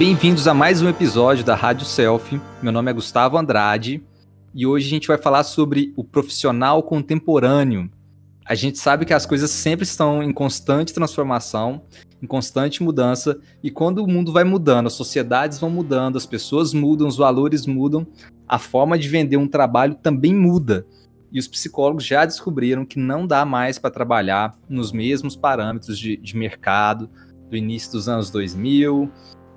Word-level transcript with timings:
Bem-vindos 0.00 0.48
a 0.48 0.54
mais 0.54 0.80
um 0.80 0.88
episódio 0.88 1.44
da 1.44 1.54
Rádio 1.54 1.84
Selfie. 1.84 2.40
Meu 2.62 2.72
nome 2.72 2.90
é 2.90 2.94
Gustavo 2.94 3.36
Andrade 3.36 4.02
e 4.54 4.66
hoje 4.66 4.86
a 4.86 4.88
gente 4.88 5.06
vai 5.06 5.18
falar 5.18 5.44
sobre 5.44 5.92
o 5.94 6.02
profissional 6.02 6.82
contemporâneo. 6.82 7.90
A 8.46 8.54
gente 8.54 8.78
sabe 8.78 9.04
que 9.04 9.12
as 9.12 9.26
coisas 9.26 9.50
sempre 9.50 9.84
estão 9.84 10.22
em 10.22 10.32
constante 10.32 10.94
transformação, 10.94 11.82
em 12.22 12.26
constante 12.26 12.82
mudança, 12.82 13.38
e 13.62 13.70
quando 13.70 13.98
o 13.98 14.08
mundo 14.08 14.32
vai 14.32 14.42
mudando, 14.42 14.86
as 14.86 14.94
sociedades 14.94 15.58
vão 15.58 15.68
mudando, 15.68 16.16
as 16.16 16.24
pessoas 16.24 16.72
mudam, 16.72 17.06
os 17.06 17.18
valores 17.18 17.66
mudam, 17.66 18.06
a 18.48 18.58
forma 18.58 18.98
de 18.98 19.06
vender 19.06 19.36
um 19.36 19.46
trabalho 19.46 19.96
também 19.96 20.34
muda. 20.34 20.86
E 21.30 21.38
os 21.38 21.46
psicólogos 21.46 22.06
já 22.06 22.24
descobriram 22.24 22.86
que 22.86 22.98
não 22.98 23.26
dá 23.26 23.44
mais 23.44 23.78
para 23.78 23.90
trabalhar 23.90 24.56
nos 24.66 24.92
mesmos 24.92 25.36
parâmetros 25.36 25.98
de, 25.98 26.16
de 26.16 26.34
mercado 26.34 27.10
do 27.50 27.56
início 27.56 27.92
dos 27.92 28.08
anos 28.08 28.30
2000, 28.30 29.10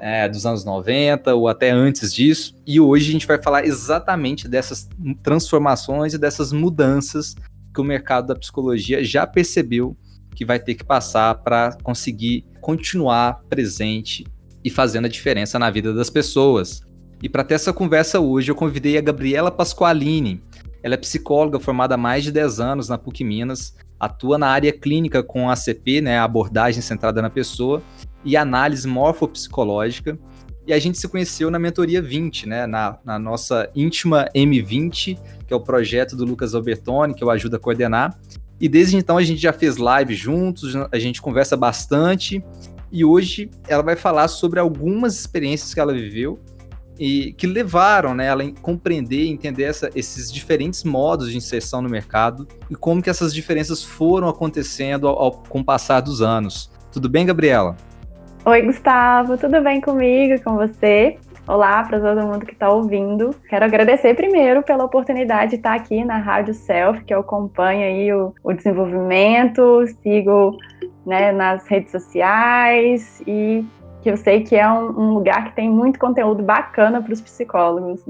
é, 0.03 0.27
dos 0.27 0.45
anos 0.45 0.65
90 0.65 1.33
ou 1.33 1.47
até 1.47 1.71
antes 1.71 2.13
disso. 2.13 2.53
E 2.67 2.77
hoje 2.77 3.07
a 3.07 3.11
gente 3.13 3.25
vai 3.25 3.41
falar 3.41 3.65
exatamente 3.65 4.49
dessas 4.49 4.89
transformações 5.23 6.13
e 6.13 6.17
dessas 6.17 6.51
mudanças 6.51 7.33
que 7.73 7.79
o 7.79 7.85
mercado 7.85 8.27
da 8.27 8.35
psicologia 8.35 9.01
já 9.01 9.25
percebeu 9.25 9.95
que 10.35 10.43
vai 10.43 10.59
ter 10.59 10.75
que 10.75 10.83
passar 10.83 11.35
para 11.35 11.77
conseguir 11.81 12.45
continuar 12.59 13.39
presente 13.49 14.25
e 14.61 14.69
fazendo 14.69 15.05
a 15.05 15.09
diferença 15.09 15.57
na 15.57 15.71
vida 15.71 15.93
das 15.93 16.09
pessoas. 16.09 16.81
E 17.21 17.29
para 17.29 17.45
ter 17.45 17.53
essa 17.53 17.71
conversa 17.71 18.19
hoje, 18.19 18.51
eu 18.51 18.55
convidei 18.55 18.97
a 18.97 19.01
Gabriela 19.01 19.49
Pasqualini. 19.49 20.43
Ela 20.81 20.95
é 20.95 20.97
psicóloga 20.97 21.61
formada 21.61 21.95
há 21.95 21.97
mais 21.97 22.25
de 22.25 22.31
10 22.31 22.59
anos 22.59 22.89
na 22.89 22.97
PUC 22.97 23.23
Minas, 23.23 23.73
atua 23.97 24.37
na 24.37 24.47
área 24.47 24.73
clínica 24.73 25.23
com 25.23 25.49
ACP, 25.49 26.01
né, 26.01 26.19
abordagem 26.19 26.81
centrada 26.81 27.21
na 27.21 27.29
pessoa, 27.29 27.81
e 28.23 28.37
análise 28.37 28.87
morfopsicológica. 28.87 30.17
E 30.65 30.71
a 30.71 30.79
gente 30.79 30.97
se 30.97 31.07
conheceu 31.07 31.51
na 31.51 31.59
mentoria 31.59 32.01
20, 32.01 32.47
né? 32.47 32.65
Na, 32.65 32.97
na, 33.03 33.19
nossa 33.19 33.69
íntima 33.75 34.29
M20, 34.33 35.19
que 35.45 35.53
é 35.53 35.55
o 35.55 35.59
projeto 35.59 36.15
do 36.15 36.23
Lucas 36.23 36.55
Albertoni, 36.55 37.13
que 37.13 37.23
eu 37.23 37.29
ajudo 37.29 37.57
a 37.57 37.59
coordenar. 37.59 38.17
E 38.59 38.69
desde 38.69 38.95
então 38.95 39.17
a 39.17 39.23
gente 39.23 39.41
já 39.41 39.51
fez 39.51 39.75
live 39.75 40.15
juntos, 40.15 40.73
a 40.89 40.97
gente 40.97 41.21
conversa 41.21 41.57
bastante. 41.57 42.41
E 42.89 43.03
hoje 43.03 43.49
ela 43.67 43.83
vai 43.83 43.95
falar 43.95 44.27
sobre 44.29 44.59
algumas 44.59 45.19
experiências 45.19 45.73
que 45.73 45.79
ela 45.79 45.93
viveu 45.93 46.39
e 46.97 47.33
que 47.33 47.47
levaram 47.47 48.13
né, 48.13 48.27
ela 48.27 48.43
a 48.43 48.51
compreender 48.61 49.23
e 49.23 49.29
entender 49.29 49.63
essa, 49.63 49.89
esses 49.95 50.31
diferentes 50.31 50.83
modos 50.83 51.31
de 51.31 51.35
inserção 51.37 51.81
no 51.81 51.89
mercado 51.89 52.47
e 52.69 52.75
como 52.75 53.01
que 53.01 53.09
essas 53.09 53.33
diferenças 53.33 53.83
foram 53.83 54.29
acontecendo 54.29 55.07
ao, 55.07 55.19
ao, 55.19 55.31
com 55.31 55.59
o 55.59 55.65
passar 55.65 56.01
dos 56.01 56.21
anos. 56.21 56.71
Tudo 56.91 57.09
bem, 57.09 57.25
Gabriela? 57.25 57.75
Oi, 58.45 58.61
Gustavo, 58.61 59.37
tudo 59.37 59.61
bem 59.61 59.79
comigo, 59.79 60.37
com 60.43 60.57
você? 60.57 61.17
Olá 61.47 61.81
para 61.85 61.97
todo 61.97 62.27
mundo 62.27 62.45
que 62.45 62.51
está 62.51 62.69
ouvindo. 62.69 63.33
Quero 63.47 63.63
agradecer 63.63 64.13
primeiro 64.15 64.61
pela 64.61 64.83
oportunidade 64.83 65.51
de 65.51 65.55
estar 65.55 65.73
aqui 65.73 66.03
na 66.03 66.17
Rádio 66.17 66.53
Self, 66.53 67.05
que 67.05 67.13
eu 67.13 67.21
acompanho 67.21 67.85
aí 67.85 68.11
o, 68.11 68.35
o 68.43 68.51
desenvolvimento, 68.51 69.87
sigo 70.01 70.57
né, 71.05 71.31
nas 71.31 71.65
redes 71.69 71.93
sociais 71.93 73.23
e 73.25 73.63
que 74.01 74.11
eu 74.11 74.17
sei 74.17 74.43
que 74.43 74.57
é 74.57 74.69
um, 74.69 74.89
um 74.89 75.13
lugar 75.13 75.45
que 75.45 75.55
tem 75.55 75.69
muito 75.69 75.97
conteúdo 75.97 76.43
bacana 76.43 77.01
para 77.01 77.13
os 77.13 77.21
psicólogos. 77.21 78.01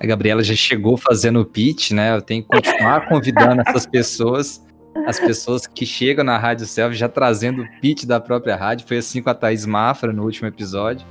A 0.00 0.04
Gabriela 0.04 0.42
já 0.42 0.56
chegou 0.56 0.96
fazendo 0.96 1.40
o 1.40 1.44
pitch, 1.44 1.92
né? 1.92 2.16
Eu 2.16 2.20
tenho 2.20 2.42
que 2.42 2.48
continuar 2.48 3.08
convidando 3.08 3.62
essas 3.64 3.86
pessoas 3.86 4.60
as 5.06 5.18
pessoas 5.18 5.66
que 5.66 5.86
chegam 5.86 6.24
na 6.24 6.38
Rádio 6.38 6.66
Self 6.66 6.94
já 6.94 7.08
trazendo 7.08 7.62
o 7.62 7.80
pitch 7.80 8.04
da 8.04 8.20
própria 8.20 8.56
rádio. 8.56 8.86
Foi 8.86 8.98
assim 8.98 9.22
com 9.22 9.30
a 9.30 9.34
Thaís 9.34 9.66
Mafra 9.66 10.12
no 10.12 10.24
último 10.24 10.48
episódio. 10.48 11.06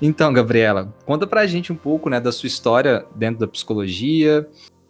Então, 0.00 0.32
Gabriela, 0.32 0.92
conta 1.06 1.26
pra 1.26 1.46
gente 1.46 1.72
um 1.72 1.76
pouco 1.76 2.10
né, 2.10 2.20
da 2.20 2.30
sua 2.32 2.46
história 2.46 3.06
dentro 3.14 3.40
da 3.40 3.48
psicologia, 3.48 4.46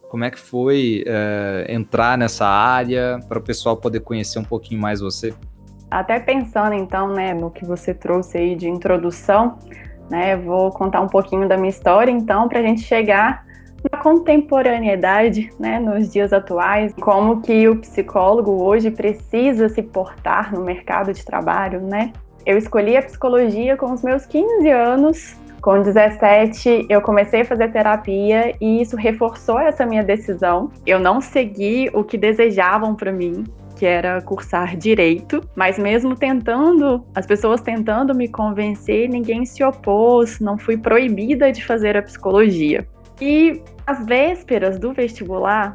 como 0.08 0.24
é 0.24 0.30
que 0.30 0.38
foi 0.38 1.04
é, 1.06 1.66
entrar 1.68 2.18
nessa 2.18 2.46
área, 2.46 3.20
para 3.28 3.38
o 3.38 3.42
pessoal 3.42 3.76
poder 3.76 4.00
conhecer 4.00 4.38
um 4.38 4.44
pouquinho 4.44 4.80
mais 4.80 5.00
você. 5.00 5.34
Até 5.90 6.18
pensando 6.18 6.74
então 6.74 7.12
né, 7.12 7.34
no 7.34 7.50
que 7.50 7.64
você 7.64 7.94
trouxe 7.94 8.38
aí 8.38 8.56
de 8.56 8.68
introdução, 8.68 9.58
né, 10.10 10.36
vou 10.36 10.70
contar 10.70 11.00
um 11.00 11.08
pouquinho 11.08 11.48
da 11.48 11.56
minha 11.56 11.70
história 11.70 12.10
então, 12.10 12.48
para 12.48 12.58
a 12.58 12.62
gente 12.62 12.82
chegar 12.82 13.44
na 13.90 13.98
contemporaneidade, 13.98 15.50
né, 15.58 15.78
nos 15.78 16.12
dias 16.12 16.32
atuais, 16.32 16.92
como 17.00 17.40
que 17.40 17.68
o 17.68 17.76
psicólogo 17.76 18.62
hoje 18.62 18.90
precisa 18.90 19.68
se 19.68 19.82
portar 19.82 20.54
no 20.54 20.64
mercado 20.64 21.12
de 21.12 21.24
trabalho, 21.24 21.80
né? 21.80 22.12
Eu 22.46 22.58
escolhi 22.58 22.96
a 22.96 23.02
psicologia 23.02 23.76
com 23.76 23.92
os 23.92 24.02
meus 24.02 24.26
15 24.26 24.68
anos. 24.68 25.36
Com 25.62 25.80
17, 25.80 26.86
eu 26.90 27.00
comecei 27.00 27.40
a 27.40 27.44
fazer 27.44 27.72
terapia 27.72 28.54
e 28.60 28.82
isso 28.82 28.96
reforçou 28.96 29.58
essa 29.58 29.86
minha 29.86 30.02
decisão. 30.02 30.70
Eu 30.84 30.98
não 30.98 31.22
segui 31.22 31.88
o 31.94 32.04
que 32.04 32.18
desejavam 32.18 32.94
para 32.94 33.10
mim, 33.10 33.44
que 33.74 33.86
era 33.86 34.20
cursar 34.20 34.76
direito, 34.76 35.40
mas 35.56 35.78
mesmo 35.78 36.14
tentando, 36.14 37.02
as 37.14 37.24
pessoas 37.24 37.62
tentando 37.62 38.14
me 38.14 38.28
convencer, 38.28 39.08
ninguém 39.08 39.46
se 39.46 39.64
opôs, 39.64 40.38
não 40.38 40.58
fui 40.58 40.76
proibida 40.76 41.50
de 41.50 41.64
fazer 41.64 41.96
a 41.96 42.02
psicologia. 42.02 42.86
E 43.20 43.62
às 43.86 44.04
vésperas 44.04 44.78
do 44.78 44.92
vestibular, 44.92 45.74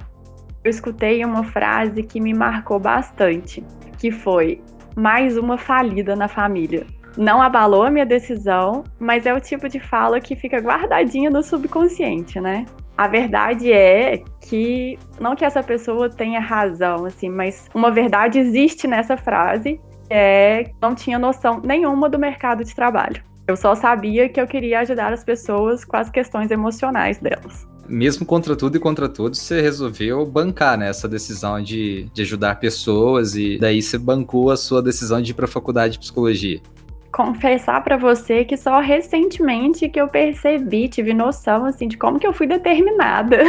eu 0.64 0.70
escutei 0.70 1.24
uma 1.24 1.44
frase 1.44 2.04
que 2.04 2.20
me 2.20 2.34
marcou 2.34 2.80
bastante, 2.80 3.64
que 3.98 4.12
foi: 4.12 4.62
mais 4.96 5.38
uma 5.38 5.58
falida 5.58 6.16
na 6.16 6.28
família. 6.28 6.86
Não 7.18 7.42
abalou 7.42 7.84
a 7.84 7.92
minha 7.92 8.06
decisão, 8.06 8.84
mas 9.00 9.26
é 9.26 9.34
o 9.34 9.40
tipo 9.40 9.68
de 9.68 9.80
fala 9.80 10.20
que 10.20 10.36
fica 10.36 10.58
guardadinha 10.58 11.30
no 11.30 11.42
subconsciente, 11.42 12.40
né? 12.40 12.66
A 12.98 13.08
verdade 13.08 13.72
é 13.72 14.22
que 14.42 15.00
não 15.20 15.36
que 15.36 15.46
essa 15.46 15.64
pessoa 15.64 16.10
tenha 16.10 16.40
razão, 16.40 17.06
assim, 17.06 17.30
mas 17.30 17.70
uma 17.74 17.90
verdade 17.90 18.40
existe 18.40 18.88
nessa 18.88 19.16
frase, 19.16 19.80
é 20.10 20.72
não 20.82 20.94
tinha 20.94 21.18
noção 21.18 21.62
nenhuma 21.64 22.10
do 22.10 22.20
mercado 22.20 22.64
de 22.64 22.76
trabalho. 22.76 23.24
Eu 23.50 23.58
só 23.58 23.74
sabia 23.74 24.30
que 24.30 24.40
eu 24.40 24.46
queria 24.46 24.82
ajudar 24.82 25.12
as 25.12 25.24
pessoas 25.24 25.84
com 25.84 25.98
as 25.98 26.08
questões 26.08 26.52
emocionais 26.52 27.18
delas 27.18 27.68
mesmo 27.88 28.24
contra 28.24 28.56
tudo 28.56 28.78
e 28.78 28.80
contra 28.80 29.10
todos, 29.10 29.40
você 29.40 29.62
resolveu 29.62 30.24
bancar 30.24 30.78
né, 30.78 30.90
essa 30.90 31.08
decisão 31.08 31.60
de, 31.60 32.04
de 32.14 32.22
ajudar 32.22 32.60
pessoas 32.60 33.36
e 33.36 33.58
daí 33.58 33.82
você 33.82 33.98
bancou 33.98 34.52
a 34.52 34.58
sua 34.58 34.80
decisão 34.80 35.20
de 35.20 35.32
ir 35.32 35.34
para 35.34 35.46
a 35.46 35.48
faculdade 35.48 35.94
de 35.94 36.00
psicologia. 36.00 36.62
Confessar 37.12 37.84
para 37.84 37.98
você 37.98 38.46
que 38.46 38.56
só 38.56 38.80
recentemente 38.80 39.90
que 39.90 40.00
eu 40.00 40.08
percebi, 40.08 40.88
tive 40.88 41.16
noção 41.16 41.66
assim 41.66 41.88
de 41.88 41.98
como 41.98 42.20
que 42.20 42.28
eu 42.28 42.32
fui 42.32 42.46
determinada. 42.46 43.40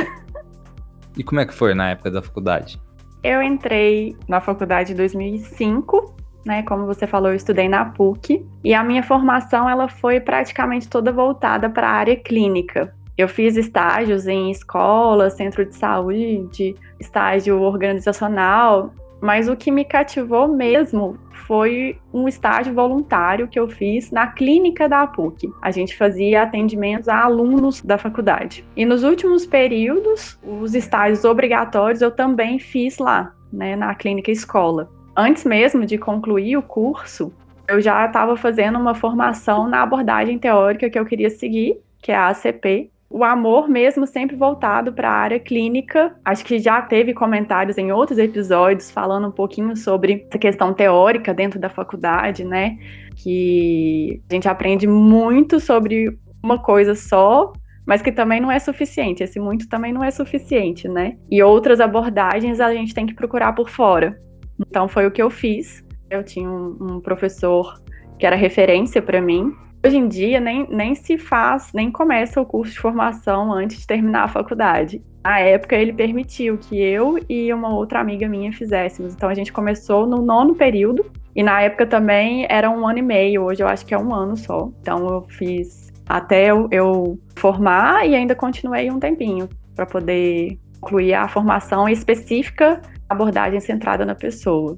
E 1.18 1.22
como 1.22 1.38
é 1.38 1.44
que 1.44 1.52
foi 1.52 1.74
na 1.74 1.90
época 1.90 2.10
da 2.10 2.22
faculdade? 2.22 2.80
Eu 3.22 3.42
entrei 3.42 4.16
na 4.26 4.40
faculdade 4.40 4.94
em 4.94 4.96
2005 4.96 6.14
né? 6.44 6.62
Como 6.62 6.86
você 6.86 7.06
falou, 7.06 7.30
eu 7.30 7.36
estudei 7.36 7.68
na 7.68 7.84
PUC 7.84 8.44
e 8.64 8.74
a 8.74 8.82
minha 8.82 9.02
formação 9.02 9.68
ela 9.68 9.88
foi 9.88 10.20
praticamente 10.20 10.88
toda 10.88 11.12
voltada 11.12 11.68
para 11.68 11.88
a 11.88 11.92
área 11.92 12.16
clínica. 12.16 12.94
Eu 13.16 13.28
fiz 13.28 13.56
estágios 13.56 14.26
em 14.26 14.50
escola, 14.50 15.28
centro 15.28 15.64
de 15.64 15.76
saúde, 15.76 16.74
estágio 16.98 17.60
organizacional, 17.60 18.94
mas 19.20 19.48
o 19.48 19.56
que 19.56 19.70
me 19.70 19.84
cativou 19.84 20.48
mesmo 20.48 21.18
foi 21.46 21.98
um 22.14 22.28
estágio 22.28 22.72
voluntário 22.72 23.48
que 23.48 23.58
eu 23.58 23.68
fiz 23.68 24.10
na 24.10 24.28
clínica 24.28 24.88
da 24.88 25.06
PUC. 25.06 25.52
A 25.60 25.70
gente 25.70 25.96
fazia 25.96 26.42
atendimentos 26.42 27.08
a 27.08 27.24
alunos 27.24 27.82
da 27.82 27.98
faculdade. 27.98 28.64
E 28.76 28.86
nos 28.86 29.02
últimos 29.02 29.44
períodos, 29.44 30.38
os 30.42 30.74
estágios 30.74 31.24
obrigatórios 31.24 32.00
eu 32.00 32.10
também 32.10 32.59
fiz 32.59 32.98
lá, 32.98 33.34
né, 33.53 33.74
na 33.76 33.94
clínica 33.94 34.30
escola. 34.30 34.91
Antes 35.20 35.44
mesmo 35.44 35.84
de 35.84 35.98
concluir 35.98 36.56
o 36.56 36.62
curso, 36.62 37.30
eu 37.68 37.78
já 37.78 38.06
estava 38.06 38.38
fazendo 38.38 38.78
uma 38.78 38.94
formação 38.94 39.68
na 39.68 39.82
abordagem 39.82 40.38
teórica 40.38 40.88
que 40.88 40.98
eu 40.98 41.04
queria 41.04 41.28
seguir, 41.28 41.76
que 42.00 42.10
é 42.10 42.14
a 42.14 42.28
ACP, 42.28 42.90
o 43.10 43.22
amor 43.22 43.68
mesmo 43.68 44.06
sempre 44.06 44.34
voltado 44.34 44.94
para 44.94 45.10
a 45.10 45.12
área 45.12 45.38
clínica. 45.38 46.16
Acho 46.24 46.42
que 46.42 46.58
já 46.58 46.80
teve 46.80 47.12
comentários 47.12 47.76
em 47.76 47.92
outros 47.92 48.18
episódios 48.18 48.90
falando 48.90 49.28
um 49.28 49.30
pouquinho 49.30 49.76
sobre 49.76 50.24
essa 50.26 50.38
questão 50.38 50.72
teórica 50.72 51.34
dentro 51.34 51.60
da 51.60 51.68
faculdade, 51.68 52.42
né? 52.42 52.78
Que 53.14 54.22
a 54.30 54.32
gente 54.32 54.48
aprende 54.48 54.86
muito 54.86 55.60
sobre 55.60 56.18
uma 56.42 56.58
coisa 56.58 56.94
só, 56.94 57.52
mas 57.84 58.00
que 58.00 58.10
também 58.10 58.40
não 58.40 58.50
é 58.50 58.58
suficiente. 58.58 59.22
Esse 59.22 59.38
muito 59.38 59.68
também 59.68 59.92
não 59.92 60.02
é 60.02 60.10
suficiente, 60.10 60.88
né? 60.88 61.18
E 61.30 61.42
outras 61.42 61.78
abordagens 61.78 62.58
a 62.58 62.72
gente 62.72 62.94
tem 62.94 63.04
que 63.04 63.12
procurar 63.12 63.52
por 63.52 63.68
fora. 63.68 64.18
Então 64.60 64.89
foi 64.89 65.07
o 65.07 65.10
que 65.10 65.22
eu 65.22 65.30
fiz. 65.30 65.84
Eu 66.09 66.22
tinha 66.24 66.48
um, 66.48 66.77
um 66.80 67.01
professor 67.01 67.80
que 68.18 68.27
era 68.27 68.36
referência 68.36 69.01
para 69.01 69.21
mim, 69.21 69.54
Hoje 69.83 69.97
em 69.97 70.09
dia, 70.09 70.39
nem, 70.39 70.66
nem 70.68 70.95
se 70.95 71.16
faz, 71.16 71.72
nem 71.72 71.91
começa 71.91 72.39
o 72.39 72.45
curso 72.45 72.74
de 72.74 72.78
formação 72.78 73.51
antes 73.51 73.80
de 73.80 73.86
terminar 73.86 74.24
a 74.24 74.28
faculdade. 74.28 75.03
Na 75.24 75.39
época, 75.39 75.74
ele 75.74 75.91
permitiu 75.91 76.59
que 76.59 76.78
eu 76.78 77.18
e 77.27 77.51
uma 77.51 77.74
outra 77.74 77.98
amiga 77.98 78.28
minha 78.28 78.53
fizéssemos. 78.53 79.15
Então, 79.15 79.30
a 79.30 79.34
gente 79.34 79.51
começou 79.51 80.07
no 80.07 80.18
nono 80.18 80.54
período, 80.54 81.10
E 81.34 81.42
na 81.42 81.63
época 81.63 81.86
também 81.86 82.45
era 82.51 82.68
um 82.68 82.86
ano 82.86 82.98
e 82.98 83.03
meio, 83.03 83.45
hoje 83.45 83.63
eu 83.63 83.68
acho 83.68 83.86
que 83.86 83.95
é 83.95 83.98
um 83.98 84.13
ano 84.13 84.36
só. 84.36 84.68
Então 84.80 85.06
eu 85.09 85.22
fiz 85.28 85.91
até 86.06 86.51
eu, 86.51 86.68
eu 86.72 87.18
formar 87.36 88.06
e 88.06 88.16
ainda 88.16 88.34
continuei 88.34 88.91
um 88.91 88.98
tempinho 88.98 89.48
para 89.74 89.86
poder 89.86 90.59
concluir 90.80 91.15
a 91.15 91.28
formação 91.28 91.88
específica, 91.88 92.80
abordagem 93.09 93.60
centrada 93.60 94.04
na 94.04 94.15
pessoa. 94.15 94.77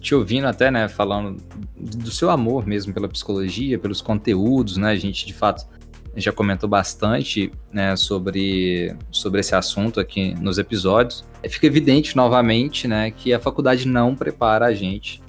Te 0.00 0.14
ouvindo 0.14 0.46
até, 0.46 0.70
né, 0.70 0.88
falando 0.88 1.40
do 1.76 2.10
seu 2.10 2.28
amor 2.28 2.66
mesmo 2.66 2.92
pela 2.92 3.08
psicologia, 3.08 3.78
pelos 3.78 4.02
conteúdos, 4.02 4.76
né, 4.76 4.90
a 4.90 4.96
gente 4.96 5.24
de 5.24 5.32
fato 5.32 5.66
já 6.16 6.32
comentou 6.32 6.68
bastante 6.68 7.50
né, 7.72 7.96
sobre, 7.96 8.94
sobre 9.10 9.40
esse 9.40 9.54
assunto 9.54 9.98
aqui 9.98 10.34
nos 10.40 10.58
episódios. 10.58 11.24
Fica 11.48 11.66
evidente 11.66 12.16
novamente 12.16 12.86
né, 12.86 13.10
que 13.10 13.32
a 13.32 13.40
faculdade 13.40 13.88
não 13.88 14.14
prepara 14.14 14.66
a 14.66 14.74
gente 14.74 15.22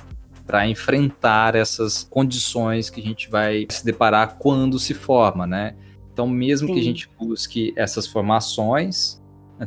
para 0.45 0.68
enfrentar 0.68 1.56
essas 1.56 2.04
condições 2.04 2.89
que 2.89 3.01
a 3.01 3.04
gente 3.04 3.30
vai 3.30 3.66
se 3.69 3.83
deparar 3.83 4.36
quando 4.38 4.77
se 4.77 4.94
forma, 4.94 5.48
né? 5.48 5.75
Então, 6.13 6.27
mesmo 6.27 6.68
Sim. 6.68 6.74
que 6.75 6.80
a 6.80 6.83
gente 6.83 7.10
busque 7.19 7.74
essas 7.75 8.06
formações 8.06 9.19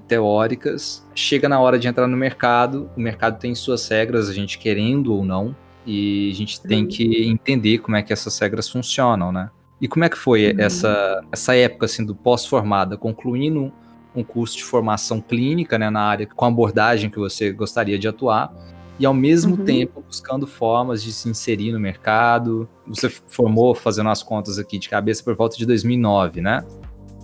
teóricas, 0.06 1.06
chega 1.14 1.48
na 1.48 1.60
hora 1.60 1.78
de 1.78 1.88
entrar 1.88 2.06
no 2.06 2.16
mercado, 2.16 2.90
o 2.96 3.00
mercado 3.00 3.38
tem 3.38 3.54
suas 3.54 3.88
regras, 3.88 4.28
a 4.28 4.34
gente 4.34 4.58
querendo 4.58 5.14
ou 5.14 5.24
não, 5.24 5.56
e 5.86 6.30
a 6.30 6.34
gente 6.34 6.60
tem 6.60 6.86
que 6.86 7.26
entender 7.26 7.78
como 7.78 7.96
é 7.96 8.02
que 8.02 8.12
essas 8.12 8.38
regras 8.38 8.68
funcionam, 8.68 9.32
né? 9.32 9.50
E 9.80 9.88
como 9.88 10.04
é 10.04 10.08
que 10.08 10.18
foi 10.18 10.52
uhum. 10.52 10.60
essa, 10.60 11.22
essa 11.32 11.54
época 11.54 11.86
assim, 11.86 12.04
do 12.04 12.14
pós-formada, 12.14 12.96
concluindo 12.96 13.72
um 14.14 14.24
curso 14.24 14.56
de 14.56 14.64
formação 14.64 15.20
clínica 15.20 15.78
né, 15.78 15.88
na 15.88 16.02
área 16.02 16.26
com 16.26 16.44
a 16.44 16.48
abordagem 16.48 17.08
que 17.08 17.18
você 17.18 17.52
gostaria 17.52 17.98
de 17.98 18.08
atuar, 18.08 18.52
e 18.98 19.06
ao 19.06 19.14
mesmo 19.14 19.56
uhum. 19.56 19.64
tempo 19.64 20.02
buscando 20.04 20.46
formas 20.46 21.02
de 21.02 21.12
se 21.12 21.28
inserir 21.28 21.72
no 21.72 21.78
mercado. 21.78 22.68
Você 22.86 23.08
formou, 23.08 23.74
fazendo 23.74 24.08
as 24.08 24.22
contas 24.22 24.58
aqui 24.58 24.78
de 24.78 24.88
cabeça, 24.88 25.22
por 25.22 25.36
volta 25.36 25.56
de 25.56 25.64
2009, 25.64 26.40
né? 26.40 26.64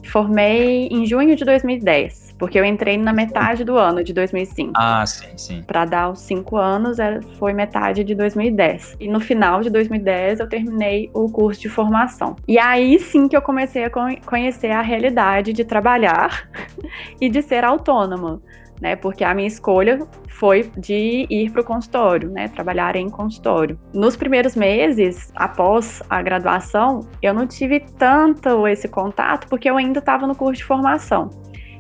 Formei 0.05 0.89
em 0.91 1.07
junho 1.07 1.35
de 1.35 1.45
2010, 1.45 2.35
porque 2.39 2.59
eu 2.59 2.65
entrei 2.65 2.97
na 2.97 3.13
metade 3.13 3.65
do 3.65 3.77
ano 3.77 4.03
de 4.05 4.13
2005. 4.13 4.73
Ah, 4.77 5.05
sim, 5.07 5.37
sim. 5.37 5.63
Para 5.63 5.85
dar 5.85 6.11
os 6.11 6.21
cinco 6.21 6.57
anos, 6.57 6.99
foi 7.39 7.53
metade 7.53 8.05
de 8.05 8.15
2010. 8.15 8.97
E 9.01 9.09
no 9.09 9.21
final 9.21 9.63
de 9.63 9.71
2010, 9.71 10.41
eu 10.41 10.49
terminei 10.49 11.11
o 11.13 11.31
curso 11.31 11.61
de 11.61 11.69
formação. 11.69 12.37
E 12.47 12.59
aí 12.59 12.99
sim 12.99 13.29
que 13.29 13.37
eu 13.37 13.43
comecei 13.43 13.85
a 13.85 13.91
conhecer 14.25 14.71
a 14.71 14.83
realidade 14.83 15.53
de 15.53 15.65
trabalhar 15.65 16.49
e 17.21 17.29
de 17.29 17.43
ser 17.43 17.65
autônoma 17.65 18.41
né? 18.85 18.97
Porque 18.97 19.25
a 19.25 19.33
minha 19.33 19.49
escolha 19.49 20.07
foi 20.29 20.71
de 20.77 21.27
ir 21.31 21.51
para 21.51 21.63
o 21.63 21.65
consultório, 21.65 22.29
né? 22.29 22.49
Trabalhar 22.49 22.97
em 22.97 23.09
consultório. 23.09 23.81
Nos 23.95 24.15
primeiros 24.15 24.55
meses, 24.55 25.33
após 25.35 26.03
a 26.11 26.21
graduação, 26.21 27.09
eu 27.23 27.33
não 27.33 27.47
tive 27.47 27.81
tanto 27.81 28.69
esse 28.69 28.87
contato 28.87 29.49
porque 29.49 29.71
eu 29.71 29.79
ainda 29.79 30.01
estava 30.01 30.27
no 30.27 30.35
curso 30.35 30.59
de 30.59 30.65
formação. 30.65 31.31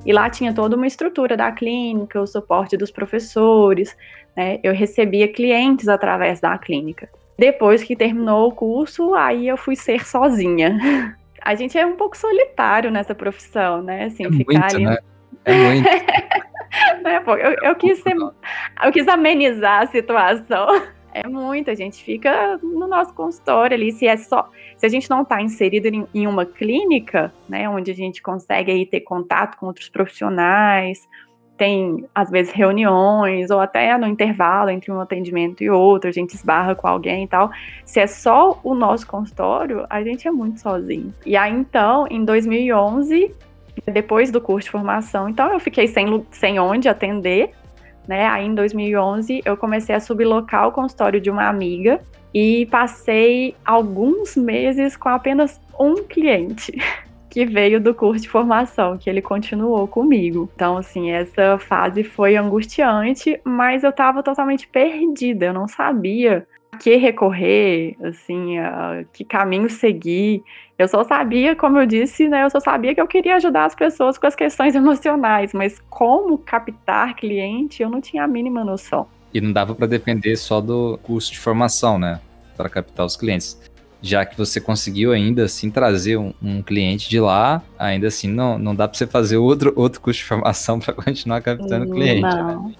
E 0.06 0.14
lá 0.14 0.30
tinha 0.30 0.54
toda 0.54 0.76
uma 0.76 0.86
estrutura 0.86 1.36
da 1.36 1.52
clínica, 1.52 2.18
o 2.18 2.26
suporte 2.26 2.74
dos 2.74 2.90
professores, 2.90 3.94
né? 4.34 4.58
Eu 4.62 4.72
recebia 4.72 5.28
clientes 5.28 5.88
através 5.88 6.40
da 6.40 6.56
clínica. 6.56 7.10
Depois 7.38 7.82
que 7.82 7.94
terminou 7.94 8.48
o 8.48 8.52
curso, 8.52 9.14
aí 9.14 9.46
eu 9.46 9.58
fui 9.58 9.76
ser 9.76 10.06
sozinha. 10.06 10.78
A 11.42 11.54
gente 11.54 11.76
é 11.76 11.84
um 11.84 11.96
pouco 11.96 12.16
solitário 12.16 12.90
nessa 12.90 13.14
profissão, 13.14 13.82
né? 13.82 14.04
Assim, 14.04 14.24
é 14.24 14.30
ficar 14.30 14.72
muito, 14.72 14.76
ali. 14.76 14.86
Né? 14.86 14.98
É 15.44 15.52
muito. 15.52 15.88
Né, 17.02 17.22
eu, 17.26 17.68
eu, 17.68 17.74
quis 17.76 18.02
ser, 18.02 18.14
eu 18.16 18.92
quis 18.92 19.06
amenizar 19.08 19.82
a 19.82 19.86
situação. 19.86 20.66
É 21.16 21.28
muito, 21.28 21.70
a 21.70 21.76
gente 21.76 22.02
fica 22.02 22.58
no 22.60 22.88
nosso 22.88 23.14
consultório 23.14 23.76
ali, 23.76 23.92
se 23.92 24.04
é 24.04 24.16
só, 24.16 24.50
se 24.76 24.84
a 24.84 24.88
gente 24.88 25.08
não 25.08 25.22
está 25.22 25.40
inserido 25.40 25.86
em, 25.86 26.04
em, 26.12 26.26
uma 26.26 26.44
clínica, 26.44 27.32
né, 27.48 27.68
onde 27.68 27.92
a 27.92 27.94
gente 27.94 28.20
consegue 28.20 28.72
aí 28.72 28.84
ter 28.84 29.02
contato 29.02 29.56
com 29.56 29.66
outros 29.66 29.88
profissionais, 29.88 31.06
tem 31.56 32.04
às 32.12 32.30
vezes 32.30 32.52
reuniões 32.52 33.50
ou 33.50 33.60
até 33.60 33.96
no 33.96 34.06
intervalo 34.08 34.70
entre 34.70 34.90
um 34.90 35.00
atendimento 35.00 35.62
e 35.62 35.70
outro, 35.70 36.10
a 36.10 36.12
gente 36.12 36.34
esbarra 36.34 36.74
com 36.74 36.88
alguém 36.88 37.24
e 37.24 37.28
tal. 37.28 37.48
Se 37.84 38.00
é 38.00 38.08
só 38.08 38.58
o 38.64 38.74
nosso 38.74 39.06
consultório, 39.06 39.86
a 39.88 40.02
gente 40.02 40.26
é 40.26 40.30
muito 40.30 40.60
sozinho. 40.60 41.14
E 41.24 41.36
aí 41.36 41.52
então, 41.52 42.06
em 42.10 42.24
2011, 42.24 43.32
depois 43.92 44.30
do 44.30 44.40
curso 44.40 44.66
de 44.66 44.70
formação. 44.70 45.28
Então 45.28 45.52
eu 45.52 45.60
fiquei 45.60 45.86
sem, 45.86 46.24
sem 46.30 46.58
onde 46.58 46.88
atender, 46.88 47.50
né? 48.06 48.26
Aí 48.26 48.46
em 48.46 48.54
2011 48.54 49.42
eu 49.44 49.56
comecei 49.56 49.94
a 49.94 50.00
sublocar 50.00 50.68
o 50.68 50.72
consultório 50.72 51.20
de 51.20 51.30
uma 51.30 51.48
amiga 51.48 52.00
e 52.32 52.66
passei 52.66 53.54
alguns 53.64 54.36
meses 54.36 54.96
com 54.96 55.08
apenas 55.08 55.60
um 55.78 55.96
cliente. 55.96 56.72
que 57.34 57.44
veio 57.44 57.80
do 57.80 57.92
curso 57.92 58.22
de 58.22 58.28
formação, 58.28 58.96
que 58.96 59.10
ele 59.10 59.20
continuou 59.20 59.88
comigo. 59.88 60.48
Então, 60.54 60.76
assim, 60.76 61.10
essa 61.10 61.58
fase 61.58 62.04
foi 62.04 62.36
angustiante, 62.36 63.40
mas 63.42 63.82
eu 63.82 63.90
estava 63.90 64.22
totalmente 64.22 64.68
perdida, 64.68 65.46
eu 65.46 65.52
não 65.52 65.66
sabia 65.66 66.46
a 66.72 66.76
que 66.76 66.94
recorrer, 66.94 67.96
assim, 68.04 68.54
que 69.12 69.24
caminho 69.24 69.68
seguir. 69.68 70.44
Eu 70.76 70.88
só 70.88 71.04
sabia, 71.04 71.54
como 71.54 71.78
eu 71.78 71.86
disse, 71.86 72.28
né, 72.28 72.44
eu 72.44 72.50
só 72.50 72.58
sabia 72.58 72.94
que 72.94 73.00
eu 73.00 73.06
queria 73.06 73.36
ajudar 73.36 73.64
as 73.64 73.74
pessoas 73.74 74.18
com 74.18 74.26
as 74.26 74.34
questões 74.34 74.74
emocionais, 74.76 75.52
mas 75.52 75.80
como 75.88 76.36
captar 76.36 77.14
cliente, 77.14 77.82
eu 77.82 77.88
não 77.88 78.00
tinha 78.00 78.24
a 78.24 78.26
mínima 78.26 78.64
noção. 78.64 79.06
E 79.32 79.40
não 79.40 79.52
dava 79.52 79.74
para 79.74 79.86
depender 79.86 80.36
só 80.36 80.60
do 80.60 80.98
curso 81.02 81.32
de 81.32 81.38
formação, 81.38 81.98
né, 81.98 82.20
para 82.56 82.68
captar 82.68 83.06
os 83.06 83.16
clientes. 83.16 83.60
Já 84.02 84.26
que 84.26 84.36
você 84.36 84.60
conseguiu 84.60 85.12
ainda 85.12 85.44
assim 85.44 85.70
trazer 85.70 86.18
um, 86.18 86.34
um 86.42 86.60
cliente 86.60 87.08
de 87.08 87.18
lá, 87.18 87.62
ainda 87.78 88.08
assim 88.08 88.28
não, 88.28 88.58
não 88.58 88.74
dá 88.74 88.86
para 88.86 88.98
você 88.98 89.06
fazer 89.06 89.38
outro, 89.38 89.72
outro 89.76 90.00
curso 90.00 90.18
de 90.18 90.26
formação 90.26 90.78
para 90.80 90.92
continuar 90.92 91.40
captando 91.40 91.90
cliente. 91.90 92.22
Né? 92.22 92.30
Não. 92.30 92.68
Né? 92.68 92.74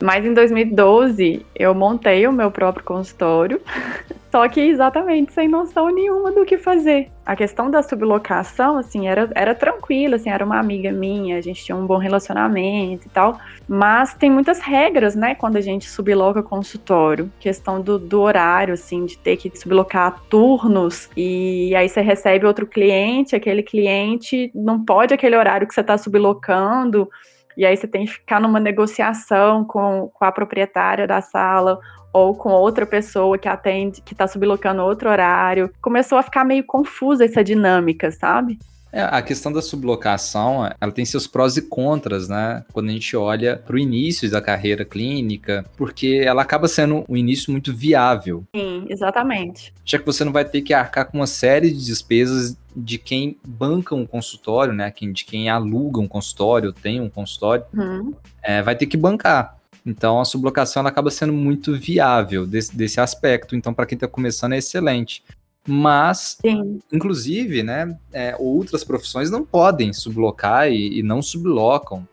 Mas 0.00 0.24
em 0.24 0.34
2012 0.34 1.44
eu 1.54 1.74
montei 1.74 2.26
o 2.26 2.32
meu 2.32 2.50
próprio 2.50 2.84
consultório, 2.84 3.60
só 4.30 4.48
que 4.48 4.60
exatamente 4.60 5.32
sem 5.32 5.48
noção 5.48 5.88
nenhuma 5.88 6.30
do 6.30 6.44
que 6.44 6.56
fazer. 6.56 7.10
A 7.26 7.36
questão 7.36 7.70
da 7.70 7.82
sublocação, 7.82 8.76
assim, 8.78 9.06
era, 9.08 9.28
era 9.34 9.54
tranquila, 9.54 10.16
assim, 10.16 10.30
era 10.30 10.44
uma 10.44 10.58
amiga 10.58 10.90
minha, 10.90 11.36
a 11.36 11.40
gente 11.40 11.64
tinha 11.64 11.76
um 11.76 11.86
bom 11.86 11.96
relacionamento 11.96 13.06
e 13.06 13.10
tal, 13.10 13.38
mas 13.68 14.14
tem 14.14 14.30
muitas 14.30 14.60
regras, 14.60 15.14
né, 15.14 15.34
quando 15.34 15.56
a 15.56 15.60
gente 15.60 15.88
subloca 15.88 16.42
consultório. 16.42 17.30
Questão 17.38 17.80
do, 17.80 17.98
do 17.98 18.20
horário, 18.20 18.74
assim, 18.74 19.04
de 19.04 19.18
ter 19.18 19.36
que 19.36 19.56
sublocar 19.56 20.20
turnos, 20.28 21.08
e 21.16 21.74
aí 21.76 21.88
você 21.88 22.00
recebe 22.00 22.46
outro 22.46 22.66
cliente, 22.66 23.36
aquele 23.36 23.62
cliente 23.62 24.50
não 24.54 24.84
pode 24.84 25.14
aquele 25.14 25.36
horário 25.36 25.66
que 25.66 25.74
você 25.74 25.82
está 25.82 25.96
sublocando, 25.98 27.08
e 27.56 27.64
aí 27.64 27.76
você 27.76 27.86
tem 27.86 28.04
que 28.04 28.12
ficar 28.12 28.40
numa 28.40 28.60
negociação 28.60 29.64
com, 29.64 30.10
com 30.12 30.24
a 30.24 30.32
proprietária 30.32 31.06
da 31.06 31.20
sala 31.20 31.78
ou 32.12 32.34
com 32.34 32.50
outra 32.50 32.86
pessoa 32.86 33.38
que 33.38 33.48
atende, 33.48 34.02
que 34.02 34.14
está 34.14 34.26
sublocando 34.26 34.82
outro 34.82 35.08
horário. 35.08 35.70
Começou 35.80 36.18
a 36.18 36.22
ficar 36.22 36.44
meio 36.44 36.64
confusa 36.64 37.24
essa 37.24 37.42
dinâmica, 37.44 38.10
sabe? 38.10 38.58
É, 38.92 39.02
a 39.02 39.22
questão 39.22 39.52
da 39.52 39.62
sublocação, 39.62 40.68
ela 40.80 40.92
tem 40.92 41.04
seus 41.04 41.26
prós 41.26 41.56
e 41.56 41.62
contras, 41.62 42.28
né? 42.28 42.64
Quando 42.72 42.88
a 42.88 42.92
gente 42.92 43.16
olha 43.16 43.56
para 43.56 43.76
o 43.76 43.78
início 43.78 44.30
da 44.30 44.40
carreira 44.40 44.84
clínica, 44.84 45.64
porque 45.76 46.22
ela 46.24 46.42
acaba 46.42 46.66
sendo 46.66 47.04
um 47.08 47.16
início 47.16 47.52
muito 47.52 47.74
viável. 47.74 48.44
Sim, 48.54 48.86
exatamente. 48.88 49.72
Já 49.84 49.98
que 49.98 50.06
você 50.06 50.24
não 50.24 50.32
vai 50.32 50.44
ter 50.44 50.62
que 50.62 50.74
arcar 50.74 51.06
com 51.06 51.18
uma 51.18 51.26
série 51.26 51.70
de 51.70 51.84
despesas 51.84 52.56
de 52.74 52.98
quem 52.98 53.36
banca 53.46 53.94
um 53.94 54.06
consultório, 54.06 54.72
né? 54.72 54.92
De 55.12 55.24
quem 55.24 55.48
aluga 55.48 56.00
um 56.00 56.08
consultório, 56.08 56.72
tem 56.72 57.00
um 57.00 57.08
consultório, 57.08 57.64
uhum. 57.72 58.14
é, 58.42 58.62
vai 58.62 58.74
ter 58.74 58.86
que 58.86 58.96
bancar. 58.96 59.60
Então 59.84 60.20
a 60.20 60.24
sublocação 60.24 60.80
ela 60.80 60.90
acaba 60.90 61.10
sendo 61.10 61.32
muito 61.32 61.76
viável 61.76 62.46
desse, 62.46 62.76
desse 62.76 63.00
aspecto. 63.00 63.56
Então, 63.56 63.72
para 63.72 63.86
quem 63.86 63.96
está 63.96 64.06
começando, 64.06 64.52
é 64.52 64.58
excelente. 64.58 65.22
Mas, 65.72 66.36
Sim. 66.44 66.80
inclusive, 66.92 67.62
né, 67.62 67.96
é, 68.12 68.34
outras 68.36 68.82
profissões 68.82 69.30
não 69.30 69.44
podem 69.44 69.92
sublocar 69.92 70.68
e, 70.68 70.98
e, 70.98 71.02
não 71.02 71.22
sublocam 71.22 72.08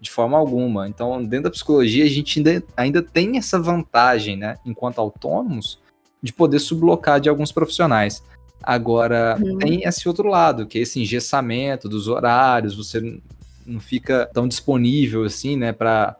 de 0.00 0.08
forma 0.08 0.38
alguma. 0.38 0.88
Então, 0.88 1.20
dentro 1.20 1.44
da 1.44 1.50
psicologia, 1.50 2.04
a 2.04 2.08
gente 2.08 2.38
ainda, 2.38 2.62
ainda 2.76 3.02
tem 3.02 3.36
essa 3.36 3.58
vantagem, 3.58 4.36
né, 4.36 4.54
enquanto 4.64 5.00
autônomos, 5.00 5.80
de 6.22 6.32
poder 6.32 6.60
sublocar 6.60 7.20
de 7.20 7.28
alguns 7.28 7.50
profissionais. 7.50 8.22
Agora, 8.62 9.36
uhum. 9.42 9.58
tem 9.58 9.82
esse 9.82 10.06
outro 10.06 10.28
lado, 10.28 10.64
que 10.64 10.78
é 10.78 10.82
esse 10.82 11.00
engessamento 11.00 11.88
dos 11.88 12.06
horários, 12.06 12.76
você 12.76 13.20
não 13.66 13.80
fica 13.80 14.30
tão 14.32 14.46
disponível 14.46 15.24
assim, 15.24 15.56
né, 15.56 15.72
para 15.72 16.16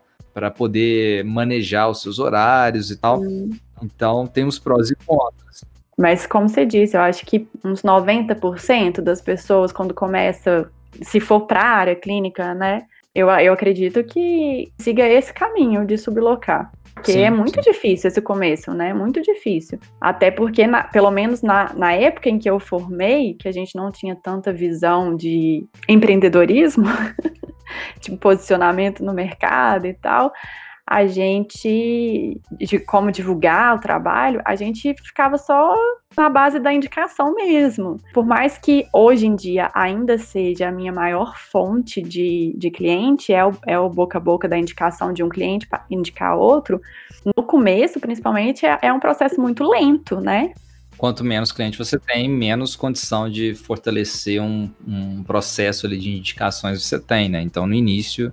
poder 0.57 1.25
manejar 1.25 1.89
os 1.89 2.03
seus 2.03 2.19
horários 2.19 2.91
e 2.91 2.97
tal. 2.97 3.21
Uhum. 3.21 3.51
Então, 3.81 4.27
tem 4.27 4.45
os 4.45 4.59
prós 4.59 4.91
e 4.91 4.97
contras. 4.97 5.65
Mas, 6.01 6.27
como 6.27 6.49
você 6.49 6.65
disse, 6.65 6.97
eu 6.97 7.03
acho 7.03 7.27
que 7.27 7.47
uns 7.63 7.83
90% 7.83 9.03
das 9.03 9.21
pessoas, 9.21 9.71
quando 9.71 9.93
começa, 9.93 10.71
se 11.03 11.21
for 11.21 11.43
para 11.43 11.61
a 11.61 11.77
área 11.77 11.95
clínica, 11.95 12.55
né, 12.55 12.87
Eu, 13.15 13.29
eu 13.29 13.53
acredito 13.53 14.03
que 14.05 14.73
siga 14.79 15.07
esse 15.07 15.31
caminho 15.35 15.85
de 15.85 15.99
sublocar. 15.99 16.73
Porque 16.95 17.13
sim, 17.13 17.21
é 17.21 17.31
muito 17.31 17.63
sim. 17.63 17.71
difícil 17.71 18.09
esse 18.09 18.23
começo, 18.23 18.73
né? 18.73 18.95
Muito 18.95 19.21
difícil. 19.21 19.79
Até 20.01 20.31
porque, 20.31 20.67
na, 20.67 20.85
pelo 20.85 21.11
menos 21.11 21.43
na, 21.43 21.75
na 21.75 21.93
época 21.93 22.31
em 22.31 22.39
que 22.39 22.49
eu 22.49 22.59
formei, 22.59 23.35
que 23.35 23.47
a 23.47 23.53
gente 23.53 23.77
não 23.77 23.91
tinha 23.91 24.17
tanta 24.17 24.53
visão 24.55 25.15
de 25.15 25.67
empreendedorismo, 25.87 26.87
de 28.01 28.17
posicionamento 28.17 29.05
no 29.05 29.13
mercado 29.13 29.87
e 29.87 29.93
tal, 29.93 30.33
a 30.91 31.07
gente, 31.07 32.41
de 32.51 32.81
como 32.81 33.13
divulgar 33.13 33.77
o 33.77 33.81
trabalho, 33.81 34.43
a 34.45 34.57
gente 34.57 34.93
ficava 35.05 35.39
só 35.39 35.77
na 36.17 36.29
base 36.29 36.59
da 36.59 36.73
indicação 36.73 37.33
mesmo. 37.33 37.97
Por 38.13 38.27
mais 38.27 38.59
que 38.59 38.85
hoje 38.93 39.25
em 39.25 39.37
dia 39.37 39.71
ainda 39.73 40.19
seja 40.19 40.69
a 40.69 40.73
minha 40.73 40.93
maior 40.93 41.39
fonte 41.39 42.03
de, 42.03 42.53
de 42.59 42.73
cliente, 42.73 43.33
é 43.33 43.47
o, 43.47 43.53
é 43.69 43.79
o 43.79 43.89
boca 43.89 44.19
a 44.19 44.21
boca 44.21 44.49
da 44.49 44.59
indicação 44.59 45.13
de 45.13 45.23
um 45.23 45.29
cliente 45.29 45.69
para 45.69 45.87
indicar 45.89 46.37
outro, 46.37 46.81
no 47.25 47.45
começo, 47.45 48.01
principalmente, 48.01 48.67
é, 48.67 48.77
é 48.83 48.93
um 48.93 48.99
processo 48.99 49.41
muito 49.41 49.63
lento, 49.63 50.21
né? 50.21 50.53
quanto 50.99 51.25
menos 51.25 51.51
cliente 51.51 51.79
você 51.79 51.99
tem, 51.99 52.29
menos 52.29 52.77
condição 52.77 53.31
de 53.31 53.55
fortalecer 53.55 54.43
um, 54.43 54.71
um, 54.87 55.23
processo 55.23 55.87
ali 55.87 55.97
de 55.97 56.11
indicações 56.11 56.83
você 56.83 56.99
tem, 57.01 57.27
né? 57.27 57.41
Então, 57.41 57.67
no 57.67 57.73
início, 57.73 58.31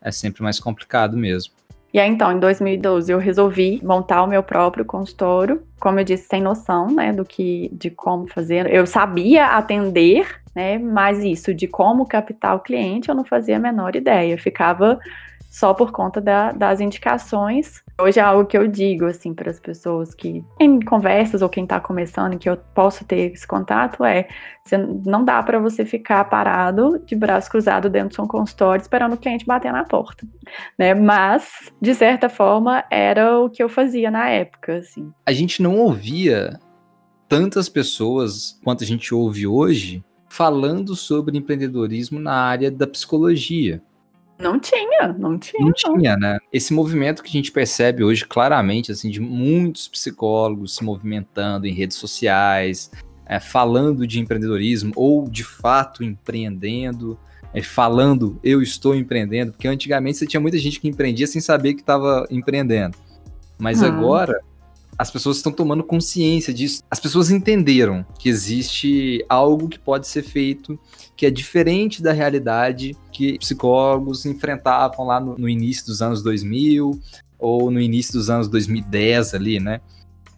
é 0.00 0.12
sempre 0.12 0.40
mais 0.40 0.60
complicado 0.60 1.16
mesmo. 1.16 1.52
E 1.94 2.00
aí, 2.00 2.10
então, 2.10 2.32
em 2.32 2.40
2012, 2.40 3.12
eu 3.12 3.18
resolvi 3.20 3.80
montar 3.80 4.24
o 4.24 4.26
meu 4.26 4.42
próprio 4.42 4.84
consultório, 4.84 5.62
como 5.78 6.00
eu 6.00 6.04
disse, 6.04 6.26
sem 6.26 6.42
noção, 6.42 6.90
né, 6.90 7.12
do 7.12 7.24
que, 7.24 7.70
de 7.72 7.88
como 7.88 8.26
fazer. 8.26 8.68
Eu 8.68 8.84
sabia 8.84 9.46
atender, 9.56 10.26
né, 10.56 10.76
mas 10.76 11.22
isso 11.22 11.54
de 11.54 11.68
como 11.68 12.04
captar 12.04 12.56
o 12.56 12.58
cliente, 12.58 13.08
eu 13.08 13.14
não 13.14 13.24
fazia 13.24 13.58
a 13.58 13.60
menor 13.60 13.94
ideia. 13.94 14.36
ficava 14.36 14.98
só 15.54 15.72
por 15.72 15.92
conta 15.92 16.20
da, 16.20 16.50
das 16.50 16.80
indicações. 16.80 17.80
Hoje 18.00 18.18
é 18.18 18.22
algo 18.24 18.44
que 18.44 18.58
eu 18.58 18.66
digo 18.66 19.06
assim 19.06 19.32
para 19.32 19.48
as 19.48 19.60
pessoas 19.60 20.12
que 20.12 20.44
em 20.58 20.80
conversas 20.80 21.42
ou 21.42 21.48
quem 21.48 21.62
está 21.62 21.78
começando 21.78 22.36
que 22.36 22.50
eu 22.50 22.56
posso 22.56 23.04
ter 23.04 23.32
esse 23.32 23.46
contato 23.46 24.04
é 24.04 24.26
você, 24.64 24.76
não 24.76 25.24
dá 25.24 25.40
para 25.44 25.60
você 25.60 25.84
ficar 25.84 26.24
parado 26.24 27.00
de 27.06 27.14
braço 27.14 27.48
cruzado 27.48 27.88
dentro 27.88 28.16
de 28.16 28.20
um 28.20 28.26
consultório 28.26 28.82
esperando 28.82 29.12
o 29.12 29.16
cliente 29.16 29.46
bater 29.46 29.72
na 29.72 29.84
porta, 29.84 30.26
né? 30.76 30.92
Mas 30.92 31.72
de 31.80 31.94
certa 31.94 32.28
forma 32.28 32.82
era 32.90 33.38
o 33.38 33.48
que 33.48 33.62
eu 33.62 33.68
fazia 33.68 34.10
na 34.10 34.28
época, 34.28 34.78
assim. 34.78 35.12
A 35.24 35.32
gente 35.32 35.62
não 35.62 35.76
ouvia 35.76 36.58
tantas 37.28 37.68
pessoas 37.68 38.58
quanto 38.64 38.82
a 38.82 38.86
gente 38.86 39.14
ouve 39.14 39.46
hoje 39.46 40.04
falando 40.28 40.96
sobre 40.96 41.38
empreendedorismo 41.38 42.18
na 42.18 42.34
área 42.34 42.72
da 42.72 42.88
psicologia. 42.88 43.80
Não 44.38 44.58
tinha, 44.58 45.12
não 45.12 45.38
tinha. 45.38 45.64
Não, 45.64 45.72
tinha, 45.72 46.16
né? 46.16 46.38
Esse 46.52 46.72
movimento 46.72 47.22
que 47.22 47.28
a 47.28 47.32
gente 47.32 47.52
percebe 47.52 48.02
hoje 48.02 48.24
claramente, 48.24 48.90
assim, 48.90 49.08
de 49.08 49.20
muitos 49.20 49.86
psicólogos 49.86 50.74
se 50.76 50.84
movimentando 50.84 51.66
em 51.66 51.72
redes 51.72 51.96
sociais, 51.96 52.90
é, 53.26 53.38
falando 53.38 54.06
de 54.06 54.20
empreendedorismo 54.20 54.92
ou 54.96 55.28
de 55.28 55.44
fato 55.44 56.02
empreendendo, 56.02 57.18
é, 57.52 57.62
falando 57.62 58.38
eu 58.42 58.60
estou 58.60 58.94
empreendendo, 58.94 59.52
porque 59.52 59.68
antigamente 59.68 60.18
você 60.18 60.26
tinha 60.26 60.40
muita 60.40 60.58
gente 60.58 60.80
que 60.80 60.88
empreendia 60.88 61.26
sem 61.26 61.40
saber 61.40 61.74
que 61.74 61.80
estava 61.80 62.26
empreendendo. 62.28 62.96
Mas 63.58 63.82
hum. 63.82 63.86
agora 63.86 64.40
as 64.98 65.10
pessoas 65.10 65.38
estão 65.38 65.52
tomando 65.52 65.82
consciência 65.82 66.52
disso. 66.52 66.82
As 66.90 67.00
pessoas 67.00 67.30
entenderam 67.30 68.04
que 68.18 68.28
existe 68.28 69.24
algo 69.28 69.68
que 69.68 69.78
pode 69.78 70.06
ser 70.06 70.22
feito 70.22 70.78
que 71.16 71.26
é 71.26 71.30
diferente 71.30 72.02
da 72.02 72.12
realidade 72.12 72.96
que 73.12 73.38
psicólogos 73.38 74.26
enfrentavam 74.26 75.06
lá 75.06 75.20
no, 75.20 75.38
no 75.38 75.48
início 75.48 75.86
dos 75.86 76.02
anos 76.02 76.22
2000 76.22 76.98
ou 77.38 77.70
no 77.70 77.80
início 77.80 78.12
dos 78.14 78.30
anos 78.30 78.48
2010 78.48 79.34
ali, 79.34 79.60
né? 79.60 79.80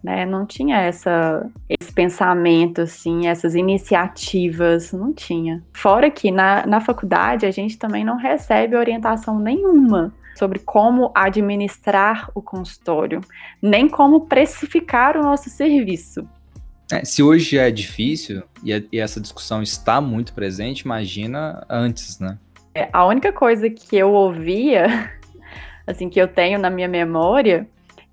né? 0.03 0.25
Não 0.25 0.45
tinha 0.45 0.77
essa, 0.77 1.45
esse 1.69 1.91
pensamento, 1.91 2.81
assim, 2.81 3.27
essas 3.27 3.55
iniciativas, 3.55 4.91
não 4.91 5.13
tinha. 5.13 5.63
Fora 5.73 6.09
que 6.09 6.31
na, 6.31 6.65
na 6.65 6.79
faculdade 6.79 7.45
a 7.45 7.51
gente 7.51 7.77
também 7.77 8.05
não 8.05 8.17
recebe 8.17 8.75
orientação 8.75 9.39
nenhuma 9.39 10.13
sobre 10.37 10.59
como 10.59 11.11
administrar 11.15 12.29
o 12.35 12.41
consultório, 12.41 13.21
nem 13.61 13.89
como 13.89 14.27
precificar 14.27 15.17
o 15.17 15.23
nosso 15.23 15.49
serviço. 15.49 16.27
É, 16.91 17.03
se 17.03 17.21
hoje 17.21 17.57
é 17.57 17.69
difícil 17.69 18.43
e, 18.63 18.87
e, 18.91 18.99
essa 18.99 19.19
discussão 19.19 19.61
está 19.61 19.99
muito 19.99 20.33
presente, 20.33 20.81
imagina 20.81 21.65
antes, 21.69 22.19
né? 22.19 22.37
É, 22.73 22.87
a 22.93 23.05
única 23.05 23.33
coisa 23.33 23.69
que 23.69 23.97
eu 23.97 24.11
ouvia, 24.13 25.11
assim, 25.85 26.07
que 26.09 26.21
eu 26.21 26.27
tenho 26.27 26.57
na 26.57 26.69
minha 26.69 26.87
memória, 26.87 27.67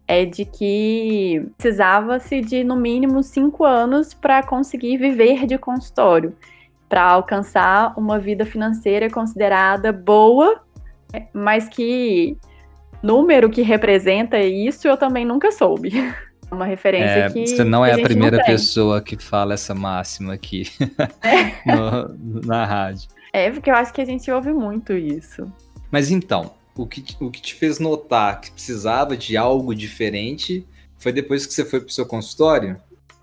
é 0.08 0.24
de 0.24 0.44
que 0.44 1.46
precisava-se 1.56 2.40
de 2.40 2.64
no 2.64 2.74
mínimo 2.74 3.22
cinco 3.22 3.64
anos 3.64 4.12
para 4.12 4.42
conseguir 4.42 4.96
viver 4.96 5.46
de 5.46 5.56
consultório, 5.56 6.34
para 6.88 7.02
alcançar 7.02 7.94
uma 7.96 8.18
vida 8.18 8.44
financeira 8.44 9.08
considerada 9.08 9.92
boa 9.92 10.63
mas 11.32 11.68
que 11.68 12.36
número 13.02 13.50
que 13.50 13.62
representa 13.62 14.38
isso 14.40 14.88
eu 14.88 14.96
também 14.96 15.24
nunca 15.24 15.52
soube. 15.52 15.92
Uma 16.50 16.66
referência 16.66 17.26
é, 17.26 17.30
que. 17.30 17.46
Você 17.46 17.64
não 17.64 17.84
é 17.84 17.92
a, 17.92 17.96
a 17.96 18.02
primeira 18.02 18.42
pessoa 18.44 19.02
que 19.02 19.16
fala 19.16 19.54
essa 19.54 19.74
máxima 19.74 20.34
aqui 20.34 20.64
é. 21.22 21.54
no, 21.66 22.42
na 22.46 22.64
rádio. 22.64 23.08
É, 23.32 23.50
porque 23.50 23.70
eu 23.70 23.74
acho 23.74 23.92
que 23.92 24.00
a 24.00 24.04
gente 24.04 24.30
ouve 24.30 24.52
muito 24.52 24.92
isso. 24.92 25.50
Mas 25.90 26.10
então, 26.10 26.52
o 26.76 26.86
que, 26.86 27.04
o 27.20 27.30
que 27.30 27.42
te 27.42 27.54
fez 27.54 27.80
notar 27.80 28.40
que 28.40 28.50
precisava 28.50 29.16
de 29.16 29.36
algo 29.36 29.74
diferente 29.74 30.66
foi 30.98 31.12
depois 31.12 31.46
que 31.46 31.52
você 31.52 31.64
foi 31.64 31.80
para 31.80 31.88
o 31.88 31.92
seu 31.92 32.06
consultório? 32.06 32.76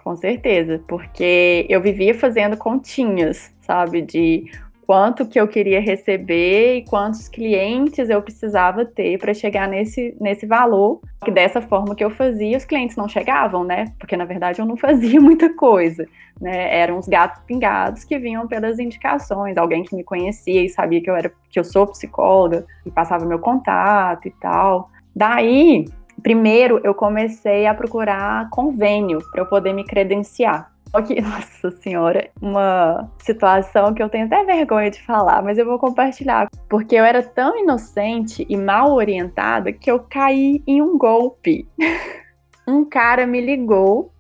Com 0.04 0.16
certeza, 0.16 0.84
porque 0.88 1.66
eu 1.70 1.82
vivia 1.82 2.14
fazendo 2.14 2.58
continhas, 2.58 3.52
sabe? 3.62 4.02
De 4.02 4.52
quanto 4.92 5.26
que 5.26 5.40
eu 5.40 5.48
queria 5.48 5.80
receber 5.80 6.76
e 6.76 6.84
quantos 6.84 7.30
clientes 7.30 8.10
eu 8.10 8.22
precisava 8.22 8.84
ter 8.84 9.18
para 9.18 9.34
chegar 9.34 9.66
nesse, 9.66 10.14
nesse 10.20 10.46
valor. 10.46 11.00
Que 11.24 11.32
dessa 11.32 11.62
forma 11.62 11.96
que 11.96 12.04
eu 12.04 12.10
fazia, 12.10 12.58
os 12.58 12.66
clientes 12.66 12.98
não 12.98 13.08
chegavam, 13.08 13.64
né? 13.64 13.86
Porque 13.98 14.18
na 14.18 14.26
verdade 14.26 14.60
eu 14.60 14.66
não 14.66 14.76
fazia 14.76 15.16
muita 15.22 15.56
coisa, 15.56 16.06
né? 16.42 16.78
Eram 16.78 16.98
os 16.98 17.08
gatos 17.08 17.42
pingados 17.44 18.04
que 18.04 18.20
vinham 18.20 18.46
pelas 18.50 18.80
indicações, 18.80 19.56
alguém 19.56 19.82
que 19.82 19.96
me 19.96 20.04
conhecia 20.04 20.62
e 20.62 20.68
sabia 20.68 21.02
que 21.02 21.10
eu 21.10 21.16
era 21.16 21.32
que 21.50 21.58
eu 21.58 21.64
sou 21.64 21.88
psicóloga 21.88 22.66
e 22.86 22.92
passava 22.92 23.24
meu 23.24 23.40
contato 23.40 24.28
e 24.28 24.32
tal. 24.42 24.90
Daí, 25.16 25.86
primeiro 26.22 26.82
eu 26.84 26.94
comecei 26.94 27.66
a 27.66 27.74
procurar 27.74 28.50
convênio 28.50 29.20
para 29.32 29.42
eu 29.42 29.46
poder 29.46 29.72
me 29.72 29.86
credenciar. 29.86 30.70
Aqui, 30.94 31.20
nossa 31.22 31.72
senhora, 31.72 32.30
uma 32.42 33.10
situação 33.20 33.94
que 33.94 34.04
eu 34.04 34.10
tenho 34.10 34.26
até 34.26 34.44
vergonha 34.44 34.92
de 34.92 35.02
falar, 35.02 35.42
mas 35.42 35.58
eu 35.58 35.66
vou 35.66 35.80
compartilhar. 35.80 36.50
Porque 36.70 36.96
eu 36.96 37.06
era 37.06 37.24
tão 37.24 37.58
inocente 37.58 38.46
e 38.50 38.58
mal 38.58 38.94
orientada 38.94 39.72
que 39.72 39.90
eu 39.90 40.00
caí 40.00 40.62
em 40.68 40.82
um 40.82 40.98
golpe. 40.98 41.68
um 42.68 42.84
cara 42.84 43.26
me 43.26 43.40
ligou, 43.40 44.12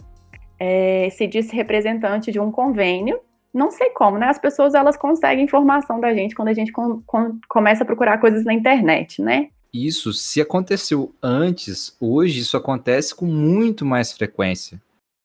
é, 0.59 1.09
se 1.11 1.27
disse 1.27 1.55
representante 1.55 2.31
de 2.31 2.39
um 2.39 2.51
convênio. 2.51 3.19
Não 3.53 3.69
sei 3.69 3.89
como, 3.89 4.17
né? 4.17 4.27
As 4.27 4.39
pessoas 4.39 4.73
elas 4.73 4.95
conseguem 4.95 5.43
informação 5.43 5.99
da 5.99 6.13
gente 6.13 6.33
quando 6.33 6.47
a 6.47 6.53
gente 6.53 6.71
com, 6.71 7.01
com, 7.05 7.37
começa 7.49 7.83
a 7.83 7.85
procurar 7.85 8.17
coisas 8.17 8.45
na 8.45 8.53
internet, 8.53 9.21
né? 9.21 9.49
Isso, 9.73 10.13
se 10.13 10.39
aconteceu 10.39 11.13
antes, 11.21 11.95
hoje 11.99 12.39
isso 12.39 12.55
acontece 12.55 13.13
com 13.13 13.25
muito 13.25 13.85
mais 13.85 14.11
frequência 14.11 14.81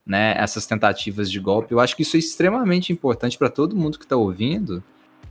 né, 0.07 0.35
essas 0.39 0.67
tentativas 0.67 1.31
de 1.31 1.41
golpe. 1.41 1.73
Eu 1.73 1.81
acho 1.81 1.97
que 1.97 2.03
isso 2.03 2.17
é 2.17 2.21
extremamente 2.21 2.93
importante 2.93 3.37
para 3.37 3.49
todo 3.49 3.75
mundo 3.75 3.99
que 3.99 4.05
está 4.05 4.17
ouvindo, 4.17 4.83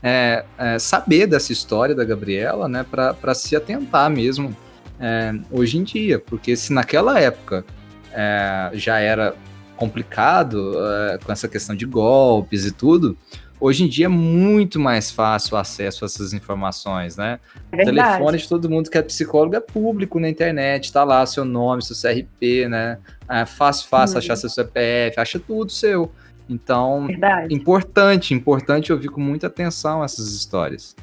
é, 0.04 0.44
é, 0.58 0.78
saber 0.78 1.26
dessa 1.26 1.54
história 1.54 1.96
da 1.96 2.04
Gabriela, 2.04 2.68
né, 2.68 2.84
para 2.84 3.34
se 3.34 3.56
atentar 3.56 4.10
mesmo 4.10 4.56
é, 5.00 5.34
hoje 5.50 5.78
em 5.78 5.84
dia, 5.84 6.20
porque 6.20 6.56
se 6.56 6.74
naquela 6.74 7.20
época 7.20 7.66
é, 8.12 8.72
já 8.74 9.00
era 9.00 9.34
complicado 9.78 10.74
é, 10.78 11.18
com 11.18 11.32
essa 11.32 11.48
questão 11.48 11.76
de 11.76 11.86
golpes 11.86 12.66
e 12.66 12.72
tudo, 12.72 13.18
Hoje 13.60 13.86
em 13.86 13.88
dia 13.88 14.06
é 14.06 14.10
muito 14.10 14.80
mais 14.80 15.12
fácil 15.12 15.56
o 15.56 15.58
acesso 15.58 16.04
a 16.04 16.08
essas 16.08 16.34
informações, 16.34 17.16
né? 17.16 17.40
É 17.72 17.82
o 17.82 17.86
telefone 17.86 18.38
de 18.38 18.50
todo 18.50 18.70
mundo 18.70 18.90
que 18.90 18.98
é 18.98 19.02
psicólogo 19.02 19.56
é 19.56 19.60
público 19.60 20.20
na 20.20 20.30
internet, 20.30 20.92
tá 20.92 21.04
lá 21.04 21.26
seu 21.26 21.46
nome, 21.46 21.82
seu 21.82 21.96
CRP, 21.96 22.68
né? 22.68 22.98
É 23.30 23.46
fácil, 23.46 23.88
fácil 23.88 24.18
achar 24.18 24.36
seu 24.36 24.50
CPF, 24.50 25.20
acha 25.20 25.40
tudo 25.40 25.72
seu. 25.72 26.12
Então, 26.50 27.08
Verdade. 27.08 27.54
importante, 27.54 28.34
importante 28.34 28.92
ouvir 28.92 29.08
com 29.08 29.22
muita 29.22 29.48
atenção 29.48 30.04
essas 30.04 30.34
histórias. 30.34 30.96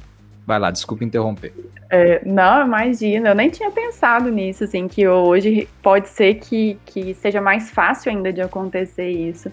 Vai 0.45 0.59
lá, 0.59 0.71
desculpa 0.71 1.03
interromper. 1.03 1.53
É, 1.89 2.21
não, 2.25 2.65
imagina, 2.65 3.29
eu 3.29 3.35
nem 3.35 3.49
tinha 3.49 3.71
pensado 3.71 4.29
nisso, 4.29 4.65
assim, 4.65 4.87
que 4.87 5.07
hoje 5.07 5.67
pode 5.81 6.09
ser 6.09 6.35
que, 6.35 6.77
que 6.85 7.13
seja 7.13 7.39
mais 7.39 7.71
fácil 7.71 8.11
ainda 8.11 8.31
de 8.31 8.41
acontecer 8.41 9.09
isso. 9.09 9.51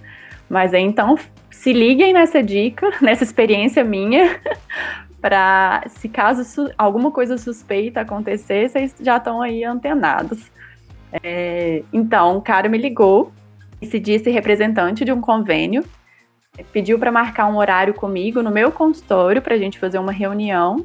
Mas 0.51 0.75
então 0.75 1.17
se 1.49 1.73
liguem 1.73 2.13
nessa 2.13 2.43
dica, 2.43 2.91
nessa 3.01 3.23
experiência 3.23 3.85
minha, 3.85 4.41
para 5.23 5.85
se 5.87 6.09
caso 6.09 6.71
alguma 6.77 7.13
coisa 7.13 7.39
suspeita 7.39 8.01
acontecer, 8.01 8.69
vocês 8.69 8.95
já 9.01 9.19
estão 9.19 9.41
aí 9.41 9.63
antenados. 9.63 10.51
É, 11.23 11.83
então, 11.93 12.39
o 12.39 12.43
cara 12.43 12.69
me 12.69 12.79
ligou 12.79 13.33
e 13.81 13.87
se 13.87 14.01
disse 14.01 14.31
representante 14.31 15.05
de 15.05 15.13
um 15.13 15.21
convênio, 15.21 15.85
pediu 16.73 16.99
para 16.99 17.13
marcar 17.13 17.47
um 17.47 17.57
horário 17.57 17.95
comigo 17.95 18.43
no 18.43 18.51
meu 18.51 18.73
consultório 18.73 19.41
para 19.41 19.55
a 19.55 19.59
gente 19.59 19.79
fazer 19.79 19.99
uma 19.99 20.13
reunião. 20.13 20.85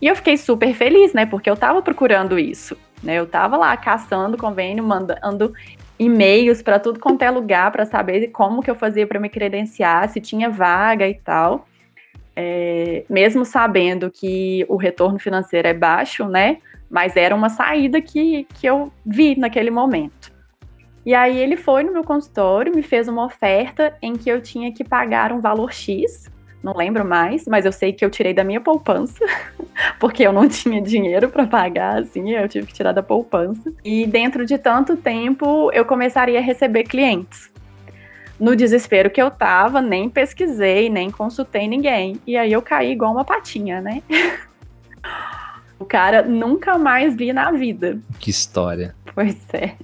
E 0.00 0.06
eu 0.06 0.14
fiquei 0.14 0.36
super 0.36 0.74
feliz, 0.74 1.12
né? 1.14 1.24
Porque 1.24 1.48
eu 1.48 1.54
estava 1.54 1.80
procurando 1.80 2.38
isso. 2.38 2.76
Né? 3.02 3.18
Eu 3.18 3.24
estava 3.24 3.56
lá 3.56 3.76
caçando 3.76 4.36
convênio, 4.36 4.84
mandando 4.84 5.54
e-mails 5.98 6.62
para 6.62 6.78
tudo 6.78 7.00
quanto 7.00 7.22
é 7.22 7.30
lugar 7.30 7.70
para 7.72 7.86
saber 7.86 8.28
como 8.28 8.62
que 8.62 8.70
eu 8.70 8.74
fazia 8.74 9.06
para 9.06 9.20
me 9.20 9.28
credenciar, 9.28 10.08
se 10.08 10.20
tinha 10.20 10.50
vaga 10.50 11.08
e 11.08 11.14
tal. 11.14 11.66
É, 12.34 13.04
mesmo 13.08 13.44
sabendo 13.44 14.10
que 14.10 14.64
o 14.68 14.76
retorno 14.76 15.18
financeiro 15.18 15.68
é 15.68 15.74
baixo, 15.74 16.26
né? 16.26 16.58
Mas 16.90 17.16
era 17.16 17.34
uma 17.34 17.48
saída 17.48 18.00
que, 18.00 18.46
que 18.54 18.66
eu 18.66 18.92
vi 19.04 19.38
naquele 19.38 19.70
momento. 19.70 20.30
E 21.04 21.14
aí 21.14 21.38
ele 21.38 21.56
foi 21.56 21.82
no 21.82 21.92
meu 21.92 22.04
consultório, 22.04 22.74
me 22.74 22.82
fez 22.82 23.08
uma 23.08 23.24
oferta 23.24 23.96
em 24.02 24.14
que 24.14 24.28
eu 24.28 24.40
tinha 24.40 24.72
que 24.72 24.84
pagar 24.84 25.32
um 25.32 25.40
valor 25.40 25.72
X, 25.72 26.28
não 26.66 26.74
lembro 26.76 27.04
mais, 27.04 27.46
mas 27.46 27.64
eu 27.64 27.70
sei 27.70 27.92
que 27.92 28.04
eu 28.04 28.10
tirei 28.10 28.34
da 28.34 28.42
minha 28.42 28.60
poupança, 28.60 29.24
porque 30.00 30.24
eu 30.24 30.32
não 30.32 30.48
tinha 30.50 30.82
dinheiro 30.82 31.28
para 31.28 31.46
pagar, 31.46 32.00
assim, 32.00 32.32
eu 32.32 32.48
tive 32.48 32.66
que 32.66 32.74
tirar 32.74 32.92
da 32.92 33.02
poupança. 33.02 33.72
E 33.84 34.04
dentro 34.04 34.44
de 34.44 34.58
tanto 34.58 34.96
tempo 34.96 35.70
eu 35.72 35.84
começaria 35.84 36.40
a 36.40 36.42
receber 36.42 36.82
clientes. 36.82 37.50
No 38.38 38.54
desespero 38.54 39.08
que 39.08 39.22
eu 39.22 39.30
tava, 39.30 39.80
nem 39.80 40.10
pesquisei, 40.10 40.90
nem 40.90 41.10
consultei 41.10 41.66
ninguém. 41.66 42.20
E 42.26 42.36
aí 42.36 42.52
eu 42.52 42.60
caí 42.60 42.92
igual 42.92 43.12
uma 43.12 43.24
patinha, 43.24 43.80
né? 43.80 44.02
O 45.78 45.84
cara 45.84 46.22
nunca 46.22 46.78
mais 46.78 47.14
vi 47.14 47.34
na 47.34 47.50
vida. 47.52 48.00
Que 48.18 48.30
história. 48.30 48.94
Pois 49.14 49.36
é. 49.52 49.74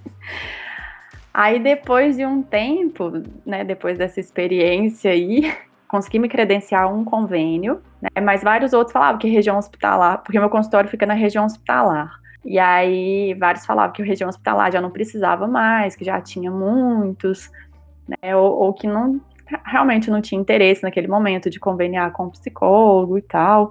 Aí 1.34 1.60
depois 1.60 2.16
de 2.16 2.24
um 2.24 2.42
tempo, 2.42 3.12
né, 3.44 3.62
depois 3.62 3.98
dessa 3.98 4.18
experiência 4.18 5.10
aí, 5.10 5.52
consegui 5.92 6.18
me 6.18 6.26
credenciar 6.26 6.90
um 6.90 7.04
convênio, 7.04 7.82
né, 8.00 8.22
mas 8.22 8.42
vários 8.42 8.72
outros 8.72 8.94
falavam 8.94 9.18
que 9.18 9.28
região 9.28 9.58
hospitalar, 9.58 10.22
porque 10.22 10.40
meu 10.40 10.48
consultório 10.48 10.88
fica 10.88 11.04
na 11.04 11.12
região 11.12 11.44
hospitalar. 11.44 12.18
E 12.42 12.58
aí 12.58 13.34
vários 13.34 13.66
falavam 13.66 13.92
que 13.92 14.00
a 14.00 14.04
região 14.04 14.30
hospitalar 14.30 14.72
já 14.72 14.80
não 14.80 14.90
precisava 14.90 15.46
mais, 15.46 15.94
que 15.94 16.02
já 16.02 16.18
tinha 16.18 16.50
muitos, 16.50 17.50
né, 18.08 18.34
ou, 18.34 18.58
ou 18.58 18.72
que 18.72 18.86
não 18.86 19.20
realmente 19.66 20.10
não 20.10 20.22
tinha 20.22 20.40
interesse 20.40 20.82
naquele 20.82 21.06
momento 21.06 21.50
de 21.50 21.60
conveniar 21.60 22.10
com 22.12 22.24
um 22.24 22.30
psicólogo 22.30 23.18
e 23.18 23.22
tal. 23.22 23.70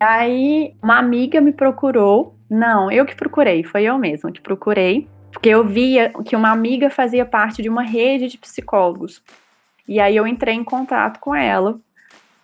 Aí 0.00 0.74
uma 0.82 0.98
amiga 0.98 1.42
me 1.42 1.52
procurou. 1.52 2.34
Não, 2.48 2.90
eu 2.90 3.04
que 3.04 3.14
procurei, 3.14 3.62
foi 3.64 3.82
eu 3.82 3.98
mesma 3.98 4.32
que 4.32 4.40
procurei, 4.40 5.06
porque 5.30 5.50
eu 5.50 5.62
via 5.62 6.10
que 6.24 6.34
uma 6.34 6.50
amiga 6.50 6.88
fazia 6.88 7.26
parte 7.26 7.60
de 7.60 7.68
uma 7.68 7.82
rede 7.82 8.28
de 8.28 8.38
psicólogos. 8.38 9.22
E 9.90 9.98
aí 9.98 10.14
eu 10.14 10.24
entrei 10.24 10.54
em 10.54 10.62
contato 10.62 11.18
com 11.18 11.34
ela, 11.34 11.76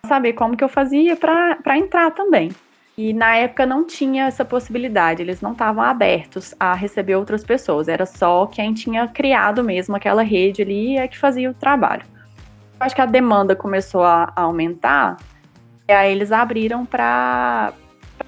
saber 0.05 0.33
como 0.33 0.57
que 0.57 0.63
eu 0.65 0.67
fazia 0.67 1.15
para 1.15 1.77
entrar 1.77 2.11
também. 2.11 2.51
E 2.97 3.13
na 3.13 3.37
época 3.37 3.65
não 3.65 3.87
tinha 3.87 4.25
essa 4.25 4.43
possibilidade, 4.43 5.21
eles 5.21 5.39
não 5.39 5.53
estavam 5.53 5.81
abertos 5.81 6.53
a 6.59 6.73
receber 6.73 7.15
outras 7.15 7.45
pessoas, 7.45 7.87
era 7.87 8.05
só 8.05 8.47
quem 8.47 8.73
tinha 8.73 9.07
criado 9.07 9.63
mesmo 9.63 9.95
aquela 9.95 10.23
rede 10.23 10.61
ali 10.61 10.97
é 10.97 11.07
que 11.07 11.17
fazia 11.17 11.49
o 11.49 11.53
trabalho. 11.53 12.03
Acho 12.77 12.93
que 12.93 13.01
a 13.01 13.05
demanda 13.05 13.55
começou 13.55 14.03
a 14.03 14.33
aumentar 14.35 15.15
e 15.87 15.93
aí 15.93 16.11
eles 16.11 16.33
abriram 16.33 16.85
para 16.85 17.71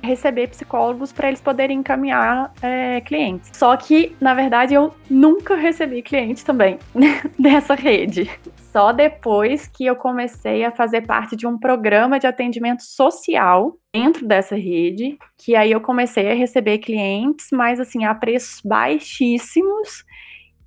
receber 0.01 0.47
psicólogos 0.47 1.11
para 1.11 1.27
eles 1.27 1.41
poderem 1.41 1.79
encaminhar 1.79 2.53
é, 2.61 3.01
clientes. 3.01 3.51
Só 3.53 3.75
que, 3.75 4.15
na 4.19 4.33
verdade, 4.33 4.73
eu 4.73 4.93
nunca 5.09 5.55
recebi 5.55 6.01
clientes 6.01 6.43
também 6.43 6.77
dessa 7.37 7.75
rede. 7.75 8.29
Só 8.71 8.91
depois 8.91 9.67
que 9.67 9.85
eu 9.85 9.95
comecei 9.95 10.63
a 10.63 10.71
fazer 10.71 11.01
parte 11.01 11.35
de 11.35 11.47
um 11.47 11.57
programa 11.57 12.19
de 12.19 12.27
atendimento 12.27 12.83
social 12.83 13.75
dentro 13.93 14.27
dessa 14.27 14.55
rede, 14.55 15.17
que 15.37 15.55
aí 15.55 15.71
eu 15.71 15.81
comecei 15.81 16.31
a 16.31 16.35
receber 16.35 16.77
clientes, 16.77 17.47
mas 17.51 17.79
assim, 17.79 18.05
a 18.05 18.13
preços 18.13 18.61
baixíssimos 18.63 20.05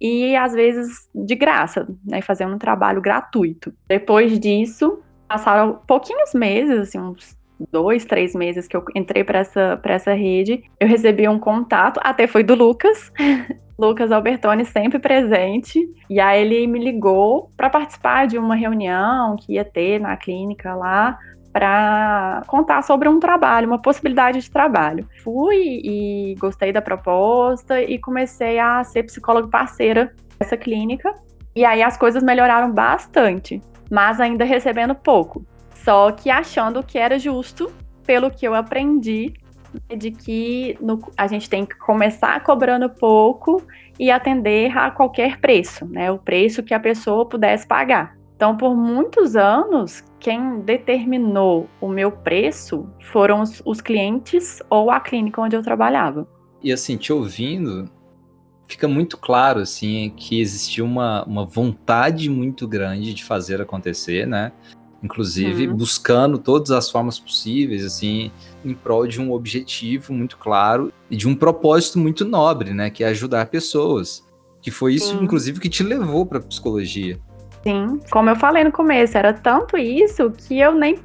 e 0.01 0.35
às 0.35 0.53
vezes 0.53 1.09
de 1.15 1.37
graça, 1.37 1.87
né, 2.05 2.21
fazendo 2.21 2.57
um 2.57 2.59
trabalho 2.59 3.01
gratuito. 3.01 3.73
Depois 3.87 4.37
disso, 4.39 5.01
passaram 5.29 5.81
pouquinhos 5.87 6.35
meses, 6.35 6.77
assim, 6.77 6.99
uns 6.99 7.39
dois, 7.71 8.05
três 8.05 8.35
meses 8.35 8.67
que 8.67 8.77
eu 8.77 8.85
entrei 8.95 9.25
para 9.25 9.41
essa, 9.41 9.81
essa 9.85 10.13
rede, 10.13 10.63
eu 10.81 10.89
recebi 10.89 11.29
um 11.29 11.39
contato, 11.39 12.01
até 12.03 12.27
foi 12.27 12.43
do 12.43 12.55
Lucas, 12.55 13.13
Lucas 13.79 14.13
Albertoni 14.13 14.65
sempre 14.65 14.99
presente, 14.99 15.81
e 16.09 16.21
aí 16.21 16.43
ele 16.43 16.67
me 16.67 16.79
ligou 16.79 17.51
para 17.57 17.71
participar 17.71 18.27
de 18.27 18.39
uma 18.39 18.55
reunião 18.55 19.37
que 19.37 19.55
ia 19.55 19.65
ter 19.65 20.01
na 20.01 20.17
clínica 20.17 20.75
lá 20.75 21.19
para 21.53 22.43
contar 22.47 22.83
sobre 22.83 23.09
um 23.09 23.21
trabalho, 23.21 23.67
uma 23.67 23.81
possibilidade 23.81 24.41
de 24.41 24.51
trabalho. 24.51 25.07
Fui 25.23 25.81
e 25.85 26.35
gostei 26.39 26.73
da 26.73 26.81
proposta 26.81 27.83
e 27.83 27.99
comecei 27.99 28.59
a 28.59 28.83
ser 28.85 29.03
psicóloga 29.03 29.49
parceira 29.49 30.15
dessa 30.39 30.57
clínica. 30.57 31.15
E 31.55 31.63
aí 31.63 31.83
as 31.83 31.99
coisas 31.99 32.23
melhoraram 32.23 32.73
bastante 32.73 33.61
mas 33.93 34.19
ainda 34.21 34.43
recebendo 34.43 34.95
pouco. 34.95 35.45
Só 35.85 36.13
que 36.13 36.31
achando 36.31 36.83
que 36.83 36.99
era 36.99 37.19
justo, 37.19 37.73
pelo 38.05 38.31
que 38.31 38.47
eu 38.47 38.55
aprendi, 38.55 39.35
de 39.97 40.11
que 40.11 40.77
no, 40.81 41.01
a 41.17 41.27
gente 41.27 41.49
tem 41.49 41.65
que 41.65 41.77
começar 41.77 42.43
cobrando 42.43 42.89
pouco 42.89 43.63
e 43.99 44.11
atender 44.11 44.77
a 44.77 44.91
qualquer 44.91 45.41
preço, 45.41 45.85
né? 45.87 46.11
O 46.11 46.19
preço 46.19 46.63
que 46.63 46.75
a 46.75 46.81
pessoa 46.81 47.27
pudesse 47.27 47.67
pagar. 47.67 48.17
Então, 48.37 48.57
por 48.57 48.77
muitos 48.77 49.37
anos, 49.37 50.03
quem 50.19 50.61
determinou 50.61 51.69
o 51.81 51.89
meu 51.89 52.11
preço 52.11 52.89
foram 53.13 53.41
os, 53.41 53.63
os 53.65 53.81
clientes 53.81 54.61
ou 54.69 54.91
a 54.91 54.99
clínica 54.99 55.41
onde 55.41 55.55
eu 55.57 55.63
trabalhava. 55.63 56.27
E 56.63 56.73
assim, 56.73 56.97
te 56.97 57.13
ouvindo, 57.13 57.89
fica 58.67 58.89
muito 58.89 59.17
claro 59.17 59.61
assim 59.61 60.13
que 60.17 60.41
existia 60.41 60.85
uma, 60.85 61.25
uma 61.25 61.45
vontade 61.45 62.29
muito 62.29 62.67
grande 62.67 63.15
de 63.15 63.25
fazer 63.25 63.61
acontecer, 63.61 64.27
né? 64.27 64.53
Inclusive 65.03 65.67
uhum. 65.67 65.75
buscando 65.75 66.39
todas 66.39 66.71
as 66.71 66.91
formas 66.91 67.19
possíveis, 67.19 67.85
assim, 67.85 68.31
em 68.65 68.73
prol 68.73 69.07
de 69.07 69.21
um 69.21 69.33
objetivo 69.33 70.13
muito 70.13 70.37
claro 70.37 70.93
e 71.11 71.17
de 71.17 71.27
um 71.27 71.35
propósito 71.35 71.99
muito 71.99 72.25
nobre, 72.25 72.73
né? 72.73 72.89
Que 72.89 73.03
é 73.03 73.09
ajudar 73.09 73.47
pessoas. 73.47 74.25
Que 74.61 74.71
foi 74.71 74.95
isso, 74.95 75.17
Sim. 75.17 75.25
inclusive, 75.25 75.59
que 75.59 75.69
te 75.69 75.83
levou 75.83 76.25
para 76.25 76.41
psicologia. 76.41 77.19
Sim, 77.65 78.01
como 78.11 78.31
eu 78.31 78.37
falei 78.37 78.63
no 78.65 78.73
começo, 78.73 79.19
era 79.19 79.33
tanto 79.33 79.77
isso 79.77 80.31
que 80.31 80.59
eu 80.59 80.73
nem 80.73 80.99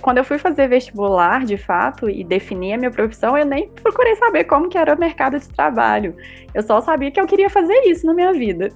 quando 0.00 0.18
eu 0.18 0.24
fui 0.24 0.38
fazer 0.38 0.68
vestibular, 0.68 1.44
de 1.44 1.56
fato, 1.56 2.08
e 2.08 2.24
definir 2.24 2.74
a 2.74 2.78
minha 2.78 2.90
profissão, 2.90 3.36
eu 3.36 3.44
nem 3.44 3.68
procurei 3.68 4.14
saber 4.16 4.44
como 4.44 4.68
que 4.68 4.78
era 4.78 4.94
o 4.94 4.98
mercado 4.98 5.38
de 5.38 5.48
trabalho. 5.48 6.14
Eu 6.54 6.62
só 6.62 6.80
sabia 6.80 7.10
que 7.10 7.20
eu 7.20 7.26
queria 7.26 7.50
fazer 7.50 7.74
isso 7.86 8.06
na 8.06 8.14
minha 8.14 8.32
vida. 8.32 8.70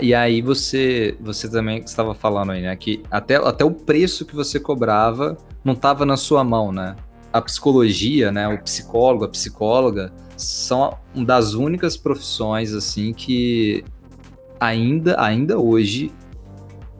E 0.00 0.14
aí 0.14 0.40
você, 0.40 1.16
você 1.20 1.50
também 1.50 1.78
estava 1.78 2.14
falando 2.14 2.52
aí, 2.52 2.62
né, 2.62 2.74
que 2.76 3.02
até, 3.10 3.36
até 3.36 3.64
o 3.64 3.70
preço 3.70 4.24
que 4.24 4.34
você 4.34 4.58
cobrava 4.58 5.36
não 5.64 5.74
estava 5.74 6.06
na 6.06 6.16
sua 6.16 6.42
mão, 6.42 6.72
né? 6.72 6.96
A 7.32 7.40
psicologia, 7.40 8.32
né, 8.32 8.48
o 8.48 8.60
psicólogo, 8.62 9.24
a 9.24 9.28
psicóloga 9.28 10.12
são 10.36 10.98
uma 11.14 11.24
das 11.24 11.54
únicas 11.54 11.96
profissões 11.96 12.72
assim 12.72 13.12
que 13.12 13.84
ainda, 14.58 15.20
ainda 15.20 15.58
hoje 15.58 16.10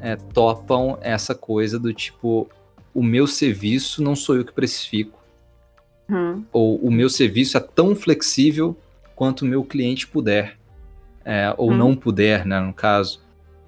é, 0.01 0.17
topam 0.17 0.99
essa 1.01 1.35
coisa 1.35 1.79
do 1.79 1.93
tipo 1.93 2.49
o 2.95 3.03
meu 3.03 3.27
serviço 3.27 4.03
não 4.03 4.17
sou 4.17 4.37
eu 4.37 4.45
que 4.45 4.53
precifico. 4.53 5.19
Uhum. 6.09 6.45
Ou 6.53 6.77
o 6.77 6.91
meu 6.91 7.09
serviço 7.09 7.57
é 7.57 7.61
tão 7.61 7.95
flexível 7.95 8.77
quanto 9.15 9.43
o 9.43 9.47
meu 9.47 9.65
cliente 9.65 10.07
puder. 10.07 10.59
É, 11.25 11.55
ou 11.57 11.71
uhum. 11.71 11.77
não 11.77 11.97
puder, 11.97 12.45
né, 12.45 12.59
no 12.61 12.73
caso. 12.73 13.21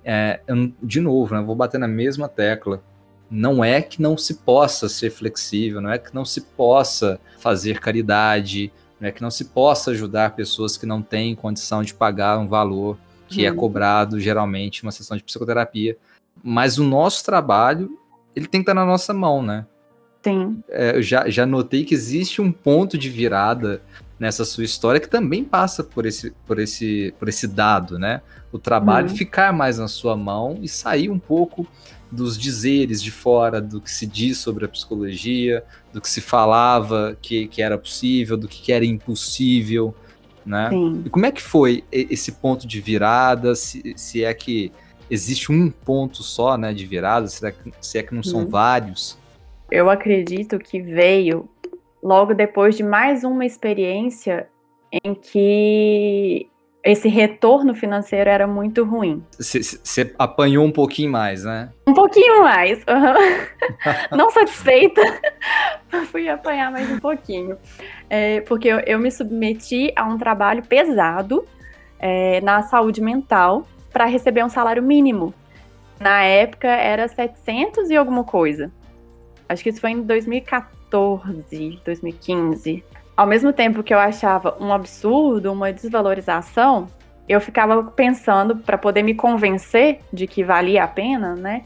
É, 0.04 0.40
eu, 0.46 0.72
de 0.82 1.00
novo, 1.00 1.35
né, 1.35 1.42
vou 1.42 1.54
bater 1.54 1.78
na 1.78 1.88
mesma 1.88 2.28
tecla. 2.28 2.82
Não 3.30 3.64
é 3.64 3.80
que 3.80 4.02
não 4.02 4.16
se 4.16 4.35
possa 4.35 4.88
ser 4.88 5.11
flexível, 5.11 5.80
não 5.80 5.90
é 5.90 5.98
que 5.98 6.14
não 6.14 6.24
se 6.24 6.40
possa 6.40 7.18
fazer 7.38 7.80
caridade, 7.80 8.72
não 9.00 9.08
é 9.08 9.12
que 9.12 9.22
não 9.22 9.30
se 9.30 9.46
possa 9.46 9.92
ajudar 9.92 10.35
pessoas 10.35 10.76
que 10.76 10.85
não 10.85 11.00
têm 11.00 11.35
condição 11.35 11.82
de 11.82 11.94
pagar 11.94 12.38
um 12.38 12.46
valor 12.46 12.98
que 13.32 13.46
é 13.46 13.50
uhum. 13.50 13.56
é 13.56 13.58
cobrado 13.58 14.20
geralmente 14.20 14.82
uma 14.82 14.92
sessão 14.92 15.16
de 15.16 15.22
psicoterapia. 15.22 15.96
Mas 16.42 16.78
o 16.78 16.85
nosso 16.85 17.24
trabalho 17.24 17.98
ele 18.35 18.47
tem 18.47 18.61
que 18.61 18.71
estar 18.71 18.75
na 18.75 18.85
nossa 18.85 19.12
mão, 19.12 19.42
né? 19.42 19.66
Sim. 20.23 20.62
É, 20.68 20.97
eu 20.97 21.03
já, 21.03 21.29
já 21.29 21.45
notei 21.45 21.85
que 21.85 21.95
existe 21.95 22.40
um 22.40 22.53
ponto 22.53 22.97
de 22.97 23.09
virada 23.09 23.83
nessa 24.18 24.45
sua 24.45 24.62
história 24.62 25.01
que 25.01 25.09
também 25.09 25.42
passa 25.42 25.83
por 25.83 26.07
esse, 26.07 26.31
por 26.47 26.59
esse, 26.59 27.12
por 27.18 27.29
esse 27.29 27.49
dado, 27.49 27.99
né? 27.99 28.23
O 28.53 28.59
trabalho 28.59 29.09
uhum. 29.09 29.16
ficar 29.16 29.53
mais 29.53 29.79
na 29.79 29.88
sua 29.88 30.16
mão 30.16 30.59
e 30.62 30.68
sair 30.68 31.11
um 31.11 31.18
pouco 31.18 31.66
dos 32.11 32.38
dizeres 32.38 33.03
de 33.03 33.11
fora, 33.11 33.61
do 33.61 33.81
que 33.81 33.90
se 33.90 34.07
diz 34.07 34.38
sobre 34.38 34.64
a 34.64 34.68
psicologia, 34.68 35.64
do 35.92 36.01
que 36.01 36.09
se 36.09 36.21
falava 36.21 37.16
que, 37.21 37.49
que 37.49 37.62
era 37.62 37.77
possível, 37.77 38.37
do 38.37 38.47
que 38.47 38.71
era 38.71 38.85
impossível, 38.85 39.95
né? 40.45 40.68
Sim. 40.71 41.03
E 41.07 41.11
como 41.11 41.27
é 41.27 41.33
que 41.33 41.42
foi 41.42 41.83
esse 41.90 42.33
ponto 42.33 42.66
de 42.66 42.81
virada? 42.81 43.55
Se, 43.55 43.95
se 43.97 44.23
é 44.23 44.33
que 44.35 44.71
existe 45.12 45.53
um 45.53 45.70
ponto 45.70 46.22
só, 46.22 46.57
né, 46.57 46.72
de 46.72 46.87
virada? 46.87 47.27
Se 47.27 47.46
é 47.46 47.53
que, 47.53 47.72
se 47.81 47.98
é 47.98 48.03
que 48.03 48.14
não 48.14 48.22
são 48.22 48.40
uhum. 48.40 48.48
vários? 48.48 49.18
Eu 49.70 49.90
acredito 49.90 50.59
que 50.59 50.81
veio 50.81 51.48
logo 52.03 52.33
depois 52.35 52.77
de 52.77 52.83
mais 52.83 53.22
uma 53.22 53.44
experiência 53.44 54.48
em 54.90 55.14
que 55.14 56.48
esse 56.83 57.09
retorno 57.09 57.75
financeiro 57.75 58.29
era 58.29 58.46
muito 58.46 58.85
ruim. 58.85 59.22
Você 59.38 60.14
apanhou 60.18 60.64
um 60.64 60.72
pouquinho 60.72 61.12
mais, 61.12 61.44
né? 61.44 61.70
Um 61.87 61.94
pouquinho 61.94 62.42
mais. 62.42 62.79
Uhum. 62.79 64.16
Não 64.16 64.31
satisfeita, 64.31 65.01
fui 66.11 66.29
apanhar 66.29 66.72
mais 66.72 66.90
um 66.90 66.98
pouquinho. 66.98 67.57
É, 68.09 68.40
porque 68.40 68.68
eu, 68.68 68.79
eu, 68.81 68.98
me 68.98 69.11
submeti 69.11 69.92
a 69.94 70.05
um 70.05 70.18
trabalho 70.18 70.62
pesado 70.66 71.46
é, 72.01 72.40
na 72.40 72.62
saúde 72.62 73.01
mental 73.01 73.66
para 73.92 74.07
receber 74.07 74.44
um 74.44 74.48
salário 74.48 74.83
mínimo. 74.83 75.35
Na 76.00 76.22
época 76.22 76.68
era 76.68 77.07
700 77.07 77.90
e 77.90 77.96
alguma 77.96 78.24
coisa. 78.24 78.70
Acho 79.48 79.62
que 79.62 79.68
isso 79.68 79.81
foi 79.81 79.90
em 79.90 80.02
2014, 80.02 81.81
2015. 81.85 82.85
Ao 83.16 83.26
mesmo 83.26 83.52
tempo 83.52 83.83
que 83.83 83.92
eu 83.92 83.98
achava 83.98 84.57
um 84.59 84.72
absurdo, 84.72 85.52
uma 85.52 85.72
desvalorização, 85.72 86.88
eu 87.28 87.40
ficava 87.40 87.85
pensando 87.85 88.57
para 88.57 88.76
poder 88.76 89.02
me 89.02 89.14
convencer 89.14 90.00
de 90.12 90.26
que 90.26 90.42
valia 90.42 90.85
a 90.85 90.88
pena, 90.88 91.35
né? 91.35 91.62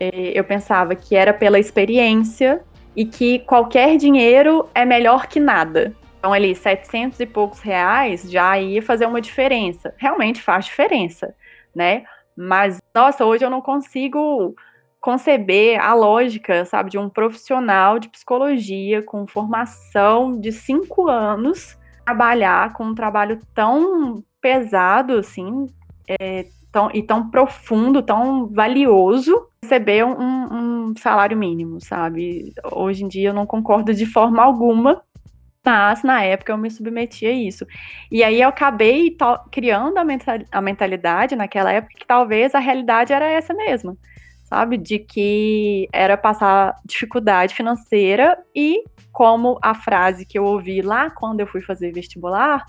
Eu 0.00 0.44
pensava 0.44 0.94
que 0.94 1.16
era 1.16 1.32
pela 1.32 1.58
experiência 1.58 2.60
e 2.94 3.04
que 3.04 3.40
qualquer 3.40 3.96
dinheiro 3.96 4.68
é 4.74 4.84
melhor 4.84 5.26
que 5.26 5.40
nada. 5.40 5.92
Então, 6.18 6.32
ali, 6.32 6.54
700 6.54 7.20
e 7.20 7.26
poucos 7.26 7.60
reais 7.60 8.28
já 8.28 8.58
ia 8.58 8.82
fazer 8.82 9.06
uma 9.06 9.20
diferença. 9.20 9.94
Realmente 9.96 10.42
faz 10.42 10.64
diferença, 10.64 11.34
né? 11.74 12.04
Mas, 12.36 12.80
nossa, 12.94 13.24
hoje 13.24 13.44
eu 13.44 13.50
não 13.50 13.60
consigo 13.60 14.54
conceber 15.00 15.80
a 15.80 15.94
lógica, 15.94 16.64
sabe, 16.64 16.90
de 16.90 16.98
um 16.98 17.08
profissional 17.08 17.98
de 17.98 18.08
psicologia 18.08 19.02
com 19.02 19.26
formação 19.26 20.38
de 20.38 20.50
cinco 20.50 21.08
anos 21.08 21.78
trabalhar 22.04 22.72
com 22.72 22.84
um 22.84 22.94
trabalho 22.94 23.38
tão 23.54 24.22
pesado, 24.40 25.18
assim, 25.18 25.66
é, 26.08 26.46
tão, 26.72 26.90
e 26.92 27.02
tão 27.02 27.30
profundo, 27.30 28.02
tão 28.02 28.46
valioso, 28.48 29.46
receber 29.62 30.04
um, 30.04 30.88
um 30.88 30.94
salário 30.96 31.36
mínimo, 31.36 31.80
sabe? 31.80 32.52
Hoje 32.72 33.04
em 33.04 33.08
dia 33.08 33.28
eu 33.28 33.34
não 33.34 33.46
concordo 33.46 33.92
de 33.92 34.06
forma 34.06 34.42
alguma 34.42 35.02
mas 35.68 36.02
na 36.02 36.22
época 36.22 36.50
eu 36.50 36.56
me 36.56 36.70
submeti 36.70 37.26
a 37.26 37.30
isso. 37.30 37.66
E 38.10 38.24
aí 38.24 38.40
eu 38.40 38.48
acabei 38.48 39.14
criando 39.52 39.98
a 39.98 40.62
mentalidade 40.62 41.36
naquela 41.36 41.70
época 41.70 41.94
que 41.94 42.06
talvez 42.06 42.54
a 42.54 42.58
realidade 42.58 43.12
era 43.12 43.28
essa 43.28 43.52
mesma 43.52 43.94
sabe? 44.44 44.78
De 44.78 44.98
que 44.98 45.86
era 45.92 46.16
passar 46.16 46.74
dificuldade 46.86 47.54
financeira 47.54 48.38
e 48.56 48.82
como 49.12 49.58
a 49.60 49.74
frase 49.74 50.24
que 50.24 50.38
eu 50.38 50.44
ouvi 50.44 50.80
lá 50.80 51.10
quando 51.10 51.40
eu 51.40 51.46
fui 51.46 51.60
fazer 51.60 51.92
vestibular, 51.92 52.64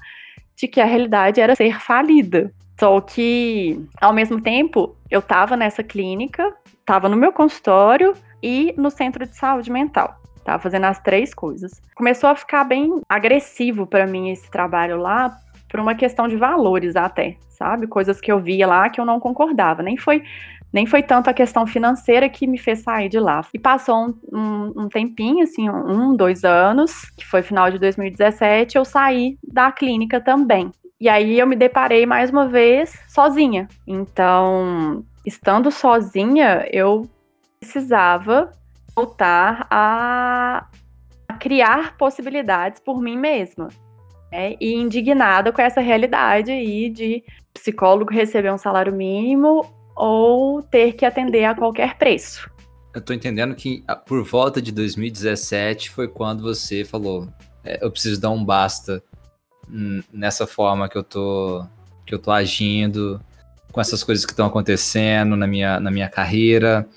de 0.58 0.68
que 0.68 0.82
a 0.82 0.86
realidade 0.86 1.40
era 1.40 1.56
ser 1.56 1.80
falida. 1.80 2.52
Só 2.78 3.00
que, 3.00 3.80
ao 4.02 4.12
mesmo 4.12 4.42
tempo, 4.42 4.94
eu 5.10 5.20
estava 5.20 5.56
nessa 5.56 5.82
clínica, 5.82 6.54
estava 6.82 7.08
no 7.08 7.16
meu 7.16 7.32
consultório 7.32 8.14
e 8.44 8.74
no 8.78 8.90
centro 8.90 9.26
de 9.26 9.38
saúde 9.38 9.72
mental. 9.72 10.20
Tava 10.50 10.64
fazendo 10.64 10.86
as 10.86 11.00
três 11.00 11.32
coisas. 11.32 11.80
Começou 11.94 12.28
a 12.28 12.36
ficar 12.36 12.64
bem 12.64 13.04
agressivo 13.08 13.86
para 13.86 14.08
mim 14.08 14.32
esse 14.32 14.50
trabalho 14.50 14.98
lá, 14.98 15.38
por 15.70 15.80
uma 15.80 15.94
questão 15.94 16.28
de 16.28 16.36
valores 16.36 16.96
até, 16.96 17.38
sabe? 17.50 17.86
Coisas 17.86 18.20
que 18.20 18.32
eu 18.32 18.40
via 18.40 18.66
lá 18.66 18.90
que 18.90 19.00
eu 19.00 19.06
não 19.06 19.20
concordava. 19.20 19.84
Nem 19.84 19.96
foi 19.96 20.24
nem 20.74 20.88
foi 20.88 21.04
tanto 21.04 21.30
a 21.30 21.34
questão 21.36 21.68
financeira 21.68 22.28
que 22.28 22.48
me 22.48 22.58
fez 22.58 22.80
sair 22.80 23.10
de 23.10 23.20
lá. 23.20 23.46
E 23.54 23.60
passou 23.60 24.08
um, 24.08 24.16
um, 24.34 24.74
um, 24.84 24.90
tempinho, 24.90 25.44
assim, 25.44 25.70
um, 25.70 26.16
dois 26.16 26.44
anos, 26.44 27.12
que 27.16 27.28
foi 27.28 27.44
final 27.44 27.70
de 27.70 27.78
2017, 27.78 28.76
eu 28.76 28.86
saí 28.86 29.38
da 29.44 29.72
clínica 29.72 30.20
também. 30.20 30.72
E 31.00 31.08
aí 31.08 31.38
eu 31.38 31.46
me 31.46 31.56
deparei 31.56 32.08
mais 32.08 32.32
uma 32.32 32.48
vez 32.48 33.00
sozinha. 33.08 33.68
Então, 33.86 35.04
estando 35.24 35.70
sozinha, 35.70 36.68
eu 36.72 37.08
precisava 37.60 38.52
voltar 39.00 39.66
a, 39.70 40.68
a 41.28 41.34
criar 41.36 41.96
possibilidades 41.98 42.80
por 42.80 43.02
mim 43.02 43.18
mesma. 43.18 43.70
É, 44.32 44.56
e 44.62 44.76
indignada 44.76 45.52
com 45.52 45.60
essa 45.60 45.82
realidade 45.82 46.52
aí 46.52 46.90
de 46.90 47.24
psicólogo 47.52 48.14
receber 48.14 48.54
um 48.54 48.60
salário 48.60 48.94
mínimo 48.94 49.66
ou 49.96 50.62
ter 50.62 50.94
que 50.94 51.04
atender 51.04 51.46
a 51.46 51.56
qualquer 51.56 51.98
preço. 51.98 52.48
Eu 52.94 53.02
tô 53.02 53.12
entendendo 53.12 53.56
que 53.56 53.84
ah, 53.88 53.96
por 53.96 54.24
volta 54.24 54.62
de 54.62 54.72
2017 54.72 55.90
foi 55.90 56.08
quando 56.08 56.44
você 56.44 56.86
falou: 56.86 57.28
é, 57.64 57.84
eu 57.84 57.90
preciso 57.90 58.22
dar 58.22 58.30
um 58.30 58.44
basta 58.44 59.02
nessa 60.12 60.46
forma 60.46 60.88
que 60.88 60.98
eu 60.98 61.04
tô 61.04 61.66
que 62.06 62.14
eu 62.14 62.20
tô 62.20 62.32
agindo, 62.32 63.22
com 63.72 63.80
essas 63.80 64.04
coisas 64.04 64.26
que 64.26 64.32
estão 64.32 64.48
acontecendo 64.48 65.36
na 65.36 65.46
minha, 65.46 65.80
na 65.80 65.92
minha 65.92 66.10
carreira. 66.10 66.88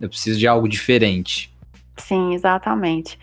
Eu 0.00 0.08
preciso 0.08 0.38
de 0.38 0.46
algo 0.46 0.68
diferente. 0.68 1.52
Sim, 1.96 2.34
exatamente. 2.34 3.18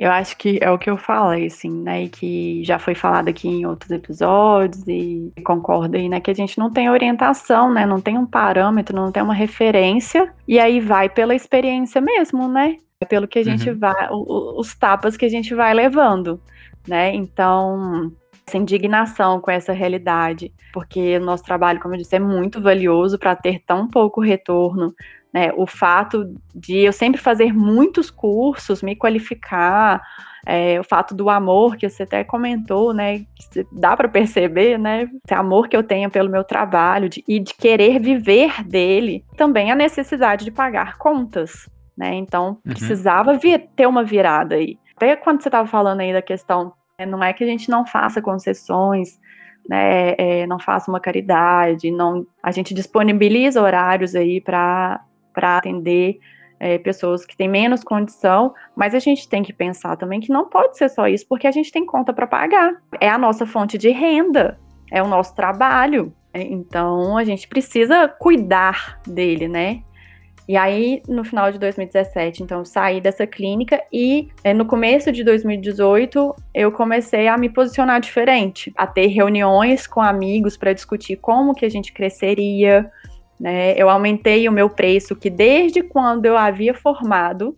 Eu 0.00 0.10
acho 0.10 0.34
que 0.38 0.58
é 0.62 0.70
o 0.70 0.78
que 0.78 0.88
eu 0.88 0.96
falei, 0.96 1.46
assim, 1.46 1.70
né? 1.70 2.04
E 2.04 2.08
que 2.08 2.64
já 2.64 2.78
foi 2.78 2.94
falado 2.94 3.28
aqui 3.28 3.46
em 3.46 3.66
outros 3.66 3.90
episódios 3.90 4.82
e 4.88 5.30
concordo 5.44 5.96
aí, 5.96 6.08
né? 6.08 6.20
Que 6.20 6.30
a 6.30 6.34
gente 6.34 6.58
não 6.58 6.70
tem 6.70 6.88
orientação, 6.88 7.70
né? 7.70 7.84
Não 7.84 8.00
tem 8.00 8.16
um 8.16 8.24
parâmetro, 8.24 8.96
não 8.96 9.12
tem 9.12 9.22
uma 9.22 9.34
referência. 9.34 10.32
E 10.48 10.58
aí 10.58 10.80
vai 10.80 11.10
pela 11.10 11.34
experiência 11.34 12.00
mesmo, 12.00 12.48
né? 12.48 12.76
É 13.02 13.04
pelo 13.04 13.28
que 13.28 13.38
a 13.38 13.44
gente 13.44 13.68
uhum. 13.68 13.78
vai, 13.78 14.08
os 14.10 14.74
tapas 14.74 15.18
que 15.18 15.26
a 15.26 15.28
gente 15.28 15.54
vai 15.54 15.74
levando, 15.74 16.40
né? 16.88 17.14
Então, 17.14 18.10
essa 18.46 18.56
indignação 18.56 19.40
com 19.40 19.50
essa 19.50 19.72
realidade, 19.72 20.52
porque 20.72 21.18
o 21.18 21.20
nosso 21.20 21.44
trabalho, 21.44 21.78
como 21.78 21.94
eu 21.94 21.98
disse, 21.98 22.16
é 22.16 22.18
muito 22.18 22.60
valioso 22.60 23.18
para 23.18 23.36
ter 23.36 23.62
tão 23.66 23.86
pouco 23.86 24.20
retorno, 24.20 24.94
né, 25.32 25.52
o 25.56 25.66
fato 25.66 26.34
de 26.54 26.78
eu 26.78 26.92
sempre 26.92 27.20
fazer 27.20 27.52
muitos 27.52 28.10
cursos, 28.10 28.82
me 28.82 28.96
qualificar, 28.96 30.02
é, 30.46 30.80
o 30.80 30.84
fato 30.84 31.14
do 31.14 31.28
amor 31.28 31.76
que 31.76 31.88
você 31.88 32.02
até 32.02 32.24
comentou, 32.24 32.92
né, 32.92 33.18
que 33.18 33.66
dá 33.72 33.96
para 33.96 34.08
perceber, 34.08 34.78
né, 34.78 35.08
esse 35.24 35.34
amor 35.34 35.68
que 35.68 35.76
eu 35.76 35.82
tenho 35.82 36.10
pelo 36.10 36.30
meu 36.30 36.42
trabalho 36.42 37.08
de, 37.08 37.22
e 37.28 37.38
de 37.38 37.54
querer 37.54 38.00
viver 38.00 38.64
dele, 38.64 39.24
também 39.36 39.70
a 39.70 39.76
necessidade 39.76 40.44
de 40.44 40.50
pagar 40.50 40.98
contas, 40.98 41.68
né, 41.96 42.14
então 42.14 42.58
uhum. 42.64 42.72
precisava 42.72 43.34
vir, 43.34 43.68
ter 43.76 43.86
uma 43.86 44.02
virada 44.02 44.56
aí. 44.56 44.78
Até 44.96 45.14
quando 45.16 45.42
você 45.42 45.48
estava 45.48 45.68
falando 45.68 46.00
aí 46.00 46.12
da 46.12 46.22
questão, 46.22 46.72
né, 46.98 47.06
não 47.06 47.22
é 47.22 47.32
que 47.32 47.44
a 47.44 47.46
gente 47.46 47.70
não 47.70 47.86
faça 47.86 48.20
concessões, 48.20 49.20
né, 49.68 50.14
é, 50.18 50.46
não 50.46 50.58
faça 50.58 50.90
uma 50.90 50.98
caridade, 50.98 51.90
não, 51.90 52.26
a 52.42 52.50
gente 52.50 52.74
disponibiliza 52.74 53.62
horários 53.62 54.14
aí 54.14 54.40
para 54.40 55.00
para 55.32 55.58
atender 55.58 56.18
é, 56.58 56.78
pessoas 56.78 57.24
que 57.24 57.36
têm 57.36 57.48
menos 57.48 57.82
condição, 57.82 58.54
mas 58.76 58.94
a 58.94 58.98
gente 58.98 59.28
tem 59.28 59.42
que 59.42 59.52
pensar 59.52 59.96
também 59.96 60.20
que 60.20 60.30
não 60.30 60.48
pode 60.48 60.76
ser 60.76 60.90
só 60.90 61.08
isso, 61.08 61.26
porque 61.26 61.46
a 61.46 61.52
gente 61.52 61.72
tem 61.72 61.86
conta 61.86 62.12
para 62.12 62.26
pagar. 62.26 62.74
É 63.00 63.08
a 63.08 63.16
nossa 63.16 63.46
fonte 63.46 63.78
de 63.78 63.90
renda, 63.90 64.58
é 64.92 65.02
o 65.02 65.08
nosso 65.08 65.34
trabalho. 65.34 66.12
É, 66.32 66.42
então 66.42 67.16
a 67.16 67.24
gente 67.24 67.48
precisa 67.48 68.06
cuidar 68.06 69.00
dele, 69.06 69.48
né? 69.48 69.82
E 70.50 70.56
aí, 70.56 71.00
no 71.06 71.22
final 71.22 71.52
de 71.52 71.60
2017, 71.60 72.42
então, 72.42 72.64
saí 72.64 73.00
dessa 73.00 73.24
clínica 73.24 73.80
e 73.92 74.28
é, 74.42 74.52
no 74.52 74.66
começo 74.66 75.12
de 75.12 75.22
2018 75.22 76.34
eu 76.52 76.72
comecei 76.72 77.28
a 77.28 77.38
me 77.38 77.48
posicionar 77.48 78.00
diferente, 78.00 78.72
a 78.76 78.84
ter 78.84 79.06
reuniões 79.06 79.86
com 79.86 80.00
amigos 80.00 80.56
para 80.56 80.72
discutir 80.72 81.16
como 81.18 81.54
que 81.54 81.64
a 81.64 81.68
gente 81.68 81.92
cresceria, 81.92 82.90
né? 83.40 83.72
Eu 83.74 83.88
aumentei 83.88 84.46
o 84.46 84.52
meu 84.52 84.68
preço, 84.68 85.16
que 85.16 85.30
desde 85.30 85.82
quando 85.82 86.26
eu 86.26 86.36
havia 86.36 86.74
formado, 86.74 87.56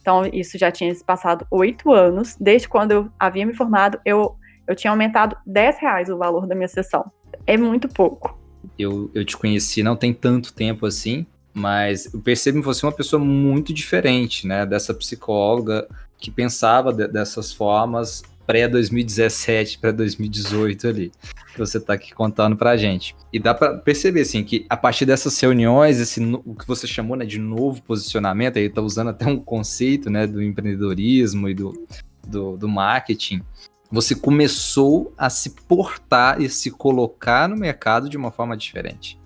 então 0.00 0.24
isso 0.32 0.56
já 0.56 0.70
tinha 0.70 0.94
passado 1.04 1.44
oito 1.50 1.92
anos, 1.92 2.36
desde 2.40 2.68
quando 2.68 2.92
eu 2.92 3.10
havia 3.18 3.44
me 3.44 3.52
formado, 3.52 3.98
eu, 4.04 4.36
eu 4.68 4.76
tinha 4.76 4.92
aumentado 4.92 5.36
10 5.44 5.78
reais 5.80 6.08
o 6.08 6.16
valor 6.16 6.46
da 6.46 6.54
minha 6.54 6.68
sessão. 6.68 7.10
É 7.44 7.56
muito 7.56 7.88
pouco. 7.88 8.38
Eu, 8.78 9.10
eu 9.12 9.24
te 9.24 9.36
conheci 9.36 9.82
não 9.82 9.96
tem 9.96 10.14
tanto 10.14 10.54
tempo 10.54 10.86
assim, 10.86 11.26
mas 11.52 12.12
eu 12.14 12.20
percebo 12.20 12.58
em 12.58 12.62
você 12.62 12.86
uma 12.86 12.92
pessoa 12.92 13.22
muito 13.22 13.72
diferente, 13.72 14.46
né? 14.46 14.64
Dessa 14.64 14.94
psicóloga 14.94 15.88
que 16.18 16.30
pensava 16.30 16.92
de, 16.92 17.08
dessas 17.08 17.52
formas 17.52 18.22
pré-2017 18.46 19.78
para 19.80 19.90
2018 19.90 20.86
ali, 20.86 21.12
que 21.52 21.58
você 21.58 21.78
está 21.78 21.94
aqui 21.94 22.14
contando 22.14 22.56
para 22.56 22.70
a 22.70 22.76
gente. 22.76 23.16
E 23.32 23.38
dá 23.38 23.54
para 23.54 23.76
perceber, 23.78 24.22
assim, 24.22 24.44
que 24.44 24.64
a 24.68 24.76
partir 24.76 25.04
dessas 25.04 25.38
reuniões, 25.40 25.98
esse, 25.98 26.22
o 26.44 26.54
que 26.54 26.66
você 26.66 26.86
chamou 26.86 27.16
né, 27.16 27.24
de 27.24 27.38
novo 27.38 27.82
posicionamento, 27.82 28.58
aí 28.58 28.66
está 28.66 28.80
usando 28.80 29.08
até 29.08 29.26
um 29.26 29.38
conceito 29.38 30.08
né, 30.08 30.26
do 30.26 30.42
empreendedorismo 30.42 31.48
e 31.48 31.54
do, 31.54 31.86
do, 32.26 32.56
do 32.56 32.68
marketing, 32.68 33.42
você 33.90 34.14
começou 34.14 35.12
a 35.16 35.30
se 35.30 35.50
portar 35.50 36.40
e 36.40 36.48
se 36.48 36.70
colocar 36.70 37.48
no 37.48 37.56
mercado 37.56 38.08
de 38.08 38.16
uma 38.16 38.30
forma 38.30 38.56
diferente. 38.56 39.18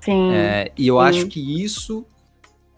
Sim. 0.00 0.32
É, 0.32 0.70
e 0.76 0.86
eu 0.86 0.98
sim. 0.98 1.02
acho 1.02 1.26
que 1.26 1.62
isso 1.62 2.06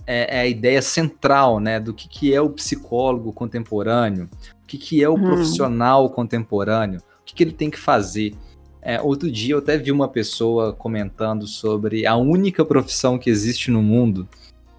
é, 0.07 0.39
é, 0.39 0.41
a 0.41 0.47
ideia 0.47 0.81
central, 0.81 1.61
né, 1.61 1.79
do 1.79 1.93
que, 1.93 2.09
que 2.09 2.33
é 2.33 2.41
o 2.41 2.49
psicólogo 2.49 3.31
contemporâneo, 3.31 4.29
que, 4.69 4.77
que 4.77 5.03
é 5.03 5.09
o 5.09 5.15
uhum. 5.15 5.23
profissional 5.23 6.09
contemporâneo, 6.11 7.01
o 7.01 7.25
que, 7.25 7.35
que 7.35 7.43
ele 7.43 7.53
tem 7.53 7.71
que 7.71 7.79
fazer. 7.79 8.35
É, 8.83 9.01
outro 9.01 9.31
dia 9.31 9.55
eu 9.55 9.59
até 9.59 9.77
vi 9.77 9.91
uma 9.91 10.09
pessoa 10.09 10.73
comentando 10.73 11.47
sobre 11.47 12.07
a 12.07 12.15
única 12.17 12.65
profissão 12.65 13.19
que 13.19 13.31
existe 13.31 13.71
no 13.71 13.83
mundo, 13.83 14.29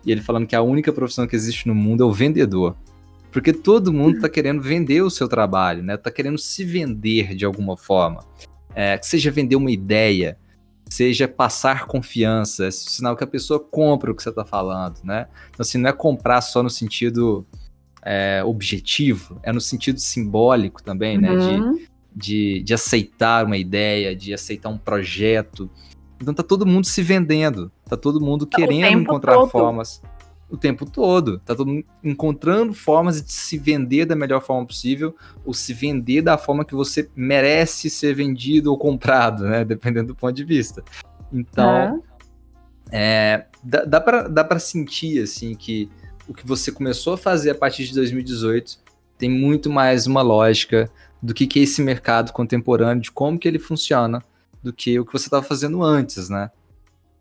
e 0.06 0.12
ele 0.12 0.22
falando 0.22 0.48
que 0.48 0.56
a 0.56 0.62
única 0.62 0.94
profissão 0.94 1.28
que 1.28 1.36
existe 1.36 1.68
no 1.68 1.76
mundo 1.76 2.04
é 2.04 2.06
o 2.06 2.14
vendedor. 2.14 2.78
Porque 3.32 3.52
todo 3.52 3.94
mundo 3.94 4.16
está 4.16 4.30
querendo 4.30 4.62
vender 4.62 5.02
o 5.02 5.10
seu 5.10 5.28
trabalho, 5.28 5.84
né? 5.84 5.98
Tá 5.98 6.10
querendo 6.10 6.38
se 6.38 6.64
vender 6.64 7.36
de 7.36 7.46
alguma 7.46 7.78
forma. 7.78 8.24
É, 8.74 8.98
que 8.98 9.06
seja 9.06 9.30
vender 9.30 9.56
uma 9.56 9.70
ideia, 9.70 10.38
seja 10.90 11.28
passar 11.28 11.86
confiança, 11.86 12.66
é 12.66 12.72
sinal 12.72 13.16
que 13.16 13.24
a 13.24 13.28
pessoa 13.28 13.60
compra 13.60 14.12
o 14.12 14.16
que 14.16 14.24
você 14.24 14.30
está 14.30 14.46
falando, 14.46 15.00
né? 15.04 15.28
Então, 15.50 15.62
assim, 15.62 15.78
não 15.78 15.90
é 15.90 15.94
comprar 15.94 16.42
só 16.42 16.64
no 16.64 16.70
sentido 16.70 17.46
é, 18.02 18.42
objetivo, 18.44 19.40
é 19.44 19.52
no 19.52 19.62
sentido 19.62 20.00
simbólico 20.00 20.82
também, 20.84 21.18
uhum. 21.18 21.22
né? 21.22 21.30
De, 21.38 21.62
uhum. 21.62 21.80
de, 22.16 22.64
de 22.64 22.74
aceitar 22.74 23.46
uma 23.46 23.58
ideia, 23.58 24.16
de 24.16 24.34
aceitar 24.34 24.70
um 24.70 24.78
projeto. 24.78 25.70
Então 26.22 26.34
tá 26.34 26.44
todo 26.44 26.66
mundo 26.66 26.86
se 26.86 27.02
vendendo, 27.02 27.72
tá 27.86 27.96
todo 27.96 28.20
mundo 28.20 28.46
querendo 28.46 29.00
encontrar 29.00 29.36
todo. 29.36 29.50
formas 29.50 30.02
o 30.50 30.58
tempo 30.58 30.86
todo. 30.90 31.40
Tá 31.40 31.56
todo 31.56 31.68
mundo 31.68 31.86
encontrando 32.04 32.74
formas 32.74 33.22
de 33.22 33.32
se 33.32 33.58
vender 33.58 34.06
da 34.06 34.16
melhor 34.16 34.42
forma 34.42 34.66
possível, 34.66 35.16
ou 35.46 35.54
se 35.54 35.74
vender 35.74 36.22
da 36.22 36.38
forma 36.38 36.66
que 36.66 36.74
você 36.74 37.10
merece 37.16 37.90
ser 37.90 38.16
vendido 38.16 38.72
ou 38.72 38.78
comprado, 38.78 39.44
né? 39.44 39.64
Dependendo 39.64 40.08
do 40.08 40.16
ponto 40.16 40.34
de 40.34 40.44
vista. 40.44 40.84
Então, 41.32 42.02
é, 42.92 43.46
dá, 43.64 43.86
dá 43.86 44.02
para 44.02 44.28
dá 44.28 44.44
pra 44.44 44.58
sentir, 44.58 45.22
assim, 45.22 45.54
que 45.54 45.90
o 46.30 46.34
que 46.34 46.48
você 46.48 46.72
começou 46.72 47.14
a 47.14 47.18
fazer 47.18 47.50
a 47.50 47.56
partir 47.56 47.86
de 47.86 47.96
2018 47.96 48.78
tem 49.18 49.30
muito 49.30 49.70
mais 49.70 50.06
uma 50.06 50.22
lógica 50.22 50.90
do 51.22 51.34
que, 51.34 51.48
que 51.48 51.60
é 51.60 51.64
esse 51.64 51.82
mercado 51.82 52.32
contemporâneo, 52.32 53.02
de 53.02 53.12
como 53.12 53.38
que 53.38 53.48
ele 53.48 53.60
funciona, 53.60 54.24
do 54.64 54.72
que 54.72 54.98
o 55.00 55.06
que 55.06 55.12
você 55.12 55.26
estava 55.26 55.44
fazendo 55.44 55.84
antes, 55.84 56.30
né? 56.30 56.52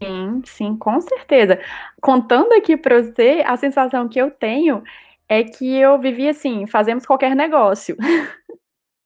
Sim, 0.00 0.42
sim, 0.44 0.76
com 0.76 1.00
certeza. 1.00 1.58
Contando 2.00 2.52
aqui 2.52 2.76
para 2.76 3.02
você, 3.02 3.42
a 3.44 3.56
sensação 3.56 4.08
que 4.08 4.20
eu 4.20 4.30
tenho 4.30 4.84
é 5.28 5.42
que 5.42 5.76
eu 5.76 5.98
vivi 5.98 6.28
assim, 6.28 6.66
fazemos 6.66 7.04
qualquer 7.04 7.34
negócio. 7.34 7.96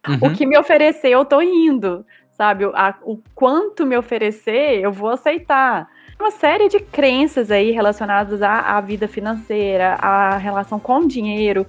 Uhum. 0.06 0.18
O 0.30 0.34
que 0.34 0.44
me 0.44 0.58
oferecer, 0.58 1.10
eu 1.10 1.24
tô 1.24 1.40
indo, 1.40 2.04
sabe? 2.32 2.64
A, 2.74 2.98
o 3.04 3.18
quanto 3.34 3.86
me 3.86 3.96
oferecer, 3.96 4.80
eu 4.80 4.92
vou 4.92 5.10
aceitar. 5.10 5.88
Uma 6.22 6.30
série 6.30 6.68
de 6.68 6.78
crenças 6.78 7.50
aí 7.50 7.72
relacionadas 7.72 8.42
à, 8.42 8.76
à 8.76 8.80
vida 8.80 9.08
financeira, 9.08 9.94
à 9.94 10.36
relação 10.36 10.78
com 10.78 10.98
o 10.98 11.08
dinheiro, 11.08 11.66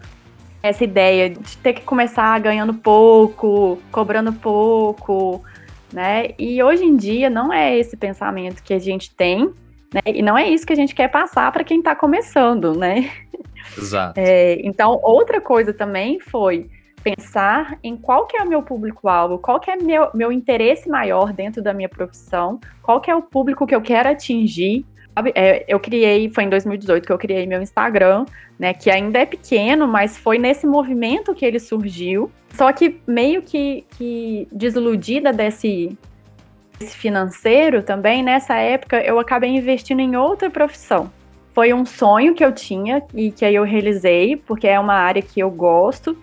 essa 0.61 0.83
ideia 0.83 1.27
de 1.31 1.57
ter 1.57 1.73
que 1.73 1.81
começar 1.81 2.39
ganhando 2.39 2.71
pouco, 2.71 3.79
cobrando 3.91 4.31
pouco, 4.31 5.43
né? 5.91 6.35
E 6.37 6.61
hoje 6.61 6.83
em 6.83 6.95
dia 6.95 7.31
não 7.31 7.51
é 7.51 7.75
esse 7.75 7.97
pensamento 7.97 8.61
que 8.61 8.75
a 8.75 8.79
gente 8.79 9.09
tem, 9.15 9.51
né? 9.91 10.01
E 10.05 10.21
não 10.21 10.37
é 10.37 10.47
isso 10.47 10.67
que 10.67 10.73
a 10.73 10.75
gente 10.75 10.93
quer 10.93 11.07
passar 11.07 11.51
para 11.51 11.63
quem 11.63 11.79
está 11.79 11.95
começando, 11.95 12.77
né? 12.77 13.09
Exato. 13.75 14.19
É, 14.19 14.61
então, 14.63 14.99
outra 15.01 15.41
coisa 15.41 15.73
também 15.73 16.19
foi 16.19 16.69
pensar 17.03 17.77
em 17.83 17.97
qual 17.97 18.25
que 18.25 18.37
é 18.37 18.43
o 18.43 18.47
meu 18.47 18.63
público-alvo, 18.63 19.37
qual 19.37 19.59
que 19.59 19.69
é 19.69 19.75
meu, 19.75 20.09
meu 20.13 20.31
interesse 20.31 20.87
maior 20.87 21.33
dentro 21.33 21.61
da 21.61 21.73
minha 21.73 21.89
profissão, 21.89 22.59
qual 22.81 23.01
que 23.01 23.11
é 23.11 23.15
o 23.15 23.21
público 23.21 23.67
que 23.67 23.75
eu 23.75 23.81
quero 23.81 24.09
atingir, 24.09 24.85
é, 25.35 25.63
eu 25.67 25.79
criei, 25.79 26.29
foi 26.29 26.45
em 26.45 26.49
2018 26.49 27.05
que 27.05 27.11
eu 27.11 27.17
criei 27.17 27.45
meu 27.45 27.61
Instagram, 27.61 28.25
né? 28.57 28.73
Que 28.73 28.89
ainda 28.89 29.19
é 29.19 29.25
pequeno, 29.25 29.87
mas 29.87 30.17
foi 30.17 30.39
nesse 30.39 30.65
movimento 30.65 31.35
que 31.35 31.45
ele 31.45 31.59
surgiu. 31.59 32.31
Só 32.53 32.71
que 32.71 32.99
meio 33.05 33.43
que, 33.43 33.85
que 33.97 34.47
desiludida 34.51 35.31
desse, 35.31 35.95
desse 36.79 36.97
financeiro 36.97 37.83
também, 37.83 38.23
nessa 38.23 38.55
época 38.55 39.01
eu 39.01 39.19
acabei 39.19 39.51
investindo 39.51 39.99
em 39.99 40.15
outra 40.15 40.49
profissão. 40.49 41.11
Foi 41.53 41.71
um 41.71 41.85
sonho 41.85 42.33
que 42.33 42.43
eu 42.43 42.51
tinha 42.51 43.03
e 43.13 43.31
que 43.31 43.45
aí 43.45 43.53
eu 43.53 43.63
realizei, 43.63 44.35
porque 44.35 44.67
é 44.67 44.79
uma 44.79 44.95
área 44.95 45.21
que 45.21 45.39
eu 45.39 45.51
gosto. 45.51 46.17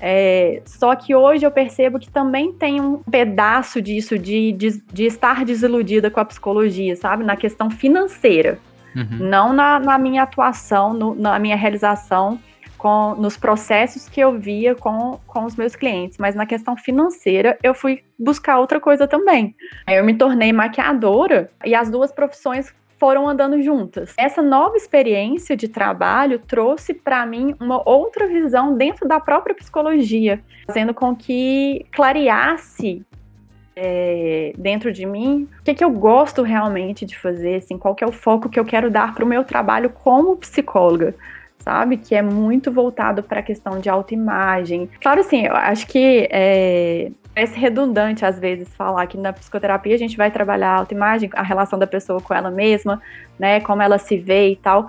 É, 0.00 0.62
só 0.66 0.94
que 0.94 1.14
hoje 1.14 1.46
eu 1.46 1.50
percebo 1.50 1.98
que 1.98 2.10
também 2.10 2.52
tem 2.52 2.80
um 2.80 3.02
pedaço 3.02 3.80
disso 3.80 4.18
de, 4.18 4.52
de, 4.52 4.82
de 4.92 5.04
estar 5.04 5.44
desiludida 5.44 6.10
com 6.10 6.20
a 6.20 6.24
psicologia, 6.24 6.94
sabe? 6.96 7.24
Na 7.24 7.36
questão 7.36 7.70
financeira. 7.70 8.58
Uhum. 8.94 9.28
Não 9.28 9.52
na, 9.52 9.78
na, 9.78 9.98
minha 9.98 10.22
atuação, 10.22 10.94
no, 10.94 11.14
na 11.14 11.38
minha 11.38 11.56
realização 11.56 12.38
com, 12.78 13.14
nos 13.14 13.36
processos 13.36 14.08
que 14.08 14.20
eu 14.20 14.38
via 14.38 14.74
com, 14.74 15.18
com 15.26 15.44
os 15.44 15.56
meus 15.56 15.74
clientes, 15.74 16.18
mas 16.18 16.34
na 16.34 16.46
questão 16.46 16.76
financeira 16.76 17.58
eu 17.62 17.74
fui 17.74 18.02
buscar 18.18 18.58
outra 18.58 18.80
coisa 18.80 19.06
também. 19.06 19.54
Aí 19.86 19.96
eu 19.96 20.04
me 20.04 20.14
tornei 20.14 20.52
maquiadora 20.52 21.50
e 21.64 21.74
as 21.74 21.90
duas 21.90 22.12
profissões 22.12 22.74
foram 22.98 23.28
andando 23.28 23.60
juntas. 23.62 24.14
Essa 24.18 24.42
nova 24.42 24.76
experiência 24.76 25.56
de 25.56 25.68
trabalho 25.68 26.38
trouxe 26.38 26.94
para 26.94 27.24
mim 27.26 27.54
uma 27.60 27.86
outra 27.88 28.26
visão 28.26 28.76
dentro 28.76 29.06
da 29.06 29.20
própria 29.20 29.54
psicologia, 29.54 30.40
fazendo 30.66 30.94
com 30.94 31.14
que 31.14 31.86
clareasse 31.92 33.04
é, 33.74 34.54
dentro 34.56 34.90
de 34.90 35.04
mim 35.04 35.46
o 35.60 35.62
que, 35.62 35.74
que 35.74 35.84
eu 35.84 35.90
gosto 35.90 36.42
realmente 36.42 37.04
de 37.04 37.18
fazer, 37.18 37.56
assim, 37.56 37.76
qual 37.76 37.94
que 37.94 38.02
é 38.02 38.06
o 38.06 38.12
foco 38.12 38.48
que 38.48 38.58
eu 38.58 38.64
quero 38.64 38.90
dar 38.90 39.14
para 39.14 39.24
o 39.24 39.28
meu 39.28 39.44
trabalho 39.44 39.90
como 39.90 40.36
psicóloga 40.36 41.14
sabe? 41.66 41.96
Que 41.96 42.14
é 42.14 42.22
muito 42.22 42.70
voltado 42.70 43.24
para 43.24 43.40
a 43.40 43.42
questão 43.42 43.80
de 43.80 43.88
autoimagem. 43.88 44.88
Claro, 45.00 45.20
assim, 45.20 45.46
eu 45.46 45.56
acho 45.56 45.84
que 45.88 46.28
é, 46.30 47.10
parece 47.34 47.58
redundante 47.58 48.24
às 48.24 48.38
vezes 48.38 48.72
falar 48.76 49.04
que 49.08 49.18
na 49.18 49.32
psicoterapia 49.32 49.96
a 49.96 49.98
gente 49.98 50.16
vai 50.16 50.30
trabalhar 50.30 50.70
a 50.70 50.78
autoimagem, 50.78 51.28
a 51.34 51.42
relação 51.42 51.76
da 51.76 51.86
pessoa 51.86 52.20
com 52.20 52.32
ela 52.32 52.52
mesma, 52.52 53.02
né? 53.36 53.58
Como 53.60 53.82
ela 53.82 53.98
se 53.98 54.16
vê 54.16 54.50
e 54.50 54.56
tal. 54.56 54.86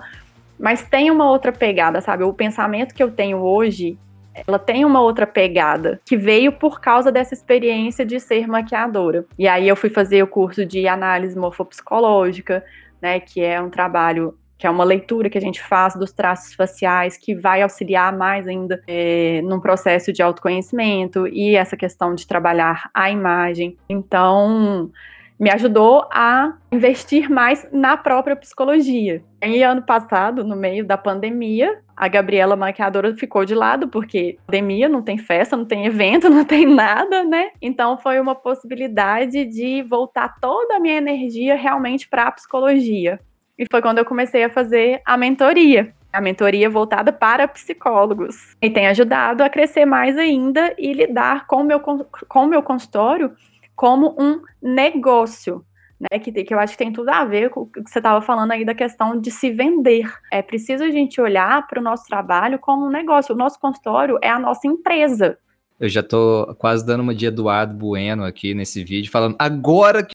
Mas 0.56 0.84
tem 0.84 1.10
uma 1.10 1.28
outra 1.28 1.50
pegada, 1.50 2.00
sabe? 2.00 2.22
O 2.22 2.32
pensamento 2.32 2.94
que 2.94 3.02
eu 3.02 3.10
tenho 3.10 3.38
hoje, 3.38 3.98
ela 4.46 4.58
tem 4.58 4.84
uma 4.84 5.00
outra 5.00 5.26
pegada 5.26 6.00
que 6.04 6.16
veio 6.16 6.52
por 6.52 6.80
causa 6.80 7.10
dessa 7.10 7.34
experiência 7.34 8.06
de 8.06 8.20
ser 8.20 8.46
maquiadora. 8.46 9.26
E 9.36 9.48
aí 9.48 9.66
eu 9.66 9.74
fui 9.74 9.90
fazer 9.90 10.22
o 10.22 10.28
curso 10.28 10.64
de 10.64 10.86
análise 10.86 11.36
morfopsicológica, 11.36 12.64
né, 13.02 13.18
que 13.18 13.40
é 13.40 13.60
um 13.60 13.68
trabalho 13.68 14.34
que 14.58 14.66
é 14.66 14.70
uma 14.70 14.84
leitura 14.84 15.30
que 15.30 15.38
a 15.38 15.40
gente 15.40 15.62
faz 15.62 15.94
dos 15.94 16.12
traços 16.12 16.52
faciais, 16.52 17.16
que 17.16 17.34
vai 17.34 17.62
auxiliar 17.62 18.12
mais 18.12 18.48
ainda 18.48 18.82
é, 18.88 19.40
num 19.42 19.60
processo 19.60 20.12
de 20.12 20.20
autoconhecimento 20.20 21.28
e 21.28 21.54
essa 21.54 21.76
questão 21.76 22.14
de 22.14 22.26
trabalhar 22.26 22.90
a 22.92 23.08
imagem. 23.08 23.78
Então, 23.88 24.90
me 25.38 25.50
ajudou 25.50 26.08
a 26.10 26.54
investir 26.72 27.30
mais 27.30 27.66
na 27.72 27.96
própria 27.96 28.34
psicologia. 28.34 29.22
E 29.40 29.62
ano 29.62 29.82
passado, 29.82 30.42
no 30.42 30.56
meio 30.56 30.84
da 30.84 30.98
pandemia, 30.98 31.80
a 31.96 32.08
Gabriela 32.08 32.56
maquiadora 32.56 33.14
ficou 33.16 33.44
de 33.44 33.54
lado, 33.54 33.86
porque 33.86 34.36
pandemia 34.46 34.88
não 34.88 35.00
tem 35.00 35.16
festa, 35.16 35.56
não 35.56 35.64
tem 35.64 35.86
evento, 35.86 36.28
não 36.30 36.44
tem 36.44 36.66
nada, 36.66 37.22
né? 37.22 37.50
Então 37.62 37.96
foi 37.96 38.18
uma 38.18 38.34
possibilidade 38.34 39.44
de 39.44 39.82
voltar 39.82 40.40
toda 40.40 40.76
a 40.76 40.80
minha 40.80 40.96
energia 40.96 41.54
realmente 41.54 42.08
para 42.08 42.26
a 42.26 42.32
psicologia. 42.32 43.20
E 43.58 43.66
foi 43.70 43.82
quando 43.82 43.98
eu 43.98 44.04
comecei 44.04 44.44
a 44.44 44.50
fazer 44.50 45.02
a 45.04 45.16
mentoria. 45.16 45.92
A 46.12 46.20
mentoria 46.20 46.70
voltada 46.70 47.12
para 47.12 47.48
psicólogos. 47.48 48.56
E 48.62 48.70
tem 48.70 48.86
ajudado 48.86 49.42
a 49.42 49.50
crescer 49.50 49.84
mais 49.84 50.16
ainda 50.16 50.74
e 50.78 50.92
lidar 50.92 51.46
com 51.46 51.56
o 51.56 51.64
meu, 51.64 51.80
com 51.80 52.44
o 52.44 52.46
meu 52.46 52.62
consultório 52.62 53.32
como 53.74 54.14
um 54.18 54.40
negócio. 54.62 55.64
Né, 56.00 56.20
que, 56.20 56.30
que 56.30 56.54
eu 56.54 56.60
acho 56.60 56.74
que 56.74 56.78
tem 56.78 56.92
tudo 56.92 57.08
a 57.08 57.24
ver 57.24 57.50
com 57.50 57.62
o 57.62 57.66
que 57.66 57.82
você 57.82 57.98
estava 57.98 58.22
falando 58.22 58.52
aí 58.52 58.64
da 58.64 58.74
questão 58.74 59.20
de 59.20 59.32
se 59.32 59.50
vender. 59.50 60.08
É 60.32 60.40
preciso 60.40 60.84
a 60.84 60.90
gente 60.90 61.20
olhar 61.20 61.66
para 61.66 61.80
o 61.80 61.82
nosso 61.82 62.04
trabalho 62.06 62.58
como 62.60 62.86
um 62.86 62.90
negócio. 62.90 63.34
O 63.34 63.38
nosso 63.38 63.58
consultório 63.58 64.16
é 64.22 64.30
a 64.30 64.38
nossa 64.38 64.68
empresa. 64.68 65.36
Eu 65.80 65.88
já 65.88 66.00
estou 66.00 66.54
quase 66.54 66.86
dando 66.86 67.00
uma 67.00 67.14
de 67.14 67.26
Eduardo 67.26 67.74
Bueno 67.74 68.24
aqui 68.24 68.54
nesse 68.54 68.84
vídeo, 68.84 69.10
falando 69.10 69.36
agora 69.38 70.04
que 70.04 70.12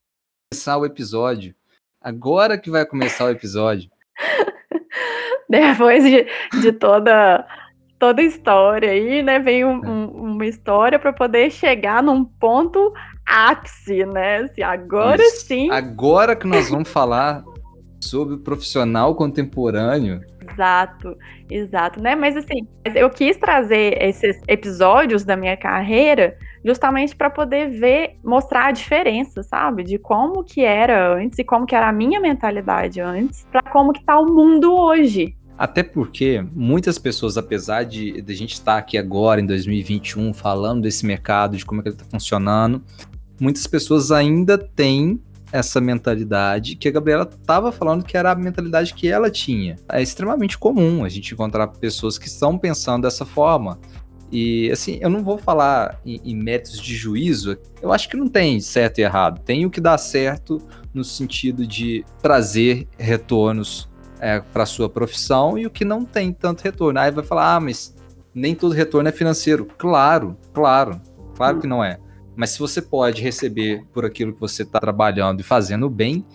começar 0.52 0.78
o 0.78 0.86
episódio. 0.86 1.54
Agora 2.04 2.58
que 2.58 2.70
vai 2.70 2.86
começar 2.86 3.26
o 3.26 3.30
episódio. 3.30 3.90
Depois 5.50 6.04
de, 6.04 6.28
de 6.62 6.72
toda 6.74 7.46
toda 7.98 8.22
história 8.22 8.92
aí, 8.92 9.24
né? 9.24 9.40
Vem 9.40 9.64
um, 9.64 9.82
é. 9.82 9.88
um, 9.88 10.06
uma 10.08 10.46
história 10.46 11.00
para 11.00 11.14
poder 11.14 11.50
chegar 11.50 12.04
num 12.04 12.26
ponto 12.26 12.92
ápice, 13.26 14.06
né? 14.06 14.40
Assim, 14.40 14.62
agora 14.62 15.24
Isso. 15.24 15.46
sim. 15.46 15.72
Agora 15.72 16.36
que 16.36 16.46
nós 16.46 16.70
vamos 16.70 16.90
falar 16.90 17.46
sobre 18.02 18.36
o 18.36 18.40
profissional 18.40 19.16
contemporâneo. 19.16 20.20
Exato, 20.52 21.16
exato, 21.50 22.02
né? 22.02 22.14
Mas 22.14 22.36
assim, 22.36 22.68
eu 22.94 23.10
quis 23.10 23.38
trazer 23.38 23.98
esses 24.04 24.42
episódios 24.50 25.24
da 25.24 25.38
minha 25.38 25.56
carreira 25.56 26.38
justamente 26.64 27.16
para 27.16 27.30
poder 27.30 27.70
ver, 27.70 28.18
mostrar 28.24 28.68
a 28.68 28.72
diferença, 28.72 29.44
sabe, 29.44 29.84
de 29.84 29.98
como 29.98 30.44
que 30.44 30.62
era 30.62 31.16
antes 31.16 31.40
e 31.40 31.44
como 31.44 31.66
que 31.66 31.76
era 31.76 31.90
a 31.90 31.94
minha 31.94 32.20
mentalidade 32.20 33.02
antes, 33.02 33.46
para 33.52 33.62
como 33.64 33.94
que 33.94 34.04
tá 34.04 34.20
o 34.20 34.26
mundo 34.26 34.74
hoje. 34.74 35.36
Até 35.58 35.84
porque 35.84 36.44
muitas 36.54 36.98
pessoas, 36.98 37.38
apesar 37.38 37.84
de, 37.84 38.22
de 38.22 38.34
a 38.34 38.36
gente 38.36 38.54
estar 38.54 38.78
aqui 38.78 38.98
agora 38.98 39.40
em 39.40 39.46
2021 39.46 40.34
falando 40.34 40.82
desse 40.82 41.06
mercado, 41.06 41.56
de 41.56 41.66
como 41.66 41.80
é 41.80 41.84
que 41.84 41.90
ele 41.90 41.96
está 41.96 42.06
funcionando, 42.06 42.82
muitas 43.40 43.68
pessoas 43.68 44.12
ainda 44.12 44.58
têm 44.58 45.22
essa 45.52 45.80
mentalidade 45.80 46.76
que 46.76 46.88
a 46.88 46.92
Gabriela 46.92 47.30
estava 47.32 47.72
falando 47.72 48.04
que 48.04 48.18
era 48.18 48.32
a 48.32 48.36
mentalidade 48.36 48.92
que 48.96 49.08
ela 49.08 49.30
tinha. 49.30 49.76
É 49.88 50.02
extremamente 50.02 50.58
comum 50.58 51.06
a 51.06 51.10
gente 51.10 51.32
encontrar 51.32 51.68
pessoas 51.68 52.18
que 52.18 52.28
estão 52.28 52.58
pensando 52.58 53.04
dessa 53.04 53.24
forma. 53.24 53.80
E 54.34 54.72
assim, 54.72 54.98
eu 55.00 55.12
não 55.12 55.24
vou 55.24 55.38
falar 55.38 56.02
em, 56.04 56.20
em 56.26 56.36
métodos 56.36 56.82
de 56.82 56.96
juízo, 56.96 57.56
eu 57.80 57.94
acho 57.94 58.10
que 58.10 58.18
não 58.18 58.28
tem 58.28 58.60
certo 58.60 58.98
e 58.98 59.04
errado. 59.04 59.40
Tem 59.46 59.64
o 59.64 59.70
que 59.70 59.80
dá 59.80 59.96
certo 59.96 60.60
no 60.92 61.04
sentido 61.04 61.68
de 61.68 62.04
trazer 62.20 62.88
retornos 62.98 63.88
é, 64.20 64.40
para 64.40 64.66
sua 64.66 64.90
profissão 64.90 65.56
e 65.56 65.68
o 65.68 65.70
que 65.70 65.86
não 65.86 66.04
tem 66.04 66.34
tanto 66.34 66.64
retorno. 66.64 67.00
Aí 67.00 67.12
vai 67.12 67.24
falar, 67.24 67.58
ah, 67.58 67.60
mas 67.60 67.96
nem 68.34 68.56
todo 68.56 68.74
retorno 68.74 69.08
é 69.08 69.12
financeiro. 69.12 69.68
Claro, 69.78 70.36
claro, 70.52 71.00
claro 71.38 71.60
que 71.60 71.68
não 71.68 71.84
é. 71.84 72.00
Mas 72.36 72.50
se 72.50 72.60
você 72.60 72.82
pode 72.82 73.22
receber 73.22 73.86
por 73.94 74.04
aquilo 74.04 74.34
que 74.34 74.40
você 74.40 74.64
está 74.64 74.80
trabalhando 74.80 75.42
e 75.42 75.44
fazendo 75.44 75.88
bem, 75.92 76.26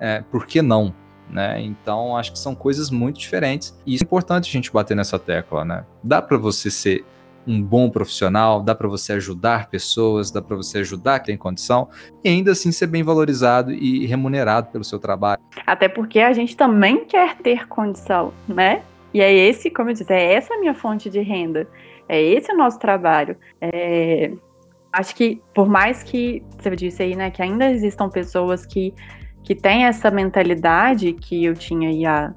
é, 0.00 0.20
por 0.32 0.48
que 0.48 0.60
não? 0.60 0.92
Né? 1.30 1.62
Então, 1.62 2.16
acho 2.16 2.32
que 2.32 2.40
são 2.40 2.56
coisas 2.56 2.90
muito 2.90 3.20
diferentes. 3.20 3.72
E 3.86 3.94
isso 3.94 4.02
é 4.02 4.04
importante 4.04 4.48
a 4.48 4.52
gente 4.52 4.72
bater 4.72 4.96
nessa 4.96 5.16
tecla, 5.16 5.64
né? 5.64 5.84
Dá 6.02 6.20
para 6.20 6.36
você 6.36 6.72
ser 6.72 7.04
um 7.46 7.62
bom 7.62 7.88
profissional, 7.88 8.60
dá 8.60 8.74
para 8.74 8.88
você 8.88 9.12
ajudar 9.12 9.68
pessoas, 9.68 10.30
dá 10.30 10.42
para 10.42 10.56
você 10.56 10.78
ajudar 10.78 11.20
quem 11.20 11.26
tem 11.26 11.36
condição 11.36 11.88
e 12.24 12.28
ainda 12.28 12.52
assim 12.52 12.72
ser 12.72 12.86
bem 12.86 13.02
valorizado 13.02 13.72
e 13.72 14.06
remunerado 14.06 14.68
pelo 14.72 14.82
seu 14.82 14.98
trabalho. 14.98 15.40
Até 15.66 15.88
porque 15.88 16.20
a 16.20 16.32
gente 16.32 16.56
também 16.56 17.04
quer 17.04 17.36
ter 17.36 17.68
condição, 17.68 18.32
né? 18.48 18.82
E 19.12 19.20
é 19.20 19.32
esse, 19.32 19.70
como 19.70 19.90
eu 19.90 19.94
disse, 19.94 20.12
é 20.12 20.34
essa 20.34 20.54
a 20.54 20.58
minha 20.58 20.74
fonte 20.74 21.08
de 21.08 21.20
renda. 21.20 21.68
É 22.08 22.20
esse 22.20 22.52
o 22.52 22.56
nosso 22.56 22.78
trabalho. 22.78 23.36
É, 23.60 24.32
acho 24.92 25.14
que, 25.14 25.40
por 25.54 25.68
mais 25.68 26.02
que 26.02 26.42
você 26.58 26.74
disse 26.74 27.02
aí, 27.02 27.16
né, 27.16 27.30
que 27.30 27.42
ainda 27.42 27.70
existam 27.70 28.08
pessoas 28.08 28.66
que, 28.66 28.92
que 29.42 29.54
têm 29.54 29.84
essa 29.84 30.10
mentalidade 30.10 31.12
que 31.12 31.44
eu 31.44 31.54
tinha 31.54 31.88
aí 31.88 32.04
há 32.04 32.34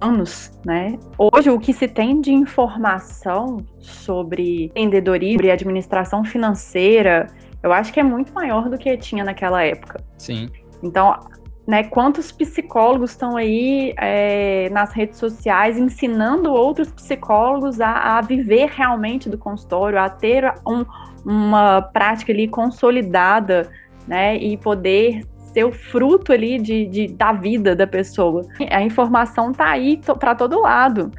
anos, 0.00 0.52
né? 0.64 0.98
Hoje, 1.18 1.50
o 1.50 1.58
que 1.58 1.72
se 1.72 1.88
tem 1.88 2.20
de 2.20 2.32
informação 2.32 3.64
sobre 3.78 4.66
empreendedorismo 4.66 5.44
e 5.44 5.50
administração 5.50 6.24
financeira, 6.24 7.26
eu 7.62 7.72
acho 7.72 7.92
que 7.92 8.00
é 8.00 8.02
muito 8.02 8.32
maior 8.32 8.68
do 8.68 8.78
que 8.78 8.96
tinha 8.96 9.24
naquela 9.24 9.62
época. 9.62 10.02
Sim. 10.18 10.48
Então, 10.82 11.18
né, 11.66 11.82
quantos 11.82 12.30
psicólogos 12.30 13.10
estão 13.10 13.36
aí 13.36 13.92
é, 13.98 14.68
nas 14.70 14.92
redes 14.92 15.18
sociais 15.18 15.76
ensinando 15.76 16.52
outros 16.52 16.92
psicólogos 16.92 17.80
a, 17.80 18.18
a, 18.18 18.20
viver 18.20 18.68
realmente 18.68 19.28
do 19.28 19.36
consultório, 19.36 19.98
a 19.98 20.08
ter 20.08 20.54
um, 20.66 20.84
uma 21.24 21.82
prática 21.82 22.32
ali 22.32 22.46
consolidada, 22.46 23.68
né, 24.06 24.36
e 24.36 24.56
poder 24.56 25.24
ser 25.56 25.64
o 25.64 25.72
fruto 25.72 26.34
ali 26.34 26.58
de, 26.58 26.84
de 26.84 27.08
da 27.08 27.32
vida 27.32 27.74
da 27.74 27.86
pessoa. 27.86 28.42
A 28.70 28.82
informação 28.82 29.52
tá 29.52 29.70
aí 29.70 29.98
para 30.20 30.34
todo 30.34 30.60
lado. 30.60 31.10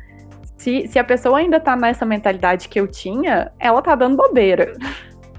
Se, 0.56 0.88
se 0.88 1.00
a 1.00 1.04
pessoa 1.04 1.39
ainda 1.39 1.60
tá 1.60 1.76
nessa 1.76 2.06
mentalidade 2.06 2.69
que 2.69 2.80
eu 2.80 2.88
tinha, 2.88 3.52
ela 3.60 3.82
tá 3.82 3.95
dando 3.95 4.15
bobeira. 4.15 4.78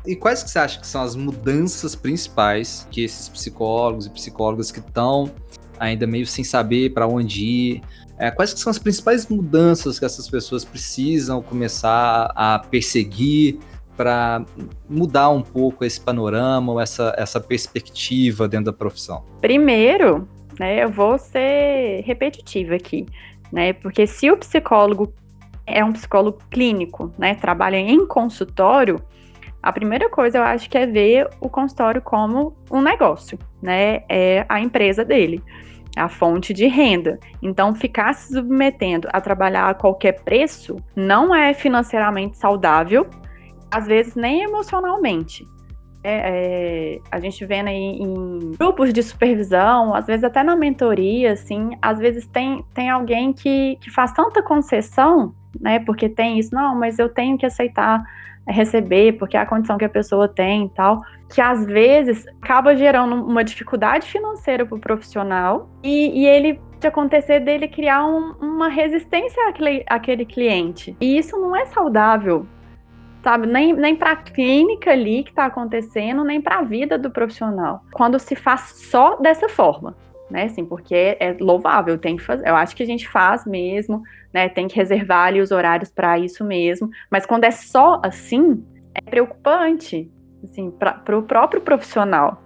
E 0.04 0.16
quais 0.16 0.42
que 0.42 0.50
você 0.50 0.58
acha 0.58 0.80
que 0.80 0.86
são 0.86 1.00
as 1.00 1.14
mudanças 1.14 1.94
principais 1.94 2.88
que 2.90 3.04
esses 3.04 3.28
psicólogos 3.28 4.06
e 4.06 4.10
psicólogas 4.10 4.72
que 4.72 4.80
estão 4.80 5.30
ainda 5.78 6.04
meio 6.04 6.26
sem 6.26 6.42
saber 6.42 6.92
para 6.92 7.06
onde 7.06 7.44
ir, 7.44 7.82
é, 8.18 8.32
quais 8.32 8.52
que 8.52 8.58
são 8.58 8.68
as 8.68 8.80
principais 8.80 9.28
mudanças 9.28 9.96
que 9.96 10.04
essas 10.04 10.28
pessoas 10.28 10.64
precisam 10.64 11.40
começar 11.40 12.32
a 12.34 12.58
perseguir 12.58 13.60
para 13.98 14.44
mudar 14.88 15.28
um 15.30 15.42
pouco 15.42 15.84
esse 15.84 16.00
panorama 16.00 16.72
ou 16.72 16.80
essa, 16.80 17.12
essa 17.18 17.40
perspectiva 17.40 18.46
dentro 18.46 18.66
da 18.66 18.72
profissão? 18.72 19.24
Primeiro, 19.40 20.28
né, 20.58 20.84
eu 20.84 20.88
vou 20.88 21.18
ser 21.18 22.04
repetitiva 22.06 22.76
aqui, 22.76 23.04
né, 23.52 23.72
porque 23.72 24.06
se 24.06 24.30
o 24.30 24.36
psicólogo 24.36 25.12
é 25.66 25.84
um 25.84 25.92
psicólogo 25.92 26.38
clínico, 26.48 27.12
né, 27.18 27.34
trabalha 27.34 27.76
em 27.76 28.06
consultório, 28.06 29.02
a 29.60 29.72
primeira 29.72 30.08
coisa 30.08 30.38
eu 30.38 30.44
acho 30.44 30.70
que 30.70 30.78
é 30.78 30.86
ver 30.86 31.28
o 31.40 31.48
consultório 31.48 32.00
como 32.00 32.56
um 32.70 32.80
negócio, 32.80 33.36
né, 33.60 34.04
é 34.08 34.46
a 34.48 34.60
empresa 34.60 35.04
dele 35.04 35.42
a 35.96 36.08
fonte 36.08 36.54
de 36.54 36.68
renda. 36.68 37.18
Então, 37.42 37.74
ficar 37.74 38.12
se 38.12 38.32
submetendo 38.32 39.08
a 39.12 39.20
trabalhar 39.20 39.68
a 39.68 39.74
qualquer 39.74 40.22
preço 40.22 40.76
não 40.94 41.34
é 41.34 41.52
financeiramente 41.52 42.38
saudável 42.38 43.08
às 43.70 43.86
vezes 43.86 44.14
nem 44.14 44.42
emocionalmente. 44.42 45.46
É, 46.04 46.94
é, 46.94 47.00
a 47.10 47.18
gente 47.18 47.44
vendo 47.44 47.68
aí 47.68 47.74
em 47.74 48.52
grupos 48.56 48.92
de 48.92 49.02
supervisão, 49.02 49.94
às 49.94 50.06
vezes 50.06 50.22
até 50.22 50.42
na 50.44 50.54
mentoria, 50.54 51.32
assim, 51.32 51.70
às 51.82 51.98
vezes 51.98 52.26
tem, 52.28 52.64
tem 52.72 52.88
alguém 52.88 53.32
que, 53.32 53.76
que 53.80 53.90
faz 53.90 54.12
tanta 54.12 54.42
concessão, 54.42 55.34
né? 55.60 55.80
Porque 55.80 56.08
tem 56.08 56.38
isso, 56.38 56.54
não, 56.54 56.78
mas 56.78 56.98
eu 56.98 57.08
tenho 57.08 57.36
que 57.36 57.44
aceitar 57.44 58.02
receber, 58.48 59.18
porque 59.18 59.36
é 59.36 59.40
a 59.40 59.46
condição 59.46 59.76
que 59.76 59.84
a 59.84 59.88
pessoa 59.88 60.26
tem 60.26 60.66
e 60.66 60.68
tal, 60.70 61.02
que 61.28 61.40
às 61.40 61.64
vezes 61.66 62.26
acaba 62.40 62.74
gerando 62.74 63.14
uma 63.14 63.44
dificuldade 63.44 64.06
financeira 64.06 64.64
para 64.64 64.76
o 64.76 64.80
profissional 64.80 65.68
e, 65.82 66.22
e 66.22 66.26
ele 66.26 66.60
de 66.80 66.86
acontecer 66.86 67.40
dele 67.40 67.66
criar 67.66 68.06
um, 68.06 68.34
uma 68.40 68.68
resistência 68.68 69.48
àquele, 69.48 69.84
àquele 69.88 70.24
cliente. 70.24 70.96
E 71.00 71.18
isso 71.18 71.36
não 71.36 71.54
é 71.54 71.66
saudável 71.66 72.46
sabe? 73.22 73.46
Nem, 73.46 73.72
nem 73.72 73.96
para 73.96 74.12
a 74.12 74.16
clínica 74.16 74.90
ali 74.90 75.22
que 75.22 75.30
está 75.30 75.46
acontecendo, 75.46 76.24
nem 76.24 76.40
para 76.40 76.58
a 76.58 76.62
vida 76.62 76.98
do 76.98 77.10
profissional. 77.10 77.82
Quando 77.92 78.18
se 78.18 78.34
faz 78.36 78.72
só 78.90 79.16
dessa 79.16 79.48
forma, 79.48 79.96
né? 80.30 80.44
Assim, 80.44 80.64
porque 80.64 80.94
é, 80.94 81.16
é 81.20 81.36
louvável, 81.40 81.98
tem 81.98 82.16
que 82.16 82.22
fazer. 82.22 82.48
Eu 82.48 82.56
acho 82.56 82.76
que 82.76 82.82
a 82.82 82.86
gente 82.86 83.08
faz 83.08 83.44
mesmo, 83.46 84.02
né? 84.32 84.48
Tem 84.48 84.68
que 84.68 84.76
reservar 84.76 85.28
ali 85.28 85.40
os 85.40 85.50
horários 85.50 85.90
para 85.90 86.18
isso 86.18 86.44
mesmo. 86.44 86.90
Mas 87.10 87.26
quando 87.26 87.44
é 87.44 87.50
só 87.50 88.00
assim, 88.04 88.64
é 88.94 89.00
preocupante, 89.00 90.10
assim, 90.42 90.70
para 90.70 91.16
o 91.16 91.22
próprio 91.22 91.60
profissional. 91.60 92.42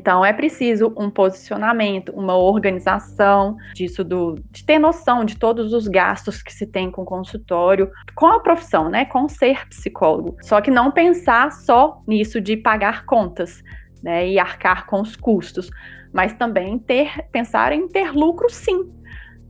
Então 0.00 0.24
é 0.24 0.32
preciso 0.32 0.94
um 0.96 1.10
posicionamento, 1.10 2.10
uma 2.12 2.34
organização 2.34 3.58
disso 3.74 4.02
do 4.02 4.36
de 4.50 4.64
ter 4.64 4.78
noção 4.78 5.26
de 5.26 5.36
todos 5.36 5.74
os 5.74 5.86
gastos 5.86 6.42
que 6.42 6.50
se 6.50 6.66
tem 6.66 6.90
com 6.90 7.02
o 7.02 7.04
consultório, 7.04 7.90
com 8.14 8.24
a 8.24 8.40
profissão, 8.40 8.88
né, 8.88 9.04
com 9.04 9.28
ser 9.28 9.68
psicólogo. 9.68 10.38
Só 10.40 10.58
que 10.62 10.70
não 10.70 10.90
pensar 10.90 11.52
só 11.52 12.00
nisso 12.08 12.40
de 12.40 12.56
pagar 12.56 13.04
contas, 13.04 13.62
né, 14.02 14.26
e 14.26 14.38
arcar 14.38 14.86
com 14.86 15.02
os 15.02 15.14
custos, 15.16 15.68
mas 16.14 16.32
também 16.32 16.78
ter 16.78 17.22
pensar 17.30 17.70
em 17.70 17.86
ter 17.86 18.10
lucro 18.10 18.48
sim, 18.48 18.90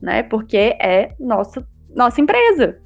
né? 0.02 0.24
Porque 0.24 0.76
é 0.80 1.14
nossa 1.20 1.64
nossa 1.94 2.20
empresa. 2.20 2.76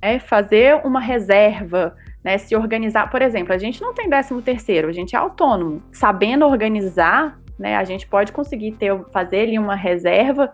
É 0.00 0.18
fazer 0.18 0.80
uma 0.86 1.00
reserva, 1.00 1.94
né, 2.24 2.38
se 2.38 2.56
organizar. 2.56 3.10
Por 3.10 3.20
exemplo, 3.20 3.52
a 3.52 3.58
gente 3.58 3.82
não 3.82 3.92
tem 3.92 4.08
13 4.08 4.40
terceiro, 4.40 4.88
a 4.88 4.92
gente 4.92 5.14
é 5.14 5.18
autônomo. 5.18 5.82
Sabendo 5.92 6.46
organizar, 6.46 7.38
né, 7.58 7.76
a 7.76 7.84
gente 7.84 8.06
pode 8.06 8.32
conseguir 8.32 8.72
ter, 8.72 8.98
fazer 9.12 9.40
ali 9.42 9.58
uma 9.58 9.76
reserva, 9.76 10.52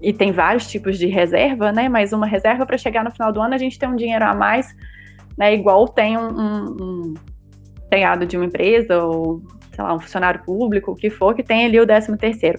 e 0.00 0.12
tem 0.12 0.32
vários 0.32 0.66
tipos 0.68 0.98
de 0.98 1.06
reserva, 1.06 1.70
né, 1.70 1.88
mas 1.88 2.12
uma 2.12 2.26
reserva 2.26 2.66
para 2.66 2.76
chegar 2.76 3.04
no 3.04 3.10
final 3.10 3.32
do 3.32 3.40
ano 3.40 3.54
a 3.54 3.58
gente 3.58 3.78
tem 3.78 3.88
um 3.88 3.94
dinheiro 3.94 4.24
a 4.24 4.34
mais, 4.34 4.74
né, 5.38 5.54
igual 5.54 5.86
tem 5.86 6.16
um, 6.16 6.28
um, 6.28 6.76
um 6.80 7.14
de 8.26 8.36
uma 8.36 8.46
empresa, 8.46 9.04
ou, 9.04 9.42
sei 9.74 9.84
lá, 9.84 9.94
um 9.94 10.00
funcionário 10.00 10.42
público, 10.44 10.92
o 10.92 10.96
que 10.96 11.10
for, 11.10 11.34
que 11.34 11.42
tem 11.42 11.66
ali 11.66 11.78
o 11.78 11.86
13 11.86 12.16
terceiro. 12.16 12.58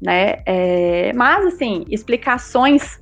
Né? 0.00 0.36
É, 0.46 1.12
mas, 1.14 1.44
assim, 1.44 1.84
explicações 1.90 2.98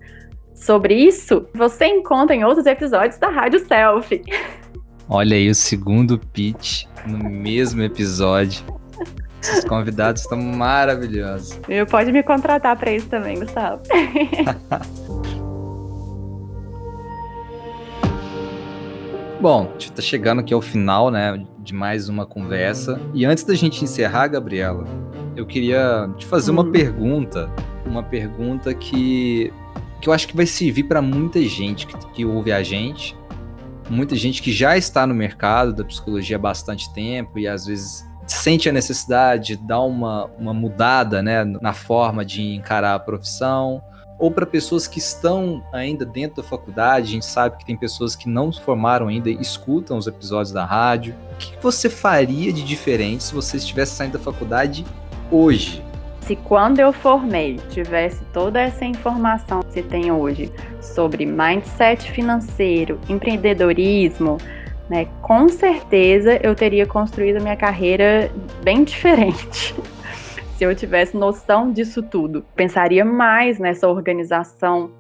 sobre 0.55 0.95
isso 0.95 1.49
você 1.55 1.87
encontra 1.87 2.35
em 2.35 2.45
outros 2.45 2.67
episódios 2.67 3.17
da 3.19 3.29
Rádio 3.29 3.61
Selfie. 3.61 4.23
Olha 5.15 5.37
aí 5.37 5.51
o 5.51 5.55
segundo 5.55 6.19
pitch 6.19 6.87
no 7.07 7.19
mesmo 7.29 7.83
episódio. 7.83 8.65
Esses 9.43 9.63
convidados 9.63 10.23
estão 10.23 10.41
maravilhosos. 10.41 11.61
Eu 11.69 11.85
pode 11.85 12.11
me 12.11 12.23
contratar 12.23 12.75
para 12.79 12.95
isso 12.95 13.09
também, 13.09 13.39
Gustavo. 13.39 13.83
Bom, 19.39 19.67
a 19.69 19.73
gente 19.73 19.91
está 19.91 20.01
chegando 20.01 20.39
aqui 20.39 20.55
ao 20.55 20.63
final, 20.63 21.11
né, 21.11 21.45
de 21.59 21.75
mais 21.75 22.09
uma 22.09 22.25
conversa. 22.25 22.99
E 23.13 23.27
antes 23.27 23.45
da 23.45 23.55
gente 23.55 23.85
encerrar, 23.85 24.29
Gabriela, 24.29 24.87
eu 25.37 25.45
queria 25.45 26.09
te 26.17 26.25
fazer 26.25 26.53
uma 26.53 26.63
uhum. 26.63 26.73
pergunta, 26.73 27.51
uma 27.85 28.03
pergunta 28.03 28.73
que, 28.73 29.53
que 30.01 30.09
eu 30.09 30.13
acho 30.15 30.27
que 30.27 30.35
vai 30.35 30.47
servir 30.47 30.85
para 30.85 31.03
muita 31.03 31.39
gente 31.43 31.87
que, 31.87 31.99
que 32.13 32.25
ouve 32.25 32.51
a 32.51 32.63
gente, 32.63 33.15
muita 33.93 34.17
gente 34.17 34.43
que 34.43 34.51
já 34.51 34.77
está 34.77 35.07
no 35.07 35.15
mercado 35.15 35.73
da 35.73 35.85
psicologia 35.85 36.37
há 36.37 36.41
bastante 36.41 36.93
tempo 36.93 37.39
e 37.39 37.47
às 37.47 37.67
vezes 37.67 38.05
sente 38.27 38.69
a 38.69 38.73
necessidade 38.73 39.49
de 39.49 39.57
dar 39.57 39.83
uma, 39.83 40.27
uma 40.39 40.55
mudada 40.55 41.23
né, 41.23 41.45
na 41.45 41.73
forma 41.73 42.25
de 42.25 42.55
encarar 42.55 42.95
a 42.95 42.99
profissão, 42.99 43.83
ou 44.19 44.31
para 44.31 44.47
pessoas 44.47 44.87
que 44.87 44.99
estão 44.99 45.63
ainda 45.73 46.07
dentro 46.07 46.43
da 46.43 46.49
faculdade, 46.49 47.09
a 47.09 47.11
gente 47.11 47.27
sabe 47.27 47.59
que 47.59 47.67
tem 47.67 47.77
pessoas 47.77 48.15
que 48.15 48.29
não 48.29 48.53
se 48.53 48.61
formaram 48.61 49.09
ainda 49.09 49.29
e 49.29 49.41
escutam 49.41 49.99
os 49.99 50.07
episódios 50.07 50.53
da 50.53 50.65
rádio. 50.65 51.15
O 51.33 51.37
que 51.37 51.61
você 51.61 51.91
faria 51.91 52.53
de 52.53 52.63
diferente 52.63 53.25
se 53.25 53.35
você 53.35 53.57
estivesse 53.57 53.97
saindo 53.97 54.13
da 54.13 54.19
faculdade 54.21 54.87
hoje? 55.31 55.83
Se 56.33 56.37
quando 56.37 56.81
eu 56.81 56.95
formei 56.95 57.59
tivesse 57.69 58.25
toda 58.33 58.59
essa 58.59 58.87
informação 58.87 59.61
que 59.61 59.71
você 59.71 59.83
tem 59.83 60.11
hoje 60.11 60.51
sobre 60.81 61.27
mindset 61.27 62.11
financeiro, 62.11 62.99
empreendedorismo, 63.07 64.39
né, 64.89 65.09
com 65.21 65.47
certeza 65.51 66.41
eu 66.43 66.55
teria 66.55 66.87
construído 66.87 67.43
minha 67.43 67.55
carreira 67.55 68.33
bem 68.63 68.81
diferente. 68.83 69.75
Se 70.57 70.65
eu 70.65 70.75
tivesse 70.75 71.19
noção 71.19 71.71
disso 71.71 72.03
tudo, 72.03 72.43
pensaria 72.57 73.05
mais 73.05 73.59
nessa 73.59 73.87
organização 73.87 74.91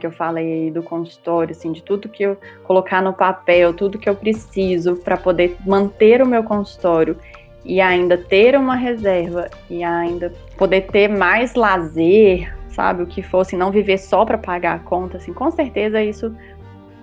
que 0.00 0.06
eu 0.06 0.10
falei 0.10 0.70
do 0.70 0.82
consultório, 0.82 1.52
assim, 1.52 1.70
de 1.70 1.82
tudo 1.82 2.08
que 2.08 2.22
eu 2.22 2.38
colocar 2.64 3.02
no 3.02 3.12
papel, 3.12 3.74
tudo 3.74 3.98
que 3.98 4.08
eu 4.08 4.14
preciso 4.14 4.96
para 4.96 5.18
poder 5.18 5.54
manter 5.66 6.22
o 6.22 6.26
meu 6.26 6.42
consultório 6.42 7.18
e 7.64 7.80
ainda 7.80 8.18
ter 8.18 8.56
uma 8.56 8.74
reserva 8.74 9.48
e 9.70 9.82
ainda 9.84 10.32
poder 10.56 10.82
ter 10.82 11.08
mais 11.08 11.54
lazer, 11.54 12.54
sabe, 12.68 13.02
o 13.02 13.06
que 13.06 13.22
fosse, 13.22 13.56
não 13.56 13.70
viver 13.70 13.98
só 13.98 14.24
para 14.24 14.38
pagar 14.38 14.76
a 14.76 14.78
conta, 14.78 15.18
assim, 15.18 15.32
com 15.32 15.50
certeza 15.50 16.02
isso 16.02 16.34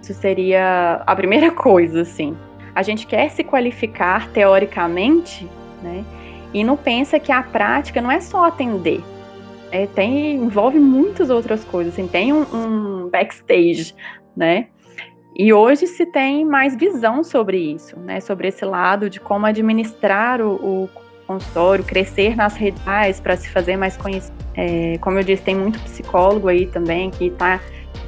isso 0.01 0.13
seria 0.13 1.03
a 1.05 1.15
primeira 1.15 1.51
coisa, 1.53 2.01
assim. 2.01 2.35
A 2.73 2.81
gente 2.81 3.05
quer 3.05 3.29
se 3.29 3.43
qualificar 3.43 4.29
teoricamente, 4.29 5.47
né? 5.81 6.03
E 6.53 6.63
não 6.63 6.77
pensa 6.77 7.19
que 7.19 7.31
a 7.31 7.43
prática 7.43 8.01
não 8.01 8.11
é 8.11 8.19
só 8.19 8.45
atender. 8.45 9.03
É, 9.71 9.85
tem, 9.85 10.35
envolve 10.35 10.79
muitas 10.79 11.29
outras 11.29 11.63
coisas, 11.63 11.93
assim, 11.93 12.07
tem 12.07 12.33
um, 12.33 12.41
um 12.41 13.09
backstage, 13.09 13.93
né? 14.35 14.67
E 15.39 15.53
hoje 15.53 15.87
se 15.87 16.05
tem 16.05 16.43
mais 16.43 16.75
visão 16.75 17.23
sobre 17.23 17.57
isso, 17.57 17.97
né? 17.97 18.19
Sobre 18.19 18.49
esse 18.49 18.65
lado 18.65 19.09
de 19.09 19.21
como 19.21 19.45
administrar 19.45 20.41
o, 20.41 20.55
o 20.55 20.89
consultório, 21.25 21.81
crescer 21.81 22.35
nas 22.35 22.57
redes 22.57 22.81
para 23.21 23.37
se 23.37 23.47
fazer 23.47 23.77
mais 23.77 23.95
conhecido. 23.95 24.35
É, 24.53 24.97
como 24.99 25.17
eu 25.17 25.23
disse, 25.23 25.41
tem 25.41 25.55
muito 25.55 25.79
psicólogo 25.79 26.49
aí 26.49 26.65
também 26.65 27.09
que 27.09 27.27
está 27.27 27.61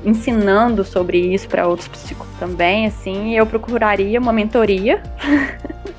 ensinando 0.04 0.84
sobre 0.84 1.20
isso 1.20 1.48
para 1.48 1.66
outros 1.66 1.88
psicólogos 1.88 2.38
também, 2.38 2.88
assim, 2.88 3.34
eu 3.34 3.46
procuraria 3.46 4.20
uma 4.20 4.34
mentoria, 4.34 5.02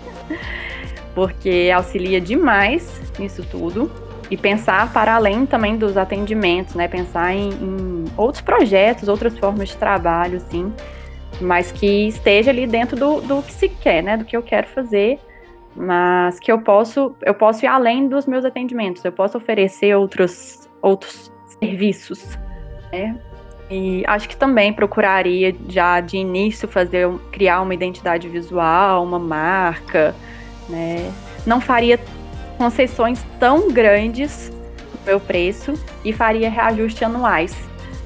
porque 1.14 1.72
auxilia 1.74 2.20
demais 2.20 3.00
nisso 3.18 3.42
tudo. 3.50 3.90
E 4.30 4.36
pensar 4.36 4.92
para 4.92 5.14
além 5.14 5.46
também 5.46 5.78
dos 5.78 5.96
atendimentos, 5.96 6.74
né? 6.74 6.88
Pensar 6.88 7.32
em, 7.32 7.48
em 7.52 8.04
outros 8.18 8.42
projetos, 8.42 9.08
outras 9.08 9.38
formas 9.38 9.70
de 9.70 9.76
trabalho, 9.78 10.36
assim, 10.36 10.70
mas 11.40 11.72
que 11.72 12.08
esteja 12.08 12.50
ali 12.50 12.66
dentro 12.66 12.96
do, 12.96 13.20
do 13.20 13.42
que 13.42 13.52
se 13.52 13.68
quer, 13.68 14.02
né? 14.02 14.16
Do 14.16 14.24
que 14.24 14.36
eu 14.36 14.42
quero 14.42 14.66
fazer, 14.68 15.18
mas 15.74 16.38
que 16.38 16.52
eu 16.52 16.60
posso, 16.60 17.14
eu 17.22 17.34
posso 17.34 17.64
ir 17.64 17.68
além 17.68 18.08
dos 18.08 18.26
meus 18.26 18.44
atendimentos, 18.44 19.04
eu 19.04 19.12
posso 19.12 19.38
oferecer 19.38 19.96
outros, 19.96 20.68
outros 20.80 21.32
serviços, 21.60 22.38
né? 22.92 23.18
E 23.70 24.04
acho 24.06 24.28
que 24.28 24.36
também 24.36 24.70
procuraria 24.72 25.54
já 25.68 26.00
de 26.00 26.18
início 26.18 26.68
fazer 26.68 27.08
criar 27.30 27.62
uma 27.62 27.72
identidade 27.72 28.28
visual, 28.28 29.02
uma 29.02 29.18
marca, 29.18 30.14
né? 30.68 31.10
Não 31.46 31.60
faria 31.60 31.98
concessões 32.58 33.24
tão 33.40 33.70
grandes 33.70 34.50
no 34.50 35.06
meu 35.06 35.18
preço 35.18 35.72
e 36.04 36.12
faria 36.12 36.50
reajuste 36.50 37.02
anuais, 37.02 37.56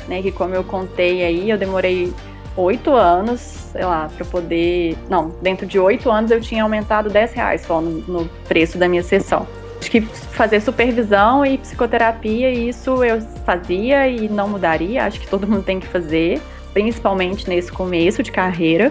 né? 0.06 0.22
Que 0.22 0.30
como 0.30 0.54
eu 0.54 0.62
contei 0.62 1.24
aí, 1.24 1.50
eu 1.50 1.58
demorei 1.58 2.14
oito 2.56 2.92
anos, 2.92 3.40
sei 3.40 3.84
lá, 3.84 4.08
para 4.14 4.24
poder. 4.24 4.96
Não, 5.08 5.28
dentro 5.42 5.66
de 5.66 5.78
oito 5.78 6.10
anos 6.10 6.30
eu 6.30 6.40
tinha 6.40 6.62
aumentado 6.62 7.10
10 7.10 7.32
reais 7.32 7.60
só 7.62 7.80
no, 7.80 8.00
no 8.02 8.28
preço 8.48 8.78
da 8.78 8.88
minha 8.88 9.02
sessão. 9.02 9.46
Acho 9.78 9.90
que 9.90 10.00
fazer 10.00 10.60
supervisão 10.60 11.44
e 11.44 11.58
psicoterapia, 11.58 12.50
isso 12.50 13.04
eu 13.04 13.20
fazia 13.44 14.08
e 14.08 14.28
não 14.28 14.48
mudaria. 14.48 15.04
Acho 15.04 15.20
que 15.20 15.28
todo 15.28 15.46
mundo 15.46 15.62
tem 15.62 15.78
que 15.78 15.86
fazer, 15.86 16.40
principalmente 16.72 17.48
nesse 17.48 17.70
começo 17.70 18.22
de 18.22 18.32
carreira, 18.32 18.90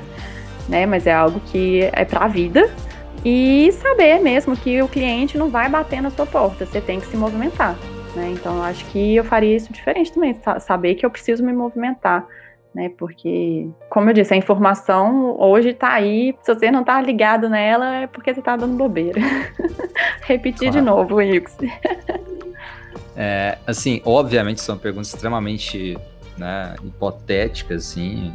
né? 0.69 0.85
Mas 0.85 1.07
é 1.07 1.13
algo 1.13 1.39
que 1.47 1.81
é 1.91 2.05
para 2.05 2.25
a 2.25 2.27
vida. 2.27 2.69
E 3.23 3.71
saber 3.71 4.19
mesmo 4.19 4.55
que 4.55 4.79
o 4.83 4.87
cliente 4.87 5.35
não 5.35 5.49
vai 5.49 5.67
bater 5.67 5.99
na 5.99 6.11
sua 6.11 6.27
porta, 6.27 6.63
você 6.63 6.79
tem 6.79 6.99
que 6.99 7.07
se 7.07 7.17
movimentar. 7.17 7.75
Né? 8.15 8.29
Então, 8.31 8.61
acho 8.61 8.85
que 8.85 9.15
eu 9.15 9.23
faria 9.23 9.55
isso 9.55 9.73
diferente 9.73 10.11
também, 10.11 10.39
saber 10.59 10.93
que 10.93 11.05
eu 11.05 11.09
preciso 11.09 11.43
me 11.43 11.51
movimentar 11.51 12.25
né? 12.75 12.91
Porque, 12.97 13.69
como 13.89 14.09
eu 14.09 14.13
disse, 14.13 14.33
a 14.33 14.37
informação 14.37 15.39
hoje 15.39 15.69
está 15.69 15.93
aí. 15.93 16.35
Se 16.41 16.53
você 16.53 16.69
não 16.69 16.81
está 16.81 17.01
ligado 17.01 17.47
nela, 17.47 18.01
é 18.01 18.07
porque 18.07 18.33
você 18.33 18.41
está 18.41 18.57
dando 18.57 18.75
bobeira. 18.75 19.21
Repetir 20.27 20.69
claro. 20.69 20.73
de 20.73 20.81
novo, 20.81 21.21
Ix. 21.21 21.55
é, 23.15 23.57
assim, 23.65 24.01
obviamente 24.03 24.59
são 24.59 24.77
perguntas 24.77 25.13
extremamente 25.13 25.97
né, 26.37 26.75
hipotéticas, 26.83 27.87
assim. 27.87 28.33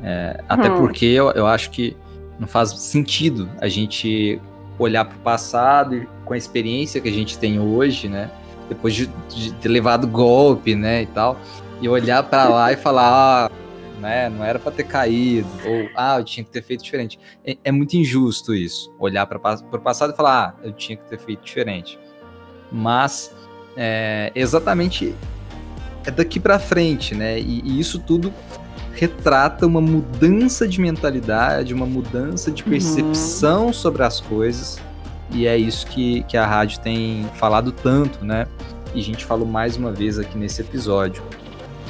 É, 0.00 0.40
até 0.48 0.70
hum. 0.70 0.76
porque 0.76 1.06
eu, 1.06 1.32
eu 1.32 1.46
acho 1.46 1.70
que 1.70 1.96
não 2.38 2.46
faz 2.46 2.70
sentido 2.70 3.48
a 3.60 3.66
gente 3.66 4.40
olhar 4.78 5.06
para 5.06 5.16
o 5.16 5.20
passado 5.20 5.96
e 5.96 6.08
com 6.24 6.34
a 6.34 6.36
experiência 6.36 7.00
que 7.00 7.08
a 7.08 7.12
gente 7.12 7.36
tem 7.36 7.58
hoje, 7.58 8.08
né? 8.08 8.30
Depois 8.68 8.94
de, 8.94 9.06
de 9.28 9.52
ter 9.54 9.68
levado 9.68 10.06
golpe, 10.06 10.74
né, 10.74 11.02
e 11.02 11.06
tal 11.06 11.36
e 11.80 11.88
olhar 11.88 12.22
para 12.22 12.48
lá 12.48 12.72
e 12.72 12.76
falar, 12.76 13.48
ah, 13.48 13.50
né, 14.00 14.28
não 14.28 14.44
era 14.44 14.58
para 14.58 14.72
ter 14.72 14.84
caído, 14.84 15.48
ou 15.64 15.88
ah, 15.96 16.18
eu 16.18 16.24
tinha 16.24 16.44
que 16.44 16.50
ter 16.50 16.62
feito 16.62 16.84
diferente. 16.84 17.18
É, 17.44 17.56
é 17.64 17.72
muito 17.72 17.94
injusto 17.94 18.54
isso, 18.54 18.94
olhar 18.98 19.26
para 19.26 19.38
o 19.38 19.80
passado 19.80 20.12
e 20.12 20.16
falar, 20.16 20.56
ah, 20.58 20.66
eu 20.66 20.72
tinha 20.72 20.96
que 20.96 21.04
ter 21.04 21.18
feito 21.18 21.44
diferente. 21.44 21.98
Mas 22.70 23.34
é 23.76 24.32
exatamente 24.34 25.14
é 26.04 26.10
daqui 26.10 26.38
para 26.38 26.58
frente, 26.58 27.14
né? 27.14 27.38
E, 27.38 27.62
e, 27.64 27.80
isso 27.80 27.98
tudo 27.98 28.32
retrata 28.92 29.66
uma 29.66 29.80
mudança 29.80 30.66
de 30.66 30.80
mentalidade, 30.80 31.74
uma 31.74 31.84
mudança 31.84 32.50
de 32.50 32.62
uhum. 32.62 32.70
percepção 32.70 33.66
uhum. 33.66 33.72
sobre 33.72 34.02
as 34.02 34.20
coisas. 34.20 34.80
E 35.32 35.46
é 35.46 35.56
isso 35.56 35.86
que, 35.88 36.22
que 36.22 36.36
a 36.36 36.46
rádio 36.46 36.80
tem 36.80 37.28
falado 37.34 37.72
tanto, 37.72 38.24
né? 38.24 38.46
E 38.94 39.00
a 39.00 39.02
gente 39.02 39.24
falou 39.24 39.46
mais 39.46 39.76
uma 39.76 39.92
vez 39.92 40.18
aqui 40.18 40.38
nesse 40.38 40.62
episódio 40.62 41.22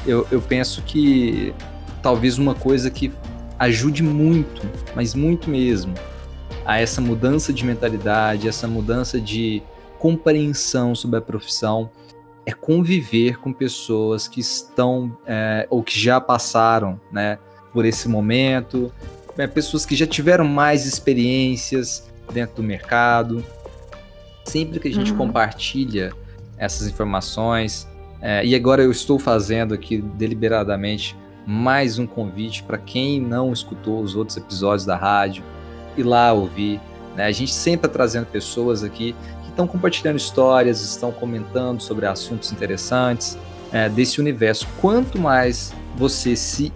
eu, 0.06 0.26
eu 0.30 0.40
penso 0.40 0.82
que 0.82 1.54
talvez 2.02 2.38
uma 2.38 2.54
coisa 2.54 2.90
que 2.90 3.12
ajude 3.58 4.02
muito, 4.02 4.62
mas 4.94 5.14
muito 5.14 5.50
mesmo, 5.50 5.94
a 6.64 6.78
essa 6.78 7.00
mudança 7.00 7.52
de 7.52 7.64
mentalidade, 7.64 8.48
essa 8.48 8.68
mudança 8.68 9.20
de 9.20 9.62
compreensão 9.98 10.94
sobre 10.94 11.18
a 11.18 11.22
profissão, 11.22 11.90
é 12.44 12.52
conviver 12.52 13.38
com 13.38 13.52
pessoas 13.52 14.28
que 14.28 14.40
estão 14.40 15.16
é, 15.26 15.66
ou 15.68 15.82
que 15.82 15.98
já 15.98 16.20
passaram, 16.20 17.00
né, 17.10 17.38
por 17.72 17.84
esse 17.84 18.08
momento, 18.08 18.92
é, 19.36 19.46
pessoas 19.46 19.84
que 19.84 19.96
já 19.96 20.06
tiveram 20.06 20.44
mais 20.44 20.86
experiências 20.86 22.08
dentro 22.32 22.56
do 22.56 22.62
mercado. 22.62 23.44
Sempre 24.44 24.78
que 24.78 24.88
a 24.88 24.92
gente 24.92 25.10
uhum. 25.10 25.18
compartilha 25.18 26.12
essas 26.56 26.86
informações, 26.86 27.86
é, 28.20 28.44
e 28.44 28.54
agora 28.54 28.82
eu 28.82 28.90
estou 28.90 29.18
fazendo 29.18 29.74
aqui 29.74 29.98
deliberadamente 29.98 31.16
mais 31.46 31.98
um 31.98 32.06
convite 32.06 32.62
para 32.62 32.78
quem 32.78 33.20
não 33.20 33.52
escutou 33.52 34.00
os 34.02 34.16
outros 34.16 34.36
episódios 34.36 34.84
da 34.84 34.96
rádio, 34.96 35.44
ir 35.96 36.02
lá 36.02 36.32
ouvir. 36.32 36.80
Né? 37.14 37.24
A 37.24 37.32
gente 37.32 37.52
sempre 37.52 37.86
está 37.86 37.88
trazendo 37.88 38.26
pessoas 38.26 38.82
aqui 38.82 39.14
que 39.42 39.50
estão 39.50 39.66
compartilhando 39.66 40.16
histórias, 40.16 40.82
estão 40.82 41.12
comentando 41.12 41.80
sobre 41.80 42.06
assuntos 42.06 42.50
interessantes 42.50 43.38
é, 43.72 43.88
desse 43.88 44.20
universo. 44.20 44.66
Quanto 44.80 45.18
mais 45.20 45.72
você 45.96 46.34
se 46.34 46.72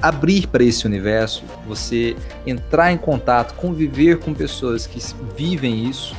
abrir 0.00 0.46
para 0.46 0.62
esse 0.62 0.86
universo, 0.86 1.44
você 1.66 2.16
entrar 2.46 2.92
em 2.92 2.98
contato, 2.98 3.54
conviver 3.54 4.18
com 4.18 4.34
pessoas 4.34 4.86
que 4.86 5.00
vivem 5.36 5.88
isso, 5.88 6.14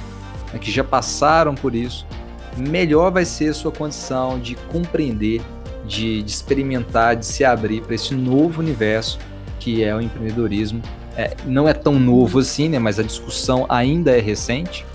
né, 0.51 0.59
que 0.59 0.71
já 0.71 0.83
passaram 0.83 1.55
por 1.55 1.75
isso, 1.75 2.05
melhor 2.57 3.11
vai 3.11 3.25
ser 3.25 3.49
a 3.49 3.53
sua 3.53 3.71
condição 3.71 4.39
de 4.39 4.55
compreender, 4.55 5.41
de, 5.85 6.23
de 6.23 6.31
experimentar, 6.31 7.15
de 7.15 7.25
se 7.25 7.43
abrir 7.43 7.81
para 7.81 7.95
esse 7.95 8.13
novo 8.13 8.61
universo 8.61 9.19
que 9.59 9.83
é 9.83 9.95
o 9.95 9.99
empreendedorismo 9.99 10.81
é, 11.17 11.35
não 11.45 11.67
é 11.67 11.73
tão 11.73 11.97
novo 11.97 12.39
assim, 12.39 12.69
né? 12.69 12.77
Mas 12.77 12.99
a 12.99 13.03
discussão 13.03 13.65
ainda 13.69 14.15
é 14.15 14.19
recente. 14.19 14.85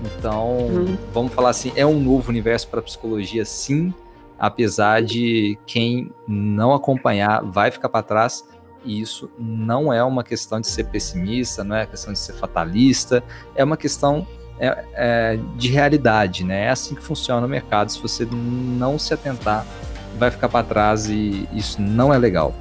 Então, 0.00 0.58
uhum. 0.58 0.96
vamos 1.12 1.32
falar 1.32 1.50
assim, 1.50 1.72
é 1.74 1.86
um 1.86 1.98
novo 1.98 2.30
universo 2.30 2.68
para 2.68 2.80
a 2.80 2.82
psicologia, 2.82 3.44
sim, 3.44 3.94
apesar 4.38 5.02
de 5.02 5.58
quem 5.66 6.12
não 6.26 6.74
acompanhar 6.74 7.42
vai 7.42 7.70
ficar 7.70 7.88
para 7.88 8.02
trás. 8.02 8.44
E 8.84 9.00
isso 9.00 9.30
não 9.38 9.92
é 9.92 10.02
uma 10.02 10.24
questão 10.24 10.60
de 10.60 10.66
ser 10.66 10.84
pessimista, 10.84 11.62
não 11.62 11.76
é 11.76 11.86
questão 11.86 12.12
de 12.12 12.18
ser 12.18 12.32
fatalista, 12.34 13.22
é 13.54 13.62
uma 13.62 13.76
questão 13.76 14.26
é, 14.58 14.84
é, 14.94 15.38
de 15.56 15.68
realidade, 15.68 16.44
né? 16.44 16.66
É 16.66 16.70
assim 16.70 16.94
que 16.94 17.02
funciona 17.02 17.46
o 17.46 17.48
mercado. 17.48 17.90
Se 17.90 18.00
você 18.00 18.26
não 18.30 18.98
se 18.98 19.12
atentar, 19.12 19.66
vai 20.18 20.30
ficar 20.30 20.48
para 20.48 20.64
trás 20.64 21.08
e 21.08 21.48
isso 21.52 21.80
não 21.80 22.12
é 22.12 22.18
legal. 22.18 22.54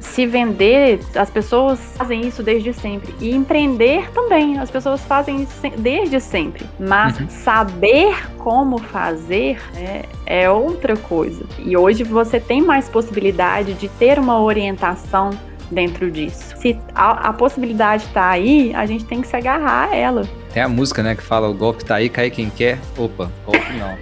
Se 0.00 0.26
vender, 0.26 1.00
as 1.16 1.30
pessoas 1.30 1.80
fazem 1.96 2.26
isso 2.26 2.42
desde 2.42 2.74
sempre. 2.74 3.14
E 3.20 3.34
empreender 3.34 4.10
também, 4.12 4.58
as 4.58 4.70
pessoas 4.70 5.00
fazem 5.00 5.42
isso 5.42 5.54
desde 5.78 6.20
sempre. 6.20 6.66
Mas 6.78 7.18
uhum. 7.18 7.28
saber 7.28 8.30
como 8.38 8.78
fazer 8.78 9.58
é, 9.74 10.04
é 10.26 10.50
outra 10.50 10.94
coisa. 10.94 11.44
E 11.58 11.74
hoje 11.74 12.04
você 12.04 12.38
tem 12.38 12.60
mais 12.60 12.86
possibilidade 12.88 13.72
de 13.74 13.88
ter 13.88 14.18
uma 14.18 14.40
orientação 14.40 15.30
dentro 15.70 16.10
disso. 16.10 16.54
Se 16.56 16.78
a, 16.94 17.28
a 17.28 17.32
possibilidade 17.32 18.04
está 18.04 18.30
aí, 18.30 18.74
a 18.74 18.86
gente 18.86 19.04
tem 19.04 19.20
que 19.20 19.28
se 19.28 19.36
agarrar 19.36 19.90
a 19.90 19.96
ela. 19.96 20.28
Tem 20.52 20.62
a 20.62 20.68
música, 20.68 21.02
né, 21.02 21.14
que 21.14 21.22
fala 21.22 21.48
o 21.48 21.54
golpe 21.54 21.84
tá 21.84 21.96
aí, 21.96 22.08
cai 22.08 22.30
quem 22.30 22.50
quer. 22.50 22.78
Opa, 22.96 23.30
golpe 23.44 23.72
não. 23.72 23.98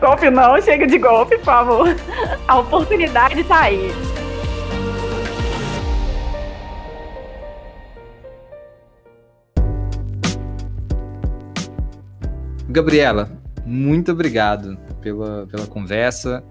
golpe 0.00 0.30
não, 0.30 0.60
chega 0.60 0.86
de 0.86 0.98
golpe, 0.98 1.36
por 1.38 1.44
favor. 1.44 1.96
A 2.48 2.58
oportunidade 2.58 3.42
tá 3.44 3.60
aí. 3.62 3.90
Gabriela, 12.70 13.28
muito 13.66 14.12
obrigado 14.12 14.78
pela, 15.00 15.46
pela 15.46 15.66
conversa. 15.66 16.44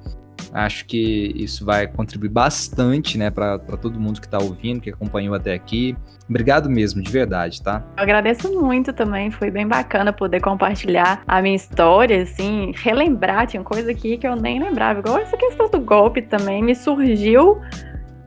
Acho 0.53 0.85
que 0.85 1.31
isso 1.35 1.63
vai 1.63 1.87
contribuir 1.87 2.29
bastante, 2.29 3.17
né, 3.17 3.29
para 3.29 3.57
todo 3.59 3.99
mundo 3.99 4.19
que 4.19 4.25
está 4.25 4.39
ouvindo, 4.39 4.81
que 4.81 4.89
acompanhou 4.89 5.35
até 5.35 5.53
aqui. 5.53 5.95
Obrigado 6.27 6.69
mesmo, 6.69 7.01
de 7.01 7.11
verdade, 7.11 7.61
tá? 7.61 7.83
Eu 7.97 8.03
agradeço 8.03 8.51
muito 8.51 8.91
também, 8.93 9.31
foi 9.31 9.51
bem 9.51 9.67
bacana 9.67 10.11
poder 10.11 10.41
compartilhar 10.41 11.23
a 11.27 11.41
minha 11.41 11.55
história, 11.55 12.21
assim, 12.21 12.71
relembrar, 12.75 13.47
tinha 13.47 13.63
coisa 13.63 13.91
aqui 13.91 14.17
que 14.17 14.27
eu 14.27 14.35
nem 14.35 14.59
lembrava, 14.59 14.99
igual 14.99 15.17
essa 15.19 15.37
questão 15.37 15.69
do 15.69 15.79
golpe 15.79 16.21
também 16.21 16.63
me 16.63 16.75
surgiu 16.75 17.59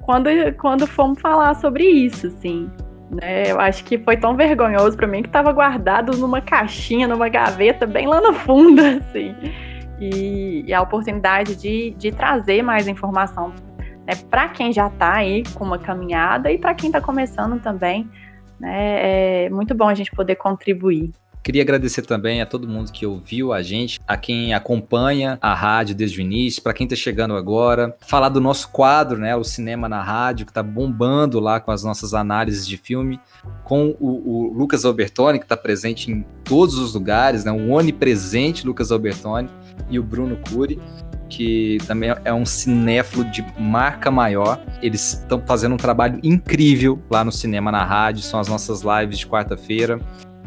quando, 0.00 0.28
quando 0.58 0.86
fomos 0.86 1.20
falar 1.20 1.54
sobre 1.54 1.84
isso, 1.84 2.28
assim. 2.28 2.70
Né? 3.10 3.50
Eu 3.50 3.60
acho 3.60 3.84
que 3.84 3.98
foi 3.98 4.16
tão 4.16 4.36
vergonhoso 4.36 4.96
para 4.96 5.06
mim 5.06 5.22
que 5.22 5.28
estava 5.28 5.52
guardado 5.52 6.16
numa 6.16 6.40
caixinha, 6.40 7.06
numa 7.06 7.28
gaveta, 7.28 7.86
bem 7.86 8.06
lá 8.06 8.20
no 8.20 8.32
fundo, 8.32 8.80
assim 8.82 9.34
e, 10.02 10.64
e 10.66 10.74
a 10.74 10.82
oportunidade 10.82 11.54
de, 11.54 11.90
de 11.92 12.10
trazer 12.10 12.62
mais 12.62 12.88
informação 12.88 13.52
né, 14.06 14.14
para 14.28 14.48
quem 14.48 14.72
já 14.72 14.88
está 14.88 15.14
aí 15.14 15.42
com 15.54 15.64
uma 15.64 15.78
caminhada 15.78 16.50
e 16.50 16.58
para 16.58 16.74
quem 16.74 16.88
está 16.88 17.00
começando 17.00 17.60
também. 17.60 18.08
Né, 18.58 19.44
é 19.46 19.50
muito 19.50 19.74
bom 19.74 19.88
a 19.88 19.94
gente 19.94 20.10
poder 20.10 20.36
contribuir. 20.36 21.12
Queria 21.42 21.62
agradecer 21.62 22.02
também 22.02 22.40
a 22.40 22.46
todo 22.46 22.68
mundo 22.68 22.92
que 22.92 23.04
ouviu 23.04 23.52
a 23.52 23.62
gente, 23.62 23.98
a 24.06 24.16
quem 24.16 24.54
acompanha 24.54 25.38
a 25.40 25.52
rádio 25.54 25.94
desde 25.94 26.20
o 26.20 26.22
início, 26.22 26.62
para 26.62 26.72
quem 26.72 26.84
está 26.84 26.94
chegando 26.94 27.34
agora. 27.34 27.96
Falar 28.00 28.28
do 28.28 28.40
nosso 28.40 28.68
quadro, 28.68 29.18
né, 29.18 29.34
o 29.34 29.42
Cinema 29.42 29.88
na 29.88 30.00
Rádio, 30.02 30.46
que 30.46 30.52
está 30.52 30.62
bombando 30.62 31.40
lá 31.40 31.58
com 31.58 31.72
as 31.72 31.82
nossas 31.82 32.14
análises 32.14 32.64
de 32.64 32.76
filme, 32.76 33.18
com 33.64 33.96
o, 33.98 34.50
o 34.50 34.52
Lucas 34.52 34.84
Albertoni, 34.84 35.40
que 35.40 35.44
está 35.44 35.56
presente 35.56 36.12
em 36.12 36.24
todos 36.44 36.78
os 36.78 36.94
lugares, 36.94 37.44
né, 37.44 37.50
onipresente 37.50 38.64
Lucas 38.64 38.92
Albertoni, 38.92 39.48
e 39.90 39.98
o 39.98 40.02
Bruno 40.02 40.38
Cury 40.48 40.78
que 41.28 41.78
também 41.86 42.14
é 42.26 42.32
um 42.34 42.44
cinéfilo 42.44 43.24
de 43.24 43.42
marca 43.58 44.10
maior. 44.10 44.62
Eles 44.82 45.14
estão 45.14 45.40
fazendo 45.40 45.72
um 45.72 45.78
trabalho 45.78 46.20
incrível 46.22 47.02
lá 47.10 47.24
no 47.24 47.32
Cinema 47.32 47.72
na 47.72 47.82
Rádio, 47.82 48.22
são 48.22 48.38
as 48.38 48.48
nossas 48.48 48.82
lives 48.82 49.18
de 49.18 49.26
quarta-feira. 49.26 49.98